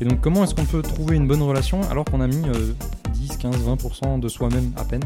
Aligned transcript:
Et 0.00 0.04
donc, 0.04 0.20
comment 0.20 0.44
est-ce 0.44 0.54
qu'on 0.54 0.64
peut 0.64 0.82
trouver 0.82 1.16
une 1.16 1.26
bonne 1.26 1.42
relation 1.42 1.82
alors 1.90 2.04
qu'on 2.04 2.20
a 2.20 2.28
mis 2.28 2.48
euh, 2.48 2.72
10, 3.14 3.36
15, 3.38 3.68
20% 3.68 4.20
de 4.20 4.28
soi-même 4.28 4.72
à 4.76 4.84
peine 4.84 5.02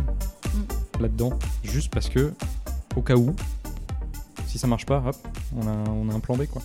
là-dedans 1.00 1.38
Juste 1.64 1.90
parce 1.90 2.10
que, 2.10 2.34
au 2.94 3.00
cas 3.00 3.16
où, 3.16 3.34
si 4.46 4.58
ça 4.58 4.66
marche 4.66 4.84
pas, 4.84 5.02
hop, 5.06 5.16
on 5.56 5.66
a, 5.66 5.90
on 5.90 6.10
a 6.10 6.14
un 6.14 6.20
plan 6.20 6.36
B 6.36 6.44
quoi. 6.44 6.60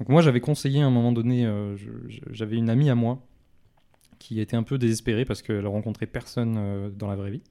Donc, 0.00 0.08
moi, 0.08 0.20
j'avais 0.20 0.40
conseillé 0.40 0.82
à 0.82 0.86
un 0.86 0.90
moment 0.90 1.12
donné, 1.12 1.46
euh, 1.46 1.76
j'avais 2.30 2.56
une 2.56 2.68
amie 2.68 2.90
à 2.90 2.96
moi 2.96 3.20
qui 4.18 4.40
était 4.40 4.56
un 4.56 4.64
peu 4.64 4.76
désespérée 4.76 5.24
parce 5.24 5.42
qu'elle 5.42 5.68
rencontrait 5.68 6.06
personne 6.06 6.56
euh, 6.58 6.90
dans 6.90 7.06
la 7.06 7.14
vraie 7.14 7.30
vie. 7.30 7.42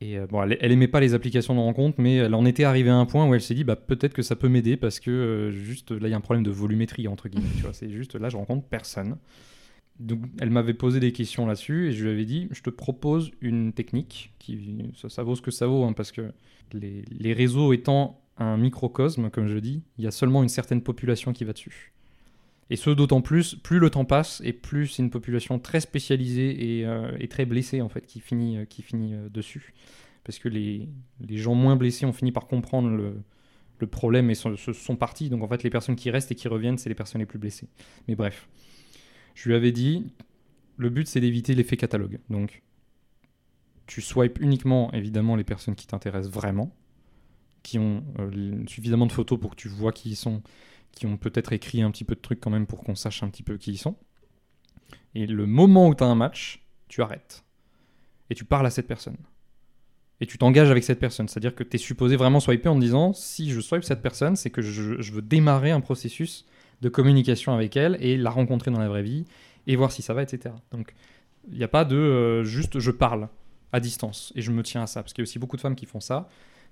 Et 0.00 0.18
euh, 0.18 0.26
bon, 0.26 0.42
elle, 0.42 0.58
elle 0.60 0.72
aimait 0.72 0.88
pas 0.88 1.00
les 1.00 1.14
applications 1.14 1.54
de 1.54 1.60
rencontre, 1.60 2.00
mais 2.00 2.16
elle 2.16 2.34
en 2.34 2.44
était 2.44 2.64
arrivée 2.64 2.90
à 2.90 2.96
un 2.96 3.06
point 3.06 3.26
où 3.26 3.34
elle 3.34 3.40
s'est 3.40 3.54
dit 3.54 3.64
bah, 3.64 3.76
peut-être 3.76 4.12
que 4.12 4.22
ça 4.22 4.36
peut 4.36 4.48
m'aider 4.48 4.76
parce 4.76 5.00
que 5.00 5.10
euh, 5.10 5.50
juste 5.50 5.90
là 5.90 6.08
il 6.08 6.10
y 6.10 6.14
a 6.14 6.16
un 6.16 6.20
problème 6.20 6.44
de 6.44 6.50
volumétrie 6.50 7.08
entre 7.08 7.28
guillemets. 7.28 7.48
tu 7.56 7.62
vois, 7.62 7.72
c'est 7.72 7.90
juste 7.90 8.14
là 8.14 8.28
je 8.28 8.36
rencontre 8.36 8.66
personne. 8.66 9.16
Donc 9.98 10.20
elle 10.40 10.50
m'avait 10.50 10.74
posé 10.74 11.00
des 11.00 11.12
questions 11.12 11.46
là-dessus 11.46 11.88
et 11.88 11.92
je 11.92 12.04
lui 12.04 12.10
avais 12.10 12.26
dit 12.26 12.48
je 12.50 12.60
te 12.60 12.68
propose 12.68 13.30
une 13.40 13.72
technique 13.72 14.34
qui 14.38 14.58
ça, 15.08 15.22
vaut 15.22 15.34
ce 15.34 15.40
que 15.40 15.50
ça 15.50 15.66
vaut 15.66 15.84
hein, 15.84 15.94
parce 15.94 16.12
que 16.12 16.32
les, 16.74 17.02
les 17.10 17.32
réseaux 17.32 17.72
étant 17.72 18.20
un 18.36 18.58
microcosme 18.58 19.30
comme 19.30 19.48
je 19.48 19.56
dis, 19.58 19.82
il 19.96 20.04
y 20.04 20.06
a 20.06 20.10
seulement 20.10 20.42
une 20.42 20.50
certaine 20.50 20.82
population 20.82 21.32
qui 21.32 21.44
va 21.44 21.54
dessus. 21.54 21.94
Et 22.68 22.76
ce 22.76 22.90
d'autant 22.90 23.20
plus, 23.20 23.54
plus 23.54 23.78
le 23.78 23.90
temps 23.90 24.04
passe 24.04 24.42
et 24.44 24.52
plus 24.52 24.88
c'est 24.88 25.02
une 25.02 25.10
population 25.10 25.58
très 25.58 25.80
spécialisée 25.80 26.78
et, 26.78 26.86
euh, 26.86 27.16
très 27.30 27.46
blessée 27.46 27.80
en 27.80 27.88
fait 27.88 28.06
qui 28.06 28.20
finit, 28.20 28.58
euh, 28.58 28.64
qui 28.64 28.82
finit 28.82 29.14
euh, 29.14 29.28
dessus. 29.28 29.72
Parce 30.24 30.38
que 30.40 30.48
les, 30.48 30.88
les 31.20 31.36
gens 31.38 31.54
moins 31.54 31.76
blessés 31.76 32.06
ont 32.06 32.12
fini 32.12 32.32
par 32.32 32.48
comprendre 32.48 32.88
le, 32.88 33.22
le 33.78 33.86
problème 33.86 34.30
et 34.30 34.34
sont, 34.34 34.56
se 34.56 34.72
sont 34.72 34.96
partis. 34.96 35.30
Donc 35.30 35.44
en 35.44 35.48
fait 35.48 35.62
les 35.62 35.70
personnes 35.70 35.94
qui 35.94 36.10
restent 36.10 36.32
et 36.32 36.34
qui 36.34 36.48
reviennent, 36.48 36.78
c'est 36.78 36.88
les 36.88 36.96
personnes 36.96 37.20
les 37.20 37.26
plus 37.26 37.38
blessées. 37.38 37.68
Mais 38.08 38.16
bref, 38.16 38.48
je 39.34 39.48
lui 39.48 39.54
avais 39.54 39.70
dit, 39.70 40.12
le 40.76 40.90
but 40.90 41.06
c'est 41.06 41.20
d'éviter 41.20 41.54
l'effet 41.54 41.76
catalogue. 41.76 42.18
Donc 42.30 42.62
tu 43.86 44.00
swipes 44.00 44.40
uniquement 44.40 44.92
évidemment 44.92 45.36
les 45.36 45.44
personnes 45.44 45.76
qui 45.76 45.86
t'intéressent 45.86 46.32
vraiment, 46.32 46.74
qui 47.62 47.78
ont 47.78 48.02
suffisamment 48.66 49.06
de 49.06 49.12
photos 49.12 49.38
pour 49.38 49.50
que 49.50 49.56
tu 49.56 49.68
vois 49.68 49.92
qui 49.92 50.10
ils 50.10 50.16
sont, 50.16 50.42
qui 50.96 51.06
ont 51.06 51.16
peut-être 51.16 51.52
écrit 51.52 51.82
un 51.82 51.92
petit 51.92 52.02
peu 52.02 52.16
de 52.16 52.20
trucs 52.20 52.40
quand 52.40 52.50
même 52.50 52.66
pour 52.66 52.82
qu'on 52.82 52.96
sache 52.96 53.22
un 53.22 53.28
petit 53.28 53.44
peu 53.44 53.56
qui 53.56 53.70
ils 53.70 53.78
sont. 53.78 53.94
Et 55.14 55.26
le 55.26 55.46
moment 55.46 55.86
où 55.86 55.94
tu 55.94 56.02
as 56.02 56.06
un 56.06 56.14
match, 56.16 56.66
tu 56.88 57.02
arrêtes. 57.02 57.44
Et 58.30 58.34
tu 58.34 58.44
parles 58.44 58.66
à 58.66 58.70
cette 58.70 58.88
personne. 58.88 59.16
Et 60.20 60.26
tu 60.26 60.38
t'engages 60.38 60.70
avec 60.70 60.82
cette 60.82 60.98
personne. 60.98 61.28
C'est-à-dire 61.28 61.54
que 61.54 61.62
tu 61.62 61.76
es 61.76 61.78
supposé 61.78 62.16
vraiment 62.16 62.40
swiper 62.40 62.70
en 62.70 62.78
disant 62.78 63.12
si 63.12 63.50
je 63.50 63.60
swipe 63.60 63.84
cette 63.84 64.02
personne, 64.02 64.34
c'est 64.34 64.50
que 64.50 64.62
je, 64.62 65.00
je 65.00 65.12
veux 65.12 65.22
démarrer 65.22 65.70
un 65.70 65.80
processus 65.80 66.46
de 66.80 66.88
communication 66.88 67.52
avec 67.54 67.76
elle 67.76 67.96
et 68.00 68.16
la 68.16 68.30
rencontrer 68.30 68.70
dans 68.70 68.80
la 68.80 68.88
vraie 68.88 69.02
vie 69.02 69.24
et 69.66 69.76
voir 69.76 69.92
si 69.92 70.02
ça 70.02 70.14
va, 70.14 70.22
etc. 70.22 70.54
Donc 70.72 70.94
il 71.50 71.58
n'y 71.58 71.64
a 71.64 71.68
pas 71.68 71.84
de 71.84 71.96
euh, 71.96 72.44
juste 72.44 72.78
je 72.78 72.90
parle 72.90 73.28
à 73.72 73.80
distance 73.80 74.32
et 74.36 74.42
je 74.42 74.50
me 74.50 74.62
tiens 74.62 74.82
à 74.82 74.86
ça. 74.86 75.02
Parce 75.02 75.12
qu'il 75.12 75.22
y 75.22 75.24
a 75.24 75.28
aussi 75.28 75.38
beaucoup 75.38 75.56
de 75.56 75.60
femmes 75.60 75.76
qui 75.76 75.86
font 75.86 76.00
ça. 76.00 76.28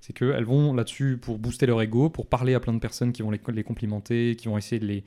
C'est 0.06 0.12
qu'elles 0.12 0.44
vont 0.44 0.74
là-dessus 0.74 1.16
pour 1.16 1.38
booster 1.38 1.64
leur 1.64 1.80
ego, 1.80 2.10
pour 2.10 2.26
parler 2.26 2.52
à 2.52 2.60
plein 2.60 2.74
de 2.74 2.78
personnes 2.78 3.10
qui 3.10 3.22
vont 3.22 3.30
les, 3.30 3.40
les 3.54 3.64
complimenter, 3.64 4.36
qui 4.36 4.48
vont 4.48 4.58
essayer 4.58 4.78
de 4.78 4.84
les, 4.84 5.02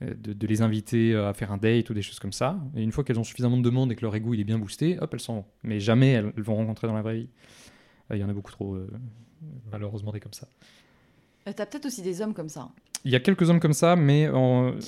euh, 0.00 0.14
de, 0.18 0.32
de 0.32 0.46
les 0.46 0.62
inviter 0.62 1.14
à 1.14 1.34
faire 1.34 1.52
un 1.52 1.58
date 1.58 1.90
ou 1.90 1.92
des 1.92 2.00
choses 2.00 2.18
comme 2.18 2.32
ça. 2.32 2.58
Et 2.74 2.82
une 2.82 2.90
fois 2.90 3.04
qu'elles 3.04 3.18
ont 3.18 3.24
suffisamment 3.24 3.58
de 3.58 3.62
demandes 3.62 3.92
et 3.92 3.94
que 3.94 4.00
leur 4.00 4.14
ego 4.16 4.32
il 4.32 4.40
est 4.40 4.44
bien 4.44 4.58
boosté, 4.58 4.98
hop, 5.00 5.10
elles 5.12 5.20
s'en 5.20 5.34
vont. 5.34 5.44
Mais 5.64 5.80
jamais 5.80 6.12
elles, 6.12 6.32
elles 6.34 6.42
vont 6.42 6.56
rencontrer 6.56 6.86
dans 6.86 6.94
la 6.94 7.02
vraie 7.02 7.16
vie. 7.16 7.28
Euh, 8.10 8.16
Il 8.16 8.20
y 8.20 8.24
en 8.24 8.28
a 8.30 8.32
beaucoup 8.32 8.50
trop, 8.50 8.74
euh, 8.74 8.88
malheureusement, 9.70 10.12
des 10.12 10.20
comme 10.20 10.32
ça. 10.32 10.48
Euh, 11.46 11.52
T'as 11.54 11.66
peut-être 11.66 11.84
aussi 11.84 12.00
des 12.00 12.22
hommes 12.22 12.32
comme 12.32 12.48
ça. 12.48 12.70
Il 13.04 13.10
y 13.12 13.16
a 13.16 13.20
quelques 13.20 13.50
hommes 13.50 13.60
comme 13.60 13.74
ça, 13.74 13.96
mais 13.96 14.28
en- 14.30 14.70
du, 14.72 14.80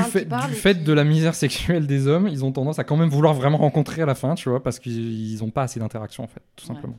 fait, 0.00 0.24
du 0.26 0.78
qui- 0.78 0.84
de 0.84 0.92
la 0.92 1.02
misère 1.02 1.34
sexuelle 1.34 1.88
des 1.88 2.06
hommes, 2.06 2.28
ils 2.28 2.44
ont 2.44 2.52
tendance 2.52 2.78
à 2.78 2.84
quand 2.84 2.96
même 2.96 3.08
vouloir 3.10 3.34
vraiment 3.34 3.58
rencontrer 3.58 4.00
à 4.02 4.06
la 4.06 4.14
fin, 4.14 4.36
tu 4.36 4.48
vois, 4.48 4.62
parce 4.62 4.78
qu'ils 4.78 5.38
n'ont 5.40 5.50
pas 5.50 5.64
assez 5.64 5.80
d'interaction, 5.80 6.22
en 6.22 6.28
fait, 6.28 6.40
tout 6.54 6.68
Ouais. 6.68 6.74
simplement. 6.74 6.96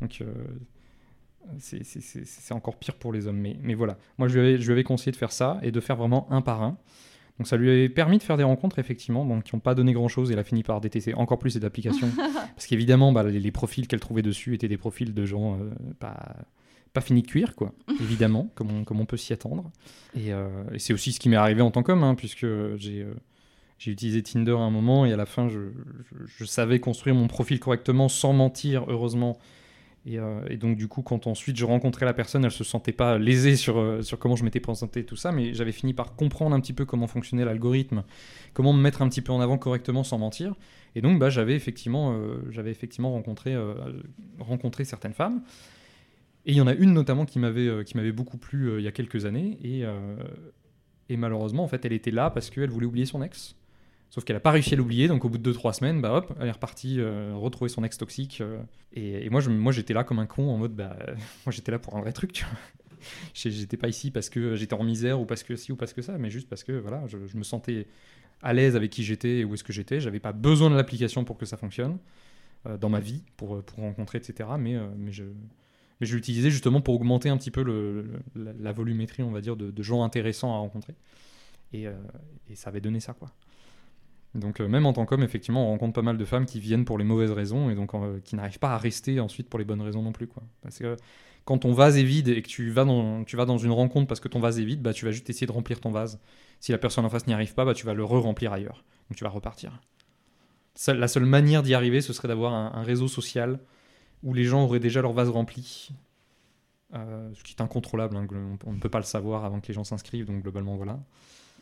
Donc, 0.00 0.18
euh, 0.20 0.26
c'est- 1.58 2.52
encore 2.54 2.76
pire 2.76 2.94
pour 2.94 3.12
les 3.12 3.26
hommes. 3.26 3.38
Mais, 3.38 3.56
mais 3.62 3.74
voilà, 3.74 3.96
moi, 4.18 4.28
je 4.28 4.38
lui, 4.38 4.40
avais, 4.40 4.58
je 4.60 4.66
lui 4.66 4.72
avais 4.72 4.84
conseillé 4.84 5.12
de 5.12 5.16
faire 5.16 5.32
ça 5.32 5.58
et 5.62 5.70
de 5.70 5.80
faire 5.80 5.96
vraiment 5.96 6.26
un 6.30 6.40
par 6.42 6.62
un. 6.62 6.76
Donc, 7.38 7.46
ça 7.48 7.56
lui 7.56 7.70
avait 7.70 7.88
permis 7.88 8.18
de 8.18 8.22
faire 8.22 8.36
des 8.36 8.42
rencontres, 8.44 8.78
effectivement, 8.78 9.40
qui 9.40 9.56
n'ont 9.56 9.60
pas 9.60 9.74
donné 9.74 9.92
grand-chose. 9.92 10.30
Et 10.30 10.34
elle 10.34 10.38
a 10.38 10.44
fini 10.44 10.62
par 10.62 10.80
détester 10.80 11.14
encore 11.14 11.38
plus 11.38 11.50
cette 11.50 11.64
application. 11.64 12.08
parce 12.54 12.66
qu'évidemment, 12.66 13.10
bah, 13.12 13.22
les, 13.24 13.40
les 13.40 13.50
profils 13.50 13.88
qu'elle 13.88 14.00
trouvait 14.00 14.22
dessus 14.22 14.54
étaient 14.54 14.68
des 14.68 14.76
profils 14.76 15.12
de 15.14 15.24
gens 15.24 15.58
euh, 15.58 15.70
pas, 15.98 16.36
pas 16.92 17.00
finis 17.00 17.22
de 17.22 17.26
cuire, 17.26 17.54
quoi, 17.56 17.72
évidemment, 18.00 18.50
comme 18.54 18.70
on, 18.70 18.84
comme 18.84 19.00
on 19.00 19.06
peut 19.06 19.16
s'y 19.16 19.32
attendre. 19.32 19.70
Et, 20.14 20.32
euh, 20.32 20.48
et 20.72 20.78
c'est 20.78 20.92
aussi 20.92 21.12
ce 21.12 21.18
qui 21.20 21.28
m'est 21.30 21.36
arrivé 21.36 21.62
en 21.62 21.70
tant 21.70 21.82
qu'homme, 21.82 22.04
hein, 22.04 22.14
puisque 22.14 22.46
j'ai 22.76 23.02
euh, 23.02 23.14
j'ai 23.78 23.90
utilisé 23.90 24.22
Tinder 24.22 24.52
à 24.52 24.58
un 24.60 24.70
moment 24.70 25.06
et 25.06 25.12
à 25.12 25.16
la 25.16 25.26
fin, 25.26 25.48
je, 25.48 25.58
je- 25.58 26.26
je 26.36 26.44
savais 26.44 26.78
construire 26.78 27.16
mon 27.16 27.26
profil 27.26 27.58
correctement 27.58 28.08
sans 28.08 28.32
mentir, 28.32 28.84
heureusement. 28.88 29.38
Et, 30.04 30.18
euh, 30.18 30.44
et 30.48 30.56
donc, 30.56 30.76
du 30.76 30.88
coup, 30.88 31.02
quand 31.02 31.26
ensuite 31.26 31.56
je 31.56 31.64
rencontrais 31.64 32.04
la 32.06 32.12
personne, 32.12 32.44
elle 32.44 32.50
se 32.50 32.64
sentait 32.64 32.92
pas 32.92 33.18
lésée 33.18 33.54
sur, 33.54 33.78
euh, 33.78 34.02
sur 34.02 34.18
comment 34.18 34.34
je 34.34 34.44
m'étais 34.44 34.60
présenté, 34.60 35.04
tout 35.04 35.16
ça, 35.16 35.30
mais 35.30 35.54
j'avais 35.54 35.72
fini 35.72 35.94
par 35.94 36.16
comprendre 36.16 36.56
un 36.56 36.60
petit 36.60 36.72
peu 36.72 36.84
comment 36.84 37.06
fonctionnait 37.06 37.44
l'algorithme, 37.44 38.02
comment 38.52 38.72
me 38.72 38.80
mettre 38.80 39.02
un 39.02 39.08
petit 39.08 39.20
peu 39.20 39.32
en 39.32 39.40
avant 39.40 39.58
correctement 39.58 40.02
sans 40.02 40.18
mentir. 40.18 40.54
Et 40.96 41.02
donc, 41.02 41.18
bah, 41.18 41.30
j'avais 41.30 41.54
effectivement, 41.54 42.14
euh, 42.14 42.66
effectivement 42.66 43.12
rencontré, 43.12 43.56
rencontré 44.40 44.84
certaines 44.84 45.14
femmes. 45.14 45.42
Et 46.44 46.50
il 46.50 46.56
y 46.56 46.60
en 46.60 46.66
a 46.66 46.74
une 46.74 46.92
notamment 46.92 47.24
qui 47.24 47.38
m'avait 47.38 48.12
beaucoup 48.12 48.36
plu 48.36 48.78
il 48.78 48.84
y 48.84 48.88
a 48.88 48.92
quelques 48.92 49.24
années. 49.24 49.58
Et, 49.62 49.84
et 51.08 51.16
malheureusement, 51.16 51.62
en 51.62 51.68
fait, 51.68 51.84
elle 51.84 51.92
était 51.92 52.10
là 52.10 52.30
parce 52.30 52.50
qu'elle 52.50 52.68
voulait 52.68 52.86
oublier 52.86 53.06
son 53.06 53.22
ex. 53.22 53.54
Sauf 54.12 54.24
qu'elle 54.24 54.36
n'a 54.36 54.40
pas 54.40 54.50
réussi 54.50 54.74
à 54.74 54.76
l'oublier, 54.76 55.08
donc 55.08 55.24
au 55.24 55.30
bout 55.30 55.38
de 55.38 55.52
2-3 55.52 55.72
semaines, 55.72 56.02
bah 56.02 56.12
hop, 56.12 56.34
elle 56.38 56.46
est 56.46 56.52
repartie 56.52 57.00
euh, 57.00 57.32
retrouver 57.34 57.70
son 57.70 57.82
ex 57.82 57.96
toxique. 57.96 58.42
euh, 58.42 58.58
et, 58.92 59.30
moi, 59.30 59.40
je, 59.40 59.48
moi, 59.48 59.72
j'étais 59.72 59.94
là 59.94 60.04
comme 60.04 60.18
un 60.18 60.26
con 60.26 60.50
en 60.50 60.58
mode, 60.58 60.76
bah, 60.76 60.94
moi, 61.46 61.50
j'étais 61.50 61.72
là 61.72 61.78
pour 61.78 61.96
un 61.96 62.02
vrai 62.02 62.12
truc, 62.12 62.32
tu 62.34 62.44
vois. 62.44 62.58
J'étais 63.34 63.78
pas 63.78 63.88
ici 63.88 64.10
parce 64.10 64.28
que 64.28 64.54
j'étais 64.54 64.74
en 64.74 64.84
misère 64.84 65.18
ou 65.18 65.24
parce 65.24 65.42
que 65.42 65.56
ci 65.56 65.72
ou 65.72 65.76
parce 65.76 65.92
que 65.92 66.02
ça, 66.02 66.18
mais 66.18 66.30
juste 66.30 66.48
parce 66.48 66.62
que 66.62 66.72
voilà, 66.72 67.02
je, 67.08 67.36
me 67.36 67.42
sentais 67.42 67.88
à 68.42 68.52
l'aise 68.52 68.76
avec 68.76 68.90
qui 68.92 69.02
j'étais 69.02 69.38
et 69.38 69.44
où 69.44 69.54
est-ce 69.54 69.64
que 69.64 69.72
j'étais. 69.72 69.98
J'avais 69.98 70.20
pas 70.20 70.32
besoin 70.32 70.70
de 70.70 70.76
l'application 70.76 71.24
pour 71.24 71.36
que 71.36 71.44
ça 71.44 71.56
fonctionne 71.56 71.98
euh, 72.66 72.76
dans 72.76 72.90
ma 72.90 73.00
vie, 73.00 73.24
pour, 73.36 73.60
pour 73.64 73.78
rencontrer, 73.78 74.18
etc. 74.18 74.50
Mais, 74.56 74.76
euh, 74.76 74.86
mais 74.98 75.10
je, 75.10 75.24
je 76.00 76.14
l'utilisais 76.14 76.50
justement 76.50 76.80
pour 76.80 76.94
augmenter 76.94 77.28
un 77.28 77.38
petit 77.38 77.50
peu 77.50 77.64
le, 77.64 78.06
la, 78.36 78.72
volumétrie, 78.72 79.24
on 79.24 79.32
va 79.32 79.40
dire, 79.40 79.56
de, 79.56 79.72
de 79.72 79.82
gens 79.82 80.04
intéressants 80.04 80.54
à 80.54 80.58
rencontrer. 80.58 80.94
Et, 81.72 81.88
euh, 81.88 81.94
et 82.50 82.54
ça 82.54 82.68
avait 82.68 82.80
donné 82.80 83.00
ça, 83.00 83.14
quoi. 83.14 83.32
Donc 84.34 84.60
euh, 84.60 84.68
même 84.68 84.86
en 84.86 84.92
tant 84.92 85.04
qu'homme, 85.04 85.22
effectivement, 85.22 85.68
on 85.68 85.70
rencontre 85.72 85.92
pas 85.92 86.02
mal 86.02 86.16
de 86.16 86.24
femmes 86.24 86.46
qui 86.46 86.58
viennent 86.58 86.84
pour 86.84 86.98
les 86.98 87.04
mauvaises 87.04 87.32
raisons 87.32 87.70
et 87.70 87.74
donc 87.74 87.94
euh, 87.94 88.18
qui 88.24 88.34
n'arrivent 88.34 88.58
pas 88.58 88.74
à 88.74 88.78
rester 88.78 89.20
ensuite 89.20 89.48
pour 89.48 89.58
les 89.58 89.64
bonnes 89.64 89.82
raisons 89.82 90.02
non 90.02 90.12
plus. 90.12 90.28
Parce 90.62 90.78
que 90.78 90.96
quand 91.44 91.58
ton 91.58 91.72
vase 91.72 91.98
est 91.98 92.04
vide 92.04 92.28
et 92.28 92.40
que 92.40 92.48
tu 92.48 92.70
vas 92.70 92.84
dans, 92.84 93.58
une 93.58 93.72
rencontre 93.72 94.06
parce 94.06 94.20
que 94.20 94.28
ton 94.28 94.40
vase 94.40 94.58
est 94.58 94.64
vide, 94.64 94.80
bah, 94.80 94.92
tu 94.92 95.04
vas 95.04 95.10
juste 95.10 95.28
essayer 95.28 95.46
de 95.46 95.52
remplir 95.52 95.80
ton 95.80 95.90
vase. 95.90 96.18
Si 96.60 96.72
la 96.72 96.78
personne 96.78 97.04
en 97.04 97.10
face 97.10 97.26
n'y 97.26 97.34
arrive 97.34 97.54
pas, 97.54 97.64
bah, 97.64 97.74
tu 97.74 97.84
vas 97.84 97.94
le 97.94 98.04
re-remplir 98.04 98.52
ailleurs. 98.52 98.84
Donc 99.10 99.16
tu 99.16 99.24
vas 99.24 99.30
repartir. 99.30 99.80
La 100.86 101.08
seule 101.08 101.26
manière 101.26 101.62
d'y 101.62 101.74
arriver, 101.74 102.00
ce 102.00 102.12
serait 102.12 102.28
d'avoir 102.28 102.54
un, 102.54 102.82
réseau 102.82 103.08
social 103.08 103.58
où 104.22 104.32
les 104.32 104.44
gens 104.44 104.64
auraient 104.64 104.80
déjà 104.80 105.02
leur 105.02 105.12
vase 105.12 105.28
rempli. 105.28 105.90
Euh, 106.94 107.30
ce 107.34 107.42
qui 107.42 107.54
est 107.54 107.60
incontrôlable, 107.60 108.16
hein, 108.16 108.26
on 108.64 108.72
ne 108.72 108.78
peut 108.78 108.88
pas 108.88 108.98
le 108.98 109.04
savoir 109.04 109.44
avant 109.44 109.60
que 109.60 109.68
les 109.68 109.74
gens 109.74 109.84
s'inscrivent, 109.84 110.26
donc 110.26 110.42
globalement 110.42 110.76
voilà. 110.76 111.00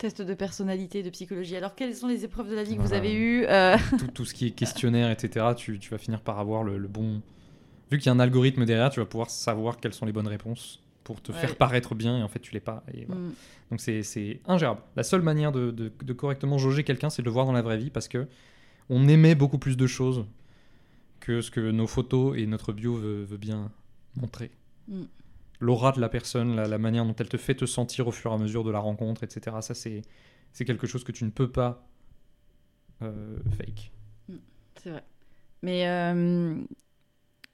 Test 0.01 0.23
de 0.23 0.33
personnalité, 0.33 1.03
de 1.03 1.11
psychologie. 1.11 1.57
Alors, 1.57 1.75
quelles 1.75 1.95
sont 1.95 2.09
les 2.09 2.25
épreuves 2.25 2.49
de 2.49 2.55
la 2.55 2.63
vie 2.65 2.75
que 2.77 2.81
vous 2.81 2.95
avez 2.95 3.13
eues 3.15 3.45
euh, 3.47 3.77
tout, 3.99 4.07
tout 4.09 4.25
ce 4.25 4.33
qui 4.33 4.47
est 4.47 4.51
questionnaire, 4.53 5.11
etc., 5.11 5.45
tu, 5.55 5.79
tu 5.79 5.91
vas 5.91 5.99
finir 5.99 6.23
par 6.23 6.39
avoir 6.39 6.63
le, 6.65 6.79
le 6.79 6.89
bon, 6.89 7.21
Vu 7.91 7.99
qu'il 7.99 8.07
y 8.07 8.09
a 8.09 8.13
un 8.13 8.21
algorithme 8.21 8.65
derrière, 8.65 8.89
tu 8.91 8.99
vas 9.01 9.05
pouvoir 9.07 9.29
savoir 9.29 9.79
quelles 9.79 9.93
sont 9.93 10.07
les 10.07 10.13
bonnes 10.13 10.27
réponses 10.29 10.81
pour 11.05 11.21
te 11.21 11.33
Ouais. 11.33 11.39
faire 11.39 11.57
paraître 11.57 11.95
bien 11.95 12.17
et 12.19 12.23
en 12.23 12.29
fait 12.29 12.39
tu 12.39 12.55
l'es 12.55 12.61
pas. 12.61 12.83
Et 12.95 13.05
voilà. 13.05 13.21
Mm. 13.21 13.33
Donc 13.73 13.81
c'est- 13.81 14.03
c'est 14.05 14.41
ingérable. 14.47 14.81
La 14.97 15.03
seule 15.03 15.23
manière 15.23 15.51
de, 15.53 15.71
de- 15.71 15.93
de 16.03 16.13
correctement 16.15 16.57
jauger 16.57 16.83
quelqu'un, 16.85 17.11
c'est 17.11 17.21
de 17.21 17.27
le 17.27 17.33
voir 17.33 17.45
dans 17.47 17.53
la 17.53 17.63
vraie 17.63 17.79
vie 17.79 17.91
parce 17.91 18.07
que 18.09 18.27
on 18.89 19.07
émet 19.09 19.35
beaucoup 19.35 19.59
plus 19.59 19.77
de 19.77 19.87
choses 19.87 20.25
que 21.19 21.41
ce 21.43 21.51
que 21.51 21.61
nos 21.73 21.87
photos 21.87 22.39
et 22.39 22.47
notre 22.47 22.73
bio 22.73 22.95
veut, 22.95 23.25
veut 23.25 23.37
bien 23.39 23.71
montrer. 24.17 24.51
Mm. 24.89 25.03
L'aura 25.61 25.93
de 25.93 26.01
la 26.01 26.09
personne, 26.09 26.57
la, 26.57 26.67
la 26.67 26.79
manière 26.79 27.05
dont 27.07 27.15
elle 27.19 27.29
te 27.29 27.37
fait 27.37 27.55
te 27.55 27.67
sentir 27.67 28.09
au 28.09 28.13
fur 28.13 28.33
et 28.33 28.35
à 28.35 28.39
mesure 28.39 28.65
de 28.65 28.71
la 28.71 28.81
rencontre, 28.81 29.25
etc. 29.25 29.63
Ça, 29.63 29.75
c'est 29.75 30.03
c'est 30.53 30.65
quelque 30.65 30.87
chose 30.89 31.05
que 31.05 31.13
tu 31.13 31.25
ne 31.25 31.31
peux 31.31 31.51
pas 31.53 31.87
euh, 33.03 33.39
fake. 33.57 33.91
C'est 34.83 34.91
vrai. 34.91 35.05
Mais 35.63 35.89
euh, 35.89 36.57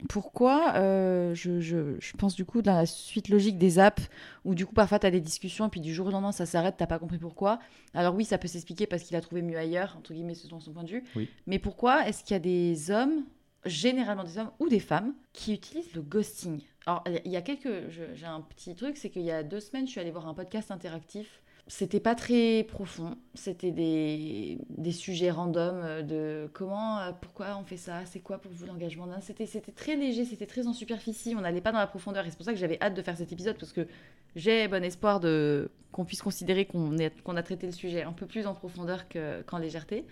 pourquoi 0.08 0.74
euh, 0.76 1.34
je, 1.34 1.60
je- 1.60 1.96
je 1.98 2.12
pense 2.16 2.34
du 2.34 2.44
coup 2.44 2.60
dans 2.60 2.74
la 2.74 2.86
suite 2.86 3.28
logique 3.28 3.56
des 3.58 3.78
apps 3.78 4.08
où 4.44 4.54
du 4.54 4.66
coup 4.66 4.74
parfois 4.74 4.98
tu 4.98 5.06
as 5.06 5.10
des 5.10 5.20
discussions 5.22 5.66
et 5.66 5.70
puis 5.70 5.80
du 5.80 5.94
jour 5.94 6.06
au 6.08 6.10
lendemain 6.10 6.32
ça 6.32 6.44
s'arrête, 6.46 6.76
t'as 6.76 6.86
pas 6.86 6.98
compris 6.98 7.18
pourquoi. 7.18 7.58
Alors 7.94 8.14
oui, 8.14 8.24
ça 8.24 8.36
peut 8.38 8.48
s'expliquer 8.48 8.86
parce 8.86 9.02
qu'il 9.04 9.16
a 9.16 9.20
trouvé 9.22 9.42
mieux 9.42 9.56
ailleurs, 9.58 9.96
entre 9.98 10.12
guillemets, 10.12 10.34
selon 10.34 10.60
son 10.60 10.72
point 10.72 10.84
de 10.84 10.90
vue. 10.90 11.04
Oui. 11.14 11.30
Mais 11.46 11.58
pourquoi 11.58 12.06
est-ce 12.08 12.22
qu'il 12.22 12.34
y 12.34 12.36
a 12.36 12.40
des 12.40 12.90
hommes, 12.90 13.24
généralement 13.64 14.24
des 14.24 14.38
hommes 14.38 14.50
ou 14.60 14.68
des 14.68 14.80
femmes, 14.80 15.14
qui 15.32 15.54
utilisent 15.54 15.94
le 15.94 16.02
ghosting? 16.02 16.60
Alors 16.86 17.04
il 17.24 17.30
y 17.30 17.36
a 17.36 17.42
quelques. 17.42 17.90
J'ai 17.90 18.26
un 18.26 18.40
petit 18.40 18.74
truc, 18.74 18.96
c'est 18.96 19.10
qu'il 19.10 19.22
y 19.22 19.30
a 19.30 19.42
deux 19.42 19.60
semaines, 19.60 19.86
je 19.86 19.92
suis 19.92 20.00
allée 20.00 20.10
voir 20.10 20.28
un 20.28 20.34
podcast 20.34 20.70
interactif 20.70 21.42
c'était 21.68 22.00
pas 22.00 22.14
très 22.14 22.64
profond. 22.64 23.16
C'était 23.34 23.72
des, 23.72 24.58
des 24.70 24.92
sujets 24.92 25.30
random 25.30 25.80
euh, 25.82 26.02
de 26.02 26.48
comment, 26.52 27.00
euh, 27.00 27.12
pourquoi 27.20 27.56
on 27.58 27.64
fait 27.64 27.76
ça, 27.76 28.06
c'est 28.06 28.20
quoi 28.20 28.38
pour 28.38 28.52
vous 28.52 28.66
l'engagement 28.66 29.06
d'un. 29.06 29.20
C'était, 29.20 29.46
très 29.74 29.96
léger, 29.96 30.24
c'était 30.24 30.46
très 30.46 30.68
en 30.68 30.72
superficie. 30.72 31.34
On 31.36 31.40
n'allait 31.40 31.60
pas 31.60 31.72
dans 31.72 31.78
la 31.78 31.88
profondeur. 31.88 32.24
Et 32.24 32.30
c'est 32.30 32.36
pour 32.36 32.46
ça 32.46 32.52
que 32.52 32.58
j'avais 32.58 32.80
hâte 32.80 32.94
de 32.94 33.02
faire 33.02 33.16
cet 33.16 33.32
épisode 33.32 33.56
parce 33.58 33.72
que 33.72 33.86
j'ai 34.36 34.68
bon 34.68 34.84
espoir 34.84 35.18
de 35.18 35.70
qu'on 35.90 36.04
puisse 36.04 36.22
considérer 36.22 36.66
qu'on, 36.66 36.96
a 36.98 37.42
traité 37.42 37.66
le 37.66 37.72
sujet 37.72 38.02
un 38.02 38.12
peu 38.12 38.26
plus 38.26 38.46
en 38.46 38.54
profondeur 38.54 39.08
que, 39.08 39.42
qu'en 39.42 39.58
légèreté. 39.58 40.04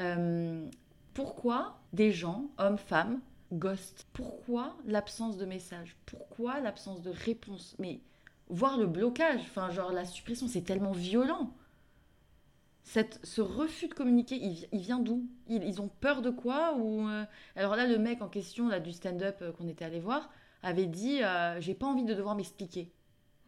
Euh, 0.00 0.66
pourquoi 1.12 1.78
des 1.92 2.12
gens, 2.12 2.46
hommes, 2.56 2.78
femmes, 2.78 3.20
ghost 3.52 4.06
Pourquoi 4.12 4.76
l'absence 4.84 5.36
de 5.36 5.44
message? 5.44 5.96
Pourquoi 6.06 6.60
l'absence 6.60 7.02
de 7.02 7.10
réponse? 7.10 7.74
Mais 7.78 8.00
voir 8.48 8.78
le 8.78 8.86
blocage, 8.86 9.40
enfin 9.42 9.70
genre 9.70 9.92
la 9.92 10.04
suppression, 10.04 10.48
c'est 10.48 10.62
tellement 10.62 10.92
violent. 10.92 11.52
Cette, 12.82 13.20
ce 13.22 13.42
refus 13.42 13.88
de 13.88 13.94
communiquer, 13.94 14.36
il, 14.36 14.66
il 14.72 14.80
vient 14.80 14.98
d'où? 14.98 15.28
Ils, 15.46 15.62
ils 15.62 15.80
ont 15.82 15.88
peur 15.88 16.22
de 16.22 16.30
quoi? 16.30 16.74
Ou 16.78 17.06
euh, 17.06 17.24
Alors 17.54 17.76
là, 17.76 17.86
le 17.86 17.98
mec 17.98 18.22
en 18.22 18.28
question 18.28 18.68
là, 18.68 18.80
du 18.80 18.92
stand-up 18.92 19.36
euh, 19.42 19.52
qu'on 19.52 19.68
était 19.68 19.84
allé 19.84 20.00
voir 20.00 20.30
avait 20.62 20.86
dit 20.86 21.22
euh, 21.22 21.60
J'ai 21.60 21.74
pas 21.74 21.86
envie 21.86 22.04
de 22.04 22.14
devoir 22.14 22.34
m'expliquer. 22.34 22.90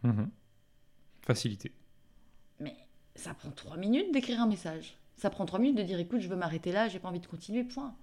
Mhm. 0.03 0.29
Facilité. 1.23 1.71
Mais 2.59 2.75
ça 3.15 3.33
prend 3.33 3.49
trois 3.49 3.77
minutes 3.77 4.11
d'écrire 4.11 4.41
un 4.41 4.47
message. 4.47 4.97
Ça 5.17 5.29
prend 5.29 5.45
trois 5.45 5.59
minutes 5.59 5.77
de 5.77 5.83
dire 5.83 5.99
Écoute, 5.99 6.19
je 6.19 6.29
veux 6.29 6.35
m'arrêter 6.35 6.71
là, 6.71 6.87
j'ai 6.87 6.99
pas 6.99 7.09
envie 7.09 7.19
de 7.19 7.27
continuer, 7.27 7.63
point. 7.63 7.95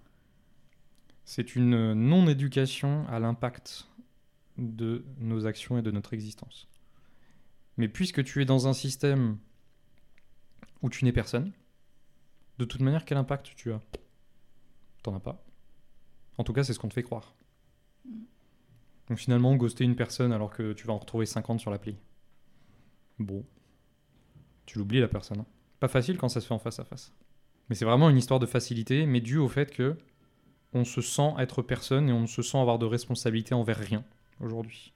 C'est 1.31 1.55
une 1.55 1.93
non-éducation 1.93 3.07
à 3.07 3.19
l'impact 3.19 3.87
de 4.57 5.05
nos 5.19 5.45
actions 5.45 5.77
et 5.77 5.83
de 5.83 5.91
notre 5.91 6.15
existence. 6.15 6.69
Mais 7.77 7.87
puisque 7.87 8.25
tu 8.25 8.41
es 8.41 8.47
dans 8.47 8.67
un 8.67 8.73
système 8.73 9.37
où 10.81 10.89
tu 10.89 11.05
n'es 11.05 11.13
personne, 11.13 11.53
de 12.57 12.65
toute 12.65 12.81
manière, 12.81 13.05
quel 13.05 13.19
impact 13.19 13.53
tu 13.57 13.75
as? 13.75 13.81
T'en 15.03 15.15
as 15.15 15.21
pas. 15.21 15.45
En 16.39 16.45
tout 16.45 16.55
cas, 16.55 16.65
c'est 16.65 16.73
ce 16.73 16.79
qu'on 16.79 16.89
te 16.89 16.95
fait 16.95 17.03
croire. 17.03 17.35
Donc 19.09 19.19
finalement, 19.19 19.55
ghoster 19.55 19.85
une 19.85 19.97
personne 19.97 20.33
alors 20.33 20.49
que 20.49 20.73
tu 20.73 20.87
vas 20.87 20.95
en 20.95 20.99
retrouver 20.99 21.27
50 21.27 21.61
sur 21.61 21.71
l'appli. 21.71 21.99
Bon. 23.19 23.45
Tu 24.65 24.79
l'oublies 24.79 25.01
la 25.01 25.09
personne. 25.09 25.41
hein. 25.41 25.47
Pas 25.79 25.89
facile 25.89 26.17
quand 26.17 26.31
ça 26.31 26.41
se 26.41 26.47
fait 26.47 26.55
en 26.55 26.59
face 26.59 26.81
à 26.81 26.87
face. 26.87 27.13
Mais 27.69 27.75
c'est 27.75 27.85
vraiment 27.85 28.09
une 28.09 28.17
histoire 28.17 28.41
de 28.41 28.47
facilité, 28.47 29.05
mais 29.05 29.21
due 29.21 29.37
au 29.37 29.49
fait 29.49 29.71
que 29.71 29.99
on 30.75 30.85
se 30.85 31.01
sent 31.01 31.35
être 31.39 31.63
personne 31.63 32.09
et 32.09 32.13
on 32.13 32.23
ne 32.23 32.27
se 32.27 32.43
sent 32.43 32.59
avoir 32.59 32.79
de 32.79 32.87
responsabilité 32.87 33.55
envers 33.55 33.79
rien 33.79 34.05
aujourd'hui. 34.41 34.93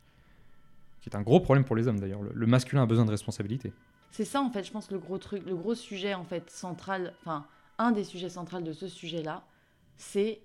Qui 1.00 1.08
est 1.08 1.16
un 1.16 1.22
gros 1.22 1.40
problème 1.40 1.64
pour 1.64 1.76
les 1.76 1.88
hommes 1.88 1.98
d'ailleurs. 1.98 2.22
Le, 2.22 2.46
masculin 2.46 2.82
a 2.82 2.86
besoin 2.86 3.04
de 3.04 3.10
responsabilité. 3.10 3.72
C'est 4.10 4.24
ça 4.24 4.40
en 4.40 4.50
fait, 4.50 4.64
je 4.64 4.70
pense 4.70 4.90
le 4.90 4.98
gros 4.98 5.18
truc, 5.18 5.44
le 5.46 5.56
gros 5.56 5.74
sujet 5.74 6.14
en 6.14 6.24
fait 6.24 6.50
central, 6.50 7.14
enfin 7.20 7.46
un 7.78 7.92
des 7.92 8.04
sujets 8.04 8.28
centraux 8.28 8.60
de 8.60 8.72
ce 8.72 8.86
sujet-là, 8.86 9.42
c'est 9.96 10.40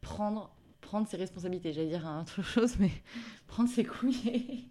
prendre 0.00 0.50
prendre 0.80 1.06
ses 1.06 1.16
responsabilités. 1.16 1.72
J'allais 1.72 1.88
dire 1.88 2.06
un 2.06 2.22
autre 2.22 2.42
chose, 2.42 2.76
mais 2.78 2.90
prendre 3.46 3.68
ses 3.68 3.84
couilles 3.84 4.68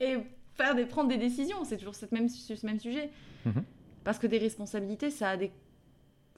et, 0.00 0.04
et 0.04 0.18
faire 0.54 0.74
des 0.74 0.86
prendre 0.86 1.08
des 1.08 1.18
décisions. 1.18 1.64
C'est 1.64 1.76
toujours 1.76 1.94
cette 1.94 2.12
même 2.12 2.28
ce 2.28 2.66
même 2.66 2.80
sujet. 2.80 3.10
Mhm. 3.46 3.64
Parce 4.04 4.18
que 4.18 4.26
des 4.26 4.38
responsabilités, 4.38 5.10
ça 5.10 5.30
a 5.30 5.36
des 5.36 5.52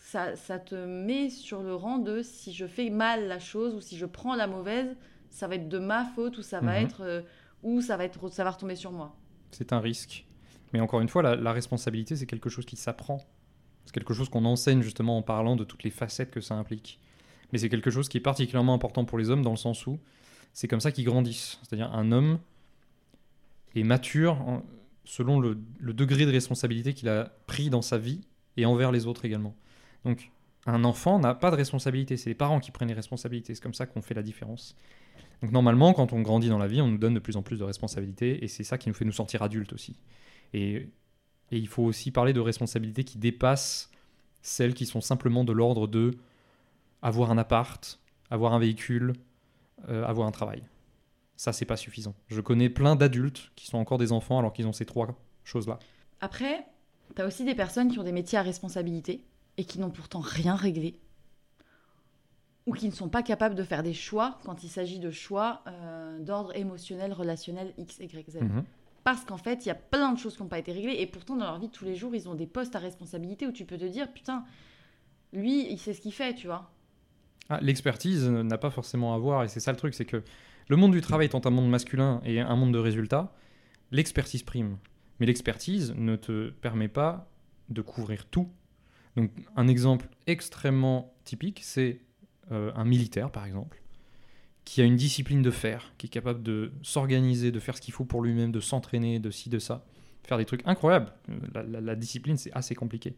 ça, 0.00 0.34
ça 0.34 0.58
te 0.58 0.74
met 0.74 1.30
sur 1.30 1.62
le 1.62 1.74
rang 1.74 1.98
de 1.98 2.22
si 2.22 2.52
je 2.52 2.66
fais 2.66 2.90
mal 2.90 3.28
la 3.28 3.38
chose 3.38 3.74
ou 3.74 3.80
si 3.80 3.96
je 3.96 4.06
prends 4.06 4.34
la 4.34 4.46
mauvaise, 4.46 4.96
ça 5.28 5.46
va 5.46 5.54
être 5.54 5.68
de 5.68 5.78
ma 5.78 6.04
faute 6.04 6.38
ou 6.38 6.42
ça 6.42 6.60
va 6.60 6.78
Mhm. 6.80 6.84
être 6.86 7.00
euh, 7.02 7.22
ou 7.62 7.80
ça 7.82 7.96
va 7.96 8.04
être 8.04 8.28
ça 8.32 8.42
va 8.44 8.50
retomber 8.50 8.74
sur 8.76 8.90
moi. 8.92 9.14
C'est 9.52 9.72
un 9.72 9.80
risque. 9.80 10.26
Mais 10.72 10.80
encore 10.80 11.00
une 11.00 11.08
fois, 11.08 11.22
la, 11.22 11.36
la 11.36 11.52
responsabilité, 11.52 12.16
c'est 12.16 12.26
quelque 12.26 12.48
chose 12.48 12.64
qui 12.64 12.76
s'apprend. 12.76 13.20
C'est 13.84 13.92
quelque 13.92 14.14
chose 14.14 14.28
qu'on 14.28 14.44
enseigne 14.44 14.82
justement 14.82 15.18
en 15.18 15.22
parlant 15.22 15.56
de 15.56 15.64
toutes 15.64 15.82
les 15.84 15.90
facettes 15.90 16.30
que 16.30 16.40
ça 16.40 16.54
implique. 16.54 16.98
Mais 17.52 17.58
c'est 17.58 17.68
quelque 17.68 17.90
chose 17.90 18.08
qui 18.08 18.18
est 18.18 18.20
particulièrement 18.20 18.74
important 18.74 19.04
pour 19.04 19.18
les 19.18 19.30
hommes 19.30 19.42
dans 19.42 19.50
le 19.50 19.56
sens 19.56 19.86
où 19.86 19.98
c'est 20.52 20.68
comme 20.68 20.80
ça 20.80 20.92
qu'ils 20.92 21.04
grandissent. 21.04 21.58
C'est-à-dire 21.62 21.92
un 21.92 22.12
homme 22.12 22.38
est 23.74 23.82
mature 23.84 24.62
selon 25.04 25.40
le, 25.40 25.58
le 25.78 25.92
degré 25.92 26.24
de 26.26 26.30
responsabilité 26.30 26.94
qu'il 26.94 27.08
a 27.08 27.32
pris 27.46 27.68
dans 27.70 27.82
sa 27.82 27.98
vie 27.98 28.20
et 28.56 28.64
envers 28.66 28.92
les 28.92 29.06
autres 29.06 29.24
également. 29.24 29.54
Donc 30.04 30.30
un 30.66 30.84
enfant 30.84 31.18
n'a 31.18 31.34
pas 31.34 31.50
de 31.50 31.56
responsabilité, 31.56 32.16
c'est 32.16 32.30
les 32.30 32.34
parents 32.34 32.60
qui 32.60 32.70
prennent 32.70 32.88
les 32.88 32.94
responsabilités, 32.94 33.54
c'est 33.54 33.62
comme 33.62 33.74
ça 33.74 33.86
qu'on 33.86 34.02
fait 34.02 34.14
la 34.14 34.22
différence. 34.22 34.76
Donc 35.42 35.52
normalement, 35.52 35.92
quand 35.92 36.12
on 36.12 36.20
grandit 36.20 36.48
dans 36.48 36.58
la 36.58 36.66
vie, 36.66 36.82
on 36.82 36.88
nous 36.88 36.98
donne 36.98 37.14
de 37.14 37.18
plus 37.20 37.36
en 37.36 37.42
plus 37.42 37.58
de 37.58 37.64
responsabilités 37.64 38.44
et 38.44 38.48
c'est 38.48 38.64
ça 38.64 38.78
qui 38.78 38.88
nous 38.88 38.94
fait 38.94 39.04
nous 39.04 39.12
sentir 39.12 39.42
adultes 39.42 39.72
aussi. 39.72 39.96
Et, 40.52 40.88
il 41.52 41.66
faut 41.66 41.82
aussi 41.82 42.12
parler 42.12 42.32
de 42.32 42.38
responsabilités 42.38 43.02
qui 43.02 43.18
dépassent 43.18 43.90
celles 44.40 44.72
qui 44.72 44.86
sont 44.86 45.00
simplement 45.00 45.42
de 45.42 45.52
l'ordre 45.52 45.88
de 45.88 46.12
avoir 47.02 47.32
un 47.32 47.38
appart, 47.38 47.98
avoir 48.30 48.54
un 48.54 48.60
véhicule, 48.60 49.14
euh, 49.88 50.04
avoir 50.04 50.28
un 50.28 50.30
travail. 50.30 50.62
Ça, 51.36 51.52
c'est 51.52 51.64
pas 51.64 51.76
suffisant. 51.76 52.14
Je 52.28 52.40
connais 52.40 52.68
plein 52.68 52.94
d'adultes 52.94 53.50
qui 53.56 53.66
sont 53.66 53.78
encore 53.78 53.98
des 53.98 54.12
enfants 54.12 54.38
alors 54.38 54.52
qu'ils 54.52 54.68
ont 54.68 54.72
ces 54.72 54.86
trois 54.86 55.08
choses-là. 55.42 55.80
Après, 56.20 56.64
tu 57.16 57.22
as 57.22 57.26
aussi 57.26 57.44
des 57.44 57.56
personnes 57.56 57.90
qui 57.90 57.98
ont 57.98 58.04
des 58.04 58.12
métiers 58.12 58.38
à 58.38 58.42
responsabilité 58.42 59.24
et 59.60 59.64
qui 59.64 59.78
n'ont 59.78 59.90
pourtant 59.90 60.20
rien 60.20 60.56
réglé. 60.56 60.98
Ou 62.66 62.72
qui 62.72 62.86
ne 62.86 62.92
sont 62.92 63.10
pas 63.10 63.22
capables 63.22 63.54
de 63.54 63.62
faire 63.62 63.82
des 63.82 63.92
choix 63.92 64.38
quand 64.44 64.64
il 64.64 64.70
s'agit 64.70 64.98
de 64.98 65.10
choix 65.10 65.62
euh, 65.66 66.18
d'ordre 66.18 66.56
émotionnel, 66.56 67.12
relationnel, 67.12 67.74
X, 67.76 67.98
Y, 67.98 68.30
Z. 68.30 68.36
Mhm. 68.40 68.64
Parce 69.04 69.22
qu'en 69.26 69.36
fait, 69.36 69.66
il 69.66 69.68
y 69.68 69.70
a 69.70 69.74
plein 69.74 70.14
de 70.14 70.18
choses 70.18 70.36
qui 70.36 70.42
n'ont 70.42 70.48
pas 70.48 70.58
été 70.58 70.72
réglées 70.72 70.96
et 70.98 71.06
pourtant, 71.06 71.36
dans 71.36 71.44
leur 71.44 71.58
vie 71.58 71.68
de 71.68 71.72
tous 71.72 71.84
les 71.84 71.94
jours, 71.94 72.14
ils 72.14 72.26
ont 72.26 72.34
des 72.34 72.46
postes 72.46 72.74
à 72.74 72.78
responsabilité 72.78 73.46
où 73.46 73.52
tu 73.52 73.66
peux 73.66 73.76
te 73.76 73.84
dire, 73.84 74.10
putain, 74.10 74.44
lui, 75.34 75.70
il 75.70 75.78
sait 75.78 75.92
ce 75.92 76.00
qu'il 76.00 76.12
fait, 76.12 76.34
tu 76.34 76.46
vois. 76.46 76.70
Ah, 77.50 77.58
L'expertise 77.60 78.26
n'a 78.26 78.56
pas 78.56 78.70
forcément 78.70 79.14
à 79.14 79.18
voir, 79.18 79.44
et 79.44 79.48
c'est 79.48 79.60
ça 79.60 79.72
le 79.72 79.76
truc, 79.78 79.92
c'est 79.92 80.06
que 80.06 80.22
le 80.68 80.76
monde 80.76 80.92
du 80.92 81.02
travail 81.02 81.26
étant 81.26 81.42
un 81.44 81.50
monde 81.50 81.68
masculin 81.68 82.22
et 82.24 82.40
un 82.40 82.56
monde 82.56 82.72
de 82.72 82.78
résultats, 82.78 83.34
l'expertise 83.90 84.42
prime. 84.42 84.78
Mais 85.18 85.26
l'expertise 85.26 85.92
ne 85.98 86.16
te 86.16 86.48
permet 86.48 86.88
pas 86.88 87.28
de 87.68 87.82
couvrir 87.82 88.24
tout. 88.24 88.48
Donc 89.20 89.30
un 89.54 89.68
exemple 89.68 90.08
extrêmement 90.26 91.12
typique, 91.24 91.60
c'est 91.62 92.00
euh, 92.52 92.72
un 92.74 92.86
militaire, 92.86 93.30
par 93.30 93.44
exemple, 93.44 93.82
qui 94.64 94.80
a 94.80 94.84
une 94.84 94.96
discipline 94.96 95.42
de 95.42 95.50
fer, 95.50 95.92
qui 95.98 96.06
est 96.06 96.10
capable 96.10 96.42
de 96.42 96.72
s'organiser, 96.80 97.52
de 97.52 97.60
faire 97.60 97.76
ce 97.76 97.82
qu'il 97.82 97.92
faut 97.92 98.06
pour 98.06 98.22
lui-même, 98.22 98.50
de 98.50 98.60
s'entraîner, 98.60 99.18
de 99.18 99.30
ci, 99.30 99.50
de 99.50 99.58
ça, 99.58 99.84
faire 100.24 100.38
des 100.38 100.46
trucs 100.46 100.66
incroyables. 100.66 101.12
Euh, 101.28 101.80
la 101.80 101.96
discipline, 101.96 102.38
c'est 102.38 102.50
assez 102.52 102.74
compliqué. 102.74 103.14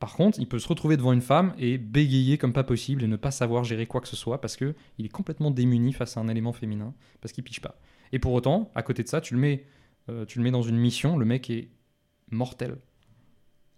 Par 0.00 0.14
contre, 0.14 0.40
il 0.40 0.48
peut 0.48 0.58
se 0.58 0.66
retrouver 0.66 0.96
devant 0.96 1.12
une 1.12 1.20
femme 1.20 1.54
et 1.58 1.78
bégayer 1.78 2.38
comme 2.38 2.52
pas 2.52 2.64
possible 2.64 3.04
et 3.04 3.06
ne 3.06 3.14
pas 3.14 3.30
savoir 3.30 3.62
gérer 3.62 3.86
quoi 3.86 4.00
que 4.00 4.08
ce 4.08 4.16
soit 4.16 4.40
parce 4.40 4.56
que 4.56 4.74
il 4.98 5.06
est 5.06 5.10
complètement 5.10 5.52
démuni 5.52 5.92
face 5.92 6.16
à 6.16 6.20
un 6.20 6.26
élément 6.26 6.52
féminin 6.52 6.92
parce 7.20 7.30
qu'il 7.32 7.44
piche 7.44 7.60
pas. 7.60 7.78
Et 8.10 8.18
pour 8.18 8.32
autant, 8.32 8.72
à 8.74 8.82
côté 8.82 9.04
de 9.04 9.08
ça, 9.08 9.20
tu 9.20 9.34
le 9.34 9.40
mets, 9.40 9.64
euh, 10.08 10.24
tu 10.24 10.38
le 10.38 10.44
mets 10.44 10.50
dans 10.50 10.62
une 10.62 10.76
mission, 10.76 11.16
le 11.16 11.24
mec 11.24 11.50
est 11.50 11.68
mortel. 12.32 12.78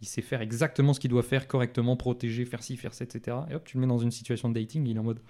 Il 0.01 0.07
sait 0.07 0.23
faire 0.23 0.41
exactement 0.43 0.93
ce 0.93 1.01
qu'il 1.01 1.11
doit 1.11 1.23
faire 1.23 1.47
correctement, 1.49 1.97
protéger, 1.97 2.45
faire 2.45 2.63
ci, 2.63 2.77
faire 2.77 2.93
ça, 2.95 3.05
etc. 3.05 3.37
Et 3.51 3.55
hop, 3.55 3.65
tu 3.65 3.77
le 3.77 3.81
mets 3.81 3.87
dans 3.87 3.99
une 3.99 4.11
situation 4.11 4.49
de 4.49 4.55
dating, 4.55 4.87
il 4.87 4.97
est 4.97 5.01
en 5.01 5.05
mode, 5.05 5.21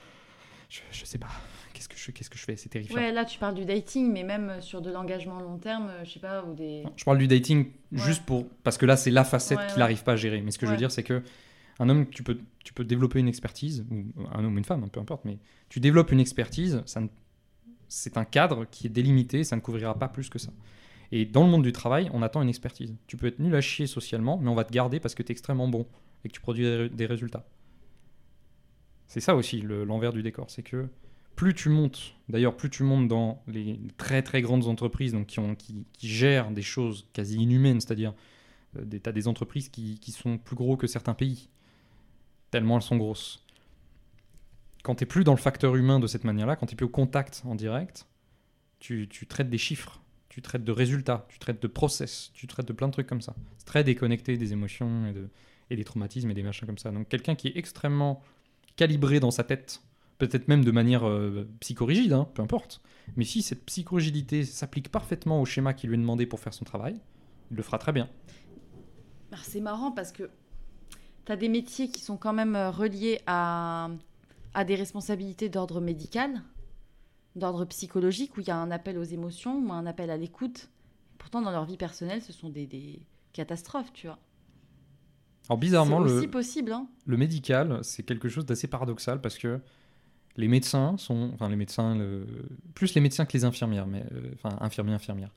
je, 0.68 0.80
je 0.90 1.04
sais 1.04 1.18
pas, 1.18 1.28
qu'est-ce 1.72 1.88
que 1.88 1.96
je, 1.96 2.10
qu'est-ce 2.10 2.30
que 2.30 2.38
je 2.38 2.44
fais, 2.44 2.56
c'est 2.56 2.68
terrifiant. 2.70 2.96
Ouais, 2.96 3.12
là, 3.12 3.24
tu 3.24 3.38
parles 3.38 3.54
du 3.54 3.64
dating, 3.64 4.10
mais 4.12 4.24
même 4.24 4.60
sur 4.60 4.80
de 4.82 4.90
l'engagement 4.90 5.38
long 5.40 5.58
terme, 5.58 5.88
euh, 5.90 6.04
je 6.04 6.10
sais 6.12 6.18
pas, 6.20 6.42
ou 6.44 6.54
des. 6.54 6.82
Je 6.96 7.04
parle 7.04 7.18
du 7.18 7.28
dating 7.28 7.66
juste 7.92 8.24
pour 8.24 8.48
parce 8.64 8.78
que 8.78 8.86
là 8.86 8.96
c'est 8.96 9.10
la 9.12 9.22
facette 9.24 9.58
Ouais, 9.58 9.66
qu'il 9.66 9.74
ouais. 9.74 9.78
n'arrive 9.80 10.02
pas 10.02 10.12
à 10.12 10.16
gérer. 10.16 10.40
Mais 10.40 10.50
ce 10.50 10.58
que 10.58 10.66
je 10.66 10.72
veux 10.72 10.76
dire 10.78 10.90
c'est 10.90 11.04
que 11.04 11.22
Un 11.80 11.88
homme, 11.88 12.08
tu 12.08 12.22
peux, 12.22 12.38
tu 12.64 12.72
peux 12.72 12.84
développer 12.84 13.18
une 13.18 13.26
expertise, 13.28 13.84
ou 13.90 14.04
un 14.32 14.44
homme 14.44 14.54
ou 14.54 14.58
une 14.58 14.64
femme, 14.64 14.84
hein, 14.84 14.88
peu 14.90 15.00
importe, 15.00 15.24
mais 15.24 15.38
tu 15.68 15.80
développes 15.80 16.12
une 16.12 16.20
expertise, 16.20 16.82
ça 16.86 17.00
ne- 17.00 17.08
c'est 17.88 18.16
un 18.16 18.24
cadre 18.24 18.64
qui 18.70 18.86
est 18.86 18.90
délimité, 18.90 19.42
ça 19.44 19.56
ne 19.56 19.60
couvrira 19.60 19.98
pas 19.98 20.08
plus 20.08 20.28
que 20.30 20.38
ça. 20.38 20.50
Et 21.12 21.24
dans 21.24 21.44
le 21.44 21.50
monde 21.50 21.62
du 21.62 21.72
travail, 21.72 22.10
on 22.12 22.22
attend 22.22 22.42
une 22.42 22.48
expertise. 22.48 22.94
Tu 23.06 23.16
peux 23.16 23.26
être 23.26 23.38
nul 23.38 23.54
à 23.54 23.60
chier 23.60 23.86
socialement, 23.86 24.38
mais 24.38 24.48
on 24.48 24.54
va 24.54 24.64
te 24.64 24.72
garder 24.72 25.00
parce 25.00 25.14
que 25.14 25.22
tu 25.22 25.30
es 25.30 25.32
extrêmement 25.32 25.68
bon 25.68 25.86
et 26.24 26.28
que 26.28 26.32
tu 26.32 26.40
produis 26.40 26.90
des, 26.90 27.06
résultats. 27.06 27.46
C'est 29.06 29.20
ça 29.20 29.36
aussi 29.36 29.60
le- 29.60 29.84
l'envers 29.84 30.12
du 30.12 30.22
décor, 30.22 30.50
c'est 30.50 30.62
que 30.62 30.88
plus 31.36 31.54
tu 31.54 31.68
montes, 31.68 32.14
d'ailleurs 32.28 32.56
plus 32.56 32.70
tu 32.70 32.82
montes 32.82 33.08
dans 33.08 33.42
les 33.46 33.80
très 33.96 34.22
très 34.22 34.40
grandes 34.40 34.66
entreprises 34.66 35.12
donc 35.12 35.26
qui, 35.26 35.40
ont, 35.40 35.54
qui, 35.54 35.84
qui 35.92 36.08
gèrent 36.08 36.50
des 36.50 36.62
choses 36.62 37.08
quasi 37.12 37.36
inhumaines, 37.36 37.80
c'est-à-dire 37.80 38.14
euh, 38.78 38.84
des 38.84 39.00
tas 39.00 39.12
des 39.12 39.28
entreprises 39.28 39.68
qui, 39.68 39.98
qui 39.98 40.12
sont 40.12 40.38
plus 40.38 40.56
gros 40.56 40.76
que 40.76 40.86
certains 40.86 41.14
pays, 41.14 41.48
tellement 42.50 42.76
elles 42.76 42.82
sont 42.82 42.96
grosses. 42.96 43.44
Quand 44.84 44.94
tu 44.94 45.06
plus 45.06 45.24
dans 45.24 45.32
le 45.32 45.38
facteur 45.38 45.76
humain 45.76 45.98
de 45.98 46.06
cette 46.06 46.24
manière-là, 46.24 46.56
quand 46.56 46.66
tu 46.66 46.76
plus 46.76 46.86
au 46.86 46.90
contact 46.90 47.42
en 47.46 47.54
direct, 47.54 48.06
tu, 48.78 49.08
tu 49.08 49.26
traites 49.26 49.48
des 49.48 49.58
chiffres, 49.58 50.00
tu 50.34 50.42
traites 50.42 50.64
de 50.64 50.72
résultats, 50.72 51.26
tu 51.28 51.38
traites 51.38 51.62
de 51.62 51.68
process, 51.68 52.32
tu 52.34 52.48
traites 52.48 52.66
de 52.66 52.72
plein 52.72 52.88
de 52.88 52.92
trucs 52.92 53.06
comme 53.06 53.20
ça. 53.20 53.36
C'est 53.56 53.66
très 53.66 53.84
déconnecté 53.84 54.36
des 54.36 54.52
émotions 54.52 55.06
et, 55.06 55.12
de, 55.12 55.28
et 55.70 55.76
des 55.76 55.84
traumatismes 55.84 56.28
et 56.28 56.34
des 56.34 56.42
machins 56.42 56.66
comme 56.66 56.76
ça. 56.76 56.90
Donc 56.90 57.08
quelqu'un 57.08 57.36
qui 57.36 57.46
est 57.46 57.56
extrêmement 57.56 58.20
calibré 58.74 59.20
dans 59.20 59.30
sa 59.30 59.44
tête, 59.44 59.80
peut-être 60.18 60.48
même 60.48 60.64
de 60.64 60.72
manière 60.72 61.06
euh, 61.08 61.48
psychorigide, 61.60 62.14
hein, 62.14 62.26
peu 62.34 62.42
importe. 62.42 62.82
Mais 63.14 63.24
si 63.24 63.42
cette 63.42 63.64
psychorigidité 63.64 64.44
s'applique 64.44 64.90
parfaitement 64.90 65.40
au 65.40 65.44
schéma 65.44 65.72
qui 65.72 65.86
lui 65.86 65.94
est 65.94 65.98
demandé 65.98 66.26
pour 66.26 66.40
faire 66.40 66.52
son 66.52 66.64
travail, 66.64 66.96
il 67.52 67.56
le 67.56 67.62
fera 67.62 67.78
très 67.78 67.92
bien. 67.92 68.10
Alors, 69.30 69.44
c'est 69.44 69.60
marrant 69.60 69.92
parce 69.92 70.10
que 70.10 70.28
tu 71.26 71.30
as 71.30 71.36
des 71.36 71.48
métiers 71.48 71.90
qui 71.90 72.00
sont 72.00 72.16
quand 72.16 72.32
même 72.32 72.56
euh, 72.56 72.72
reliés 72.72 73.20
à, 73.28 73.88
à 74.52 74.64
des 74.64 74.74
responsabilités 74.74 75.48
d'ordre 75.48 75.80
médical, 75.80 76.42
d'ordre 77.36 77.64
psychologique, 77.64 78.36
où 78.36 78.40
il 78.40 78.46
y 78.46 78.50
a 78.50 78.56
un 78.56 78.70
appel 78.70 78.98
aux 78.98 79.02
émotions 79.04 79.58
ou 79.58 79.72
un 79.72 79.86
appel 79.86 80.10
à 80.10 80.16
l'écoute. 80.16 80.68
Pourtant, 81.18 81.42
dans 81.42 81.50
leur 81.50 81.64
vie 81.64 81.76
personnelle, 81.76 82.22
ce 82.22 82.32
sont 82.32 82.48
des, 82.48 82.66
des 82.66 83.00
catastrophes, 83.32 83.92
tu 83.92 84.06
vois. 84.06 84.18
Alors 85.48 85.58
bizarrement, 85.58 86.00
le, 86.00 86.30
possible, 86.30 86.72
hein. 86.72 86.86
le 87.06 87.16
médical, 87.18 87.80
c'est 87.82 88.02
quelque 88.02 88.28
chose 88.28 88.46
d'assez 88.46 88.66
paradoxal 88.66 89.20
parce 89.20 89.36
que 89.36 89.60
les 90.36 90.48
médecins 90.48 90.96
sont, 90.96 91.30
enfin 91.34 91.48
les 91.50 91.56
médecins, 91.56 91.94
le- 91.94 92.26
plus 92.74 92.94
les 92.94 93.00
médecins 93.02 93.26
que 93.26 93.34
les 93.34 93.44
infirmières, 93.44 93.86
mais 93.86 94.04
euh, 94.12 94.30
enfin 94.34 94.56
infirmiers, 94.60 94.94
infirmières, 94.94 95.34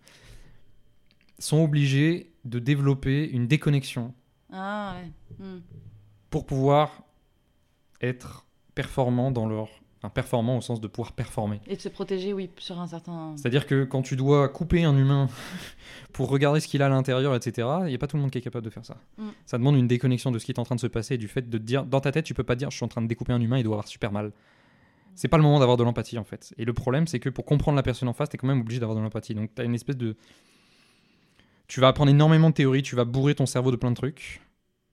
sont 1.39 1.61
obligés 1.61 2.31
de 2.45 2.59
développer 2.59 3.29
une 3.29 3.47
déconnexion 3.47 4.13
Ah 4.51 4.95
ouais. 5.39 5.45
Hmm. 5.45 5.59
pour 6.29 6.45
pouvoir 6.45 7.03
être 8.01 8.45
performants 8.75 9.31
dans 9.31 9.45
leur, 9.47 9.69
enfin 9.97 10.09
performants 10.09 10.57
au 10.57 10.61
sens 10.61 10.79
de 10.79 10.87
pouvoir 10.87 11.13
performer. 11.13 11.59
Et 11.67 11.75
de 11.75 11.81
se 11.81 11.89
protéger, 11.89 12.33
oui, 12.33 12.49
sur 12.57 12.79
un 12.79 12.87
certain. 12.87 13.35
C'est-à-dire 13.35 13.65
que 13.65 13.83
quand 13.83 14.01
tu 14.01 14.15
dois 14.15 14.47
couper 14.47 14.83
un 14.83 14.95
humain 14.95 15.27
pour 16.13 16.29
regarder 16.29 16.59
ce 16.59 16.67
qu'il 16.67 16.81
a 16.81 16.85
à 16.85 16.89
l'intérieur, 16.89 17.35
etc., 17.35 17.67
il 17.81 17.87
n'y 17.87 17.95
a 17.95 17.97
pas 17.97 18.07
tout 18.07 18.17
le 18.17 18.21
monde 18.21 18.31
qui 18.31 18.37
est 18.37 18.41
capable 18.41 18.65
de 18.65 18.69
faire 18.69 18.85
ça. 18.85 18.97
Mm. 19.17 19.27
Ça 19.45 19.57
demande 19.57 19.75
une 19.75 19.87
déconnexion 19.87 20.31
de 20.31 20.39
ce 20.39 20.45
qui 20.45 20.51
est 20.51 20.59
en 20.59 20.63
train 20.63 20.75
de 20.75 20.79
se 20.79 20.87
passer 20.87 21.15
et 21.15 21.17
du 21.17 21.27
fait 21.27 21.49
de 21.49 21.57
te 21.57 21.63
dire, 21.63 21.85
dans 21.85 21.99
ta 21.99 22.11
tête, 22.11 22.25
tu 22.25 22.33
peux 22.33 22.43
pas 22.43 22.55
dire, 22.55 22.69
je 22.69 22.75
suis 22.75 22.85
en 22.85 22.89
train 22.89 23.01
de 23.01 23.07
découper 23.07 23.33
un 23.33 23.41
humain, 23.41 23.57
il 23.57 23.63
doit 23.63 23.75
avoir 23.75 23.87
super 23.87 24.11
mal. 24.11 24.31
C'est 25.15 25.27
pas 25.27 25.37
le 25.37 25.43
moment 25.43 25.59
d'avoir 25.59 25.77
de 25.77 25.83
l'empathie 25.83 26.19
en 26.19 26.23
fait. 26.23 26.53
Et 26.59 26.65
le 26.65 26.73
problème, 26.73 27.07
c'est 27.07 27.19
que 27.19 27.29
pour 27.29 27.43
comprendre 27.45 27.75
la 27.75 27.81
personne 27.83 28.07
en 28.07 28.13
face, 28.13 28.29
tu 28.29 28.35
es 28.35 28.37
quand 28.37 28.47
même 28.47 28.61
obligé 28.61 28.79
d'avoir 28.79 28.95
de 28.95 29.01
l'empathie. 29.01 29.33
Donc 29.33 29.49
tu 29.55 29.61
as 29.61 29.65
une 29.65 29.73
espèce 29.73 29.97
de. 29.97 30.15
Tu 31.67 31.81
vas 31.81 31.87
apprendre 31.87 32.11
énormément 32.11 32.51
de 32.51 32.53
théories, 32.53 32.83
tu 32.83 32.95
vas 32.95 33.03
bourrer 33.03 33.33
ton 33.33 33.47
cerveau 33.47 33.71
de 33.71 33.75
plein 33.77 33.89
de 33.89 33.95
trucs 33.95 34.41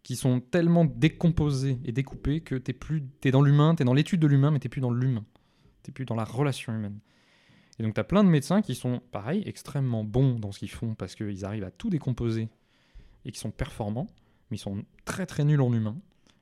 qui 0.04 0.16
sont 0.16 0.38
tellement 0.38 0.84
décomposés 0.84 1.80
et 1.84 1.90
découpés 1.90 2.42
que 2.42 2.54
tu 2.54 2.70
es, 2.70 2.74
plus... 2.74 3.02
es 3.24 3.30
dans 3.30 3.42
l'humain, 3.42 3.74
tu 3.74 3.82
es 3.82 3.84
dans 3.86 3.94
l'étude 3.94 4.20
de 4.20 4.26
l'humain, 4.26 4.50
mais 4.50 4.60
tu 4.60 4.68
plus 4.68 4.82
dans 4.82 4.92
l'humain. 4.92 5.24
Tu 5.82 5.92
plus 5.92 6.04
dans 6.04 6.14
la 6.14 6.24
relation 6.24 6.74
humaine. 6.74 7.00
Et 7.78 7.82
donc, 7.82 7.94
tu 7.94 8.00
as 8.00 8.04
plein 8.04 8.22
de 8.22 8.28
médecins 8.28 8.60
qui 8.60 8.74
sont, 8.74 9.00
pareil, 9.10 9.42
extrêmement 9.46 10.04
bons 10.04 10.38
dans 10.38 10.52
ce 10.52 10.58
qu'ils 10.58 10.70
font 10.70 10.94
parce 10.94 11.14
qu'ils 11.14 11.44
arrivent 11.46 11.64
à 11.64 11.70
tout 11.70 11.88
décomposer 11.88 12.50
et 13.24 13.32
qui 13.32 13.40
sont 13.40 13.50
performants, 13.50 14.06
mais 14.50 14.58
ils 14.58 14.60
sont 14.60 14.84
très 15.06 15.24
très 15.24 15.42
nuls 15.42 15.62
en 15.62 15.72
humain. 15.72 15.96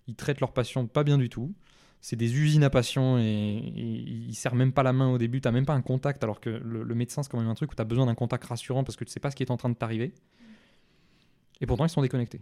Ils 0.08 0.16
traitent 0.16 0.40
leurs 0.40 0.52
patients 0.52 0.86
pas 0.86 1.04
bien 1.04 1.16
du 1.16 1.28
tout. 1.28 1.54
C'est 2.00 2.16
des 2.16 2.34
usines 2.34 2.64
à 2.64 2.70
patients 2.70 3.16
et, 3.18 3.22
et 3.22 4.00
ils 4.00 4.34
serrent 4.34 4.56
même 4.56 4.72
pas 4.72 4.82
la 4.82 4.92
main 4.92 5.08
au 5.08 5.18
début. 5.18 5.40
Tu 5.40 5.48
même 5.52 5.66
pas 5.66 5.74
un 5.74 5.82
contact, 5.82 6.24
alors 6.24 6.40
que 6.40 6.50
le, 6.50 6.82
le 6.82 6.94
médecin, 6.96 7.22
c'est 7.22 7.30
quand 7.30 7.38
même 7.38 7.48
un 7.48 7.54
truc 7.54 7.70
où 7.70 7.76
tu 7.76 7.82
as 7.82 7.84
besoin 7.84 8.06
d'un 8.06 8.16
contact 8.16 8.42
rassurant 8.44 8.82
parce 8.82 8.96
que 8.96 9.04
tu 9.04 9.12
sais 9.12 9.20
pas 9.20 9.30
ce 9.30 9.36
qui 9.36 9.44
est 9.44 9.52
en 9.52 9.56
train 9.56 9.68
de 9.68 9.76
t'arriver. 9.76 10.12
Et 11.60 11.66
pourtant, 11.66 11.84
ils 11.84 11.90
sont 11.90 12.02
déconnectés. 12.02 12.40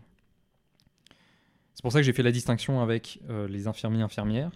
C'est 1.74 1.82
pour 1.82 1.92
ça 1.92 2.00
que 2.00 2.04
j'ai 2.04 2.12
fait 2.12 2.22
la 2.22 2.32
distinction 2.32 2.80
avec 2.80 3.20
euh, 3.30 3.48
les 3.48 3.66
infirmiers 3.66 4.02
infirmières, 4.02 4.50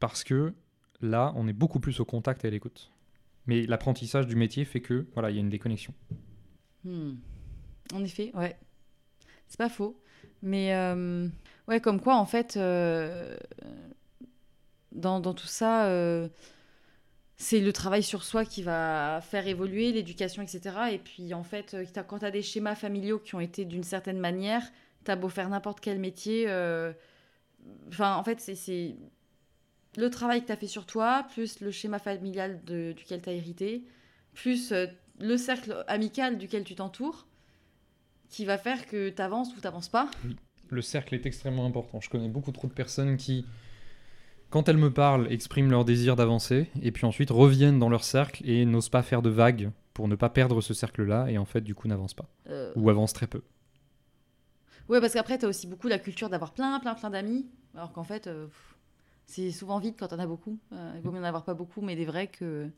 parce 0.00 0.24
que 0.24 0.52
là, 1.00 1.32
on 1.36 1.46
est 1.48 1.52
beaucoup 1.52 1.80
plus 1.80 2.00
au 2.00 2.04
contact 2.04 2.44
et 2.44 2.48
à 2.48 2.50
l'écoute. 2.50 2.90
Mais 3.46 3.66
l'apprentissage 3.66 4.26
du 4.26 4.36
métier 4.36 4.64
fait 4.64 4.80
que 4.80 5.06
voilà, 5.14 5.30
il 5.30 5.34
y 5.34 5.38
a 5.38 5.40
une 5.40 5.48
déconnexion. 5.48 5.94
Hmm. 6.84 7.14
En 7.92 8.04
effet, 8.04 8.30
ouais. 8.34 8.56
C'est 9.48 9.58
pas 9.58 9.68
faux. 9.68 9.98
Mais 10.42 10.74
euh, 10.74 11.28
comme 11.82 12.00
quoi, 12.00 12.16
en 12.16 12.26
fait, 12.26 12.56
euh, 12.56 13.36
dans, 14.92 15.20
tout 15.22 15.46
ça, 15.46 15.88
c'est 17.36 17.60
le 17.60 17.72
travail 17.72 18.02
sur 18.02 18.24
soi 18.24 18.44
qui 18.44 18.62
va 18.62 19.20
faire 19.22 19.46
évoluer 19.46 19.92
l'éducation, 19.92 20.42
etc. 20.42 20.76
Et 20.92 20.98
puis, 20.98 21.32
en 21.32 21.44
fait, 21.44 21.76
quand 22.06 22.18
tu 22.18 22.24
as 22.24 22.30
des 22.30 22.42
schémas 22.42 22.74
familiaux 22.74 23.18
qui 23.18 23.34
ont 23.34 23.40
été 23.40 23.64
d'une 23.64 23.84
certaine 23.84 24.18
manière, 24.18 24.62
tu 25.04 25.10
as 25.10 25.16
beau 25.16 25.28
faire 25.28 25.48
n'importe 25.48 25.80
quel 25.80 25.98
métier. 25.98 26.44
euh, 26.48 26.92
Enfin, 27.88 28.14
en 28.16 28.22
fait, 28.24 28.40
c'est- 28.40 28.96
le 29.96 30.10
travail 30.10 30.40
que 30.42 30.46
tu 30.46 30.52
as 30.52 30.56
fait 30.56 30.68
sur 30.68 30.86
toi, 30.86 31.26
plus 31.34 31.60
le 31.60 31.70
schéma 31.70 31.98
familial 31.98 32.62
de- 32.64 32.92
duquel 32.92 33.20
tu 33.20 33.28
as 33.28 33.32
hérité, 33.32 33.82
plus 34.32 34.72
euh, 34.72 34.86
le 35.18 35.36
cercle 35.36 35.84
amical 35.88 36.38
duquel 36.38 36.62
tu 36.64 36.74
t'entoures, 36.76 37.26
qui 38.30 38.44
va 38.44 38.58
faire 38.58 38.86
que 38.86 39.08
tu 39.10 39.20
avances 39.20 39.50
ou 39.56 39.60
tu 39.60 39.90
pas. 39.90 40.10
Le 40.70 40.82
cercle 40.82 41.14
est 41.14 41.26
extrêmement 41.26 41.66
important. 41.66 42.00
Je 42.00 42.08
connais 42.10 42.28
beaucoup 42.28 42.52
trop 42.52 42.68
de 42.68 42.72
personnes 42.72 43.16
qui, 43.16 43.44
quand 44.50 44.68
elles 44.68 44.76
me 44.76 44.92
parlent, 44.92 45.30
expriment 45.32 45.70
leur 45.70 45.84
désir 45.84 46.14
d'avancer, 46.14 46.68
et 46.82 46.92
puis 46.92 47.06
ensuite 47.06 47.30
reviennent 47.30 47.78
dans 47.78 47.88
leur 47.88 48.04
cercle 48.04 48.48
et 48.48 48.64
n'osent 48.66 48.88
pas 48.90 49.02
faire 49.02 49.22
de 49.22 49.30
vagues 49.30 49.70
pour 49.94 50.08
ne 50.08 50.14
pas 50.14 50.28
perdre 50.30 50.60
ce 50.60 50.74
cercle-là, 50.74 51.28
et 51.30 51.38
en 51.38 51.44
fait, 51.44 51.62
du 51.62 51.74
coup, 51.74 51.88
n'avancent 51.88 52.14
pas. 52.14 52.28
Euh, 52.48 52.72
Ou 52.76 52.88
avancent 52.88 53.14
très 53.14 53.26
peu. 53.26 53.42
Ouais, 54.88 55.00
parce 55.00 55.12
qu'après, 55.12 55.38
tu 55.38 55.44
as 55.44 55.48
aussi 55.48 55.66
beaucoup 55.66 55.88
la 55.88 55.98
culture 55.98 56.30
d'avoir 56.30 56.52
plein, 56.52 56.78
plein, 56.80 56.94
plein 56.94 57.10
d'amis, 57.10 57.46
alors 57.74 57.92
qu'en 57.92 58.04
fait, 58.04 58.26
euh, 58.26 58.46
c'est 59.26 59.50
souvent 59.50 59.78
vide 59.78 59.94
quand 59.98 60.12
on 60.12 60.18
a 60.18 60.26
beaucoup. 60.26 60.58
Euh, 60.72 60.92
il 60.96 61.02
vaut 61.02 61.12
mieux 61.12 61.20
en 61.20 61.24
avoir 61.24 61.44
pas 61.44 61.54
beaucoup, 61.54 61.82
mais 61.82 61.94
des 61.94 62.06
vrais 62.06 62.28
que, 62.28 62.70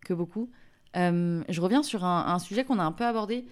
que 0.00 0.14
beaucoup. 0.14 0.50
Euh, 0.96 1.44
je 1.48 1.60
reviens 1.60 1.82
sur 1.82 2.04
un, 2.04 2.38
sujet 2.38 2.64
qu'on 2.64 2.78
a 2.78 2.82
un 2.82 2.92
peu 2.92 3.04
abordé. 3.04 3.46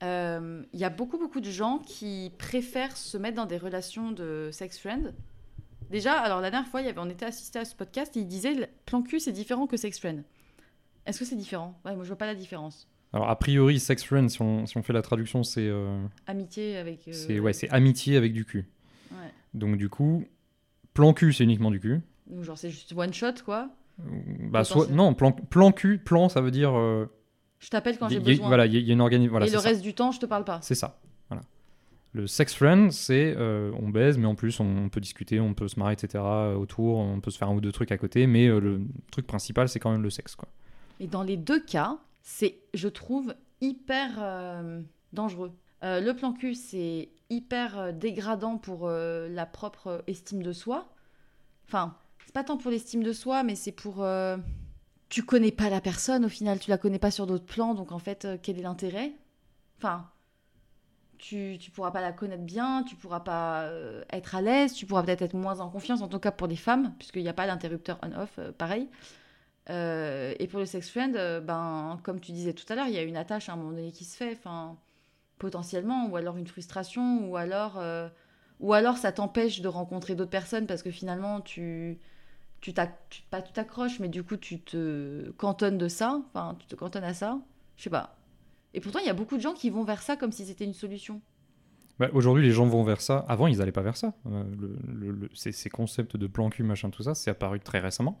Il 0.00 0.66
y 0.72 0.84
a 0.84 0.90
beaucoup, 0.90 1.18
beaucoup 1.18 1.40
de 1.40 1.50
gens 1.50 1.78
qui 1.78 2.32
préfèrent 2.38 2.96
se 2.96 3.16
mettre 3.18 3.36
dans 3.36 3.46
des 3.46 3.58
relations 3.58 4.10
de 4.10 4.48
sex 4.50 4.78
friend. 4.78 5.14
Déjà, 5.90 6.18
alors 6.18 6.40
la 6.40 6.50
dernière 6.50 6.68
fois, 6.68 6.80
y 6.80 6.88
avait, 6.88 6.98
on 6.98 7.10
était 7.10 7.26
assisté 7.26 7.58
à 7.58 7.64
ce 7.64 7.76
podcast 7.76 8.16
et 8.16 8.20
il 8.20 8.26
disait 8.26 8.68
plan 8.86 9.02
cul, 9.02 9.20
c'est 9.20 9.30
différent 9.30 9.66
que 9.66 9.76
sex 9.76 10.00
friend. 10.00 10.24
Est-ce 11.06 11.18
que 11.18 11.24
c'est 11.24 11.36
différent? 11.36 11.78
Moi 11.84 11.96
je 12.00 12.08
vois 12.08 12.16
pas 12.16 12.26
la 12.26 12.34
différence. 12.34 12.88
Alors, 13.12 13.28
a 13.28 13.38
priori, 13.38 13.78
sex 13.78 14.04
friend, 14.04 14.30
si 14.30 14.40
on, 14.40 14.64
si 14.66 14.76
on 14.78 14.82
fait 14.82 14.92
la 14.94 15.02
traduction, 15.02 15.42
c'est 15.42 15.66
euh, 15.68 16.02
Amitié 16.26 16.76
avec. 16.78 17.06
euh, 17.08 17.12
c'est 17.12 17.38
ouais, 17.40 17.52
c'est 17.52 17.68
amitié 17.70 18.16
avec 18.16 18.32
du 18.32 18.44
cul. 18.44 18.66
ouais. 19.10 19.16
Donc, 19.54 19.76
du 19.76 19.88
coup, 19.90 20.24
plan 20.94 21.12
cul, 21.12 21.32
c'est 21.32 21.44
uniquement 21.44 21.70
du 21.70 21.78
cul. 21.80 22.00
Genre 22.40 22.56
c'est 22.56 22.70
juste 22.70 22.94
one 22.96 23.12
shot 23.12 23.42
quoi. 23.44 23.68
Bah, 24.50 24.64
soit, 24.64 24.88
non, 24.90 25.12
plan, 25.12 25.32
plan 25.32 25.70
cul, 25.72 25.98
plan, 25.98 26.28
ça 26.30 26.40
veut 26.40 26.50
dire. 26.50 26.72
euh, 26.74 27.04
Je 27.58 27.68
t'appelle 27.68 27.98
quand 27.98 28.08
j'ai 28.08 28.20
besoin. 28.20 28.46
Voilà, 28.46 28.64
il 28.64 28.72
y, 28.72 28.76
a- 28.76 28.80
il 28.80 28.86
y 28.86 28.90
a 28.90 28.94
une 28.94 29.00
organisation. 29.02 29.30
Voilà, 29.32 29.46
et 29.46 29.50
le 29.50 29.58
ça. 29.58 29.68
reste 29.68 29.82
du 29.82 29.92
temps, 29.92 30.12
je 30.12 30.20
te 30.20 30.24
parle 30.26 30.44
pas. 30.44 30.58
C'est 30.62 30.74
ça. 30.74 30.98
Voilà. 31.28 31.42
Le 32.14 32.26
sex 32.26 32.54
friend, 32.54 32.90
c'est 32.92 33.36
on 33.36 33.88
baise, 33.90 34.16
mais 34.16 34.26
en 34.26 34.34
plus 34.34 34.58
on 34.60 34.88
peut 34.88 35.00
discuter, 35.00 35.40
on 35.40 35.52
peut 35.52 35.68
se 35.68 35.78
marrer, 35.78 35.92
etc. 35.94 36.22
autour, 36.56 36.96
on 36.98 37.20
peut 37.20 37.30
se 37.30 37.36
faire 37.38 37.48
un 37.48 37.54
ou 37.54 37.60
deux 37.60 37.72
trucs 37.72 37.92
à 37.92 37.98
côté, 37.98 38.26
mais 38.26 38.48
le 38.48 38.80
truc 39.10 39.26
principal, 39.26 39.68
c'est 39.68 39.80
quand 39.80 39.90
même 39.92 40.02
le 40.02 40.10
sexe. 40.10 40.34
Quoi. 40.34 40.48
Et 41.00 41.06
dans 41.06 41.22
les 41.22 41.36
deux 41.36 41.60
cas, 41.62 41.98
c'est, 42.22 42.60
je 42.72 42.88
trouve, 42.88 43.34
hyper 43.60 44.14
euh, 44.18 44.80
dangereux. 45.12 45.52
Euh, 45.82 46.00
le 46.00 46.14
plan 46.14 46.32
cul, 46.32 46.54
c'est 46.54 47.10
hyper 47.30 47.78
euh, 47.78 47.92
dégradant 47.92 48.56
pour 48.58 48.88
la 48.88 49.46
propre 49.46 50.02
estime 50.06 50.42
de 50.42 50.52
soi. 50.52 50.92
Enfin, 51.66 51.96
c'est 52.24 52.34
pas 52.34 52.44
tant 52.44 52.56
pour 52.56 52.70
l'estime 52.70 53.02
de 53.02 53.12
soi, 53.12 53.42
mais 53.42 53.54
c'est 53.54 53.72
pour. 53.72 54.06
tu 55.08 55.24
connais 55.24 55.52
pas 55.52 55.70
la 55.70 55.80
personne 55.80 56.24
au 56.24 56.28
final, 56.28 56.58
tu 56.58 56.70
la 56.70 56.78
connais 56.78 56.98
pas 56.98 57.10
sur 57.10 57.26
d'autres 57.26 57.46
plans, 57.46 57.74
donc 57.74 57.92
en 57.92 57.98
fait, 57.98 58.26
quel 58.42 58.58
est 58.58 58.62
l'intérêt? 58.62 59.12
Enfin, 59.78 60.10
tu, 61.18 61.56
tu 61.58 61.70
pourras 61.70 61.90
pas 61.90 62.00
la 62.00 62.12
connaître 62.12 62.42
bien, 62.42 62.84
tu 62.84 62.94
pourras 62.94 63.20
pas 63.20 63.68
être 64.10 64.34
à 64.34 64.42
l'aise, 64.42 64.74
tu 64.74 64.86
pourras 64.86 65.02
peut-être 65.02 65.22
être 65.22 65.34
moins 65.34 65.60
en 65.60 65.70
confiance, 65.70 66.02
en 66.02 66.08
tout 66.08 66.18
cas 66.18 66.30
pour 66.30 66.46
les 66.46 66.56
femmes, 66.56 66.94
puisqu'il 66.98 67.22
n'y 67.22 67.28
a 67.28 67.34
pas 67.34 67.46
d'interrupteur 67.46 67.98
on-off, 68.02 68.38
pareil. 68.58 68.88
Euh, 69.70 70.34
et 70.38 70.48
pour 70.48 70.58
le 70.58 70.66
sex 70.66 70.90
friend, 70.90 71.16
euh, 71.16 71.40
ben, 71.40 72.00
comme 72.02 72.20
tu 72.20 72.32
disais 72.32 72.52
tout 72.52 72.64
à 72.68 72.74
l'heure, 72.74 72.86
il 72.88 72.94
y 72.94 72.98
a 72.98 73.02
une 73.02 73.16
attache 73.16 73.48
à 73.48 73.52
un 73.52 73.56
moment 73.56 73.70
donné 73.70 73.92
qui 73.92 74.04
se 74.04 74.16
fait, 74.16 74.32
enfin, 74.32 74.76
potentiellement, 75.38 76.08
ou 76.08 76.16
alors 76.16 76.36
une 76.36 76.46
frustration, 76.46 77.28
ou 77.28 77.36
alors, 77.36 77.78
euh, 77.78 78.08
ou 78.60 78.72
alors 78.72 78.96
ça 78.96 79.12
t'empêche 79.12 79.60
de 79.60 79.68
rencontrer 79.68 80.14
d'autres 80.14 80.30
personnes 80.30 80.66
parce 80.66 80.82
que 80.82 80.90
finalement 80.90 81.40
tu 81.40 81.98
tu 82.60 82.72
t'accroches 82.72 83.98
mais 83.98 84.08
du 84.08 84.22
coup 84.22 84.36
tu 84.36 84.60
te 84.60 85.30
cantonnes 85.32 85.78
de 85.78 85.88
ça 85.88 86.22
enfin 86.28 86.56
tu 86.60 86.68
te 86.68 86.76
cantonnes 86.76 87.02
à 87.02 87.12
ça 87.12 87.40
je 87.76 87.82
sais 87.82 87.90
pas 87.90 88.14
et 88.72 88.80
pourtant 88.80 89.00
il 89.00 89.06
y 89.06 89.10
a 89.10 89.14
beaucoup 89.14 89.36
de 89.36 89.42
gens 89.42 89.52
qui 89.52 89.68
vont 89.68 89.82
vers 89.82 90.00
ça 90.00 90.16
comme 90.16 90.30
si 90.30 90.46
c'était 90.46 90.64
une 90.64 90.74
solution 90.74 91.20
Bah, 91.98 92.08
Aujourd'hui, 92.12 92.44
les 92.44 92.52
gens 92.52 92.66
vont 92.66 92.84
vers 92.84 93.00
ça. 93.00 93.24
Avant, 93.28 93.46
ils 93.48 93.58
n'allaient 93.58 93.72
pas 93.72 93.82
vers 93.82 93.96
ça. 93.96 94.14
Ces, 95.34 95.52
ces 95.52 95.68
concepts 95.68 96.16
de 96.16 96.26
plan 96.26 96.48
cul, 96.48 96.62
machin, 96.62 96.88
tout 96.90 97.02
ça, 97.02 97.14
c'est 97.14 97.30
apparu 97.30 97.60
très 97.60 97.80
récemment. 97.80 98.18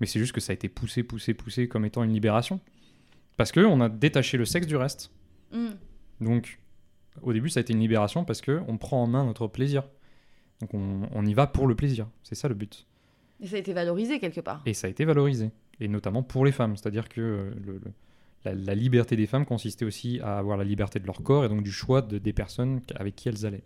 Mais 0.00 0.06
c'est 0.06 0.18
juste 0.18 0.32
que 0.32 0.40
ça 0.40 0.52
a 0.52 0.54
été 0.54 0.68
poussé, 0.68 1.02
poussé, 1.02 1.34
poussé 1.34 1.68
comme 1.68 1.84
étant 1.84 2.02
une 2.04 2.12
libération. 2.12 2.60
Parce 3.36 3.52
que 3.52 3.60
on 3.60 3.80
a 3.80 3.88
détaché 3.88 4.36
le 4.36 4.44
sexe 4.44 4.66
du 4.66 4.76
reste. 4.76 5.10
Hmm. 5.52 5.70
Donc, 6.20 6.60
au 7.22 7.32
début, 7.32 7.48
ça 7.48 7.58
a 7.58 7.62
été 7.62 7.72
une 7.72 7.80
libération 7.80 8.24
parce 8.24 8.40
que 8.40 8.60
on 8.68 8.78
prend 8.78 9.02
en 9.02 9.06
main 9.06 9.24
notre 9.24 9.46
plaisir. 9.48 9.84
Donc, 10.60 10.74
on, 10.74 11.08
on 11.12 11.26
y 11.26 11.34
va 11.34 11.46
pour 11.46 11.66
le 11.66 11.74
plaisir. 11.74 12.08
C'est 12.22 12.34
ça 12.34 12.48
le 12.48 12.54
but. 12.54 12.86
et 13.40 13.46
ça 13.46 13.56
a 13.56 13.58
été 13.58 13.72
valorisé 13.72 14.18
quelque 14.18 14.40
part 14.40 14.62
Et 14.66 14.74
ça 14.74 14.86
a 14.88 14.90
été 14.90 15.04
valorisé. 15.04 15.50
Et 15.80 15.86
notamment 15.88 16.22
pour 16.24 16.44
les 16.44 16.52
femmes. 16.52 16.76
C'est-à-dire 16.76 17.08
que 17.08 17.20
euh, 17.20 17.50
le- 17.64 17.72
le- 17.78 17.92
la, 18.44 18.54
la 18.54 18.74
liberté 18.74 19.16
des 19.16 19.26
femmes 19.26 19.44
consistait 19.44 19.84
aussi 19.84 20.20
à 20.20 20.38
avoir 20.38 20.56
la 20.56 20.64
liberté 20.64 20.98
de 21.00 21.06
leur 21.06 21.22
corps 21.22 21.44
et 21.44 21.48
donc 21.48 21.62
du 21.62 21.72
choix 21.72 22.02
de- 22.02 22.18
des 22.18 22.32
personnes 22.32 22.80
avec 22.96 23.14
qui 23.16 23.28
elles 23.28 23.46
allaient. 23.46 23.64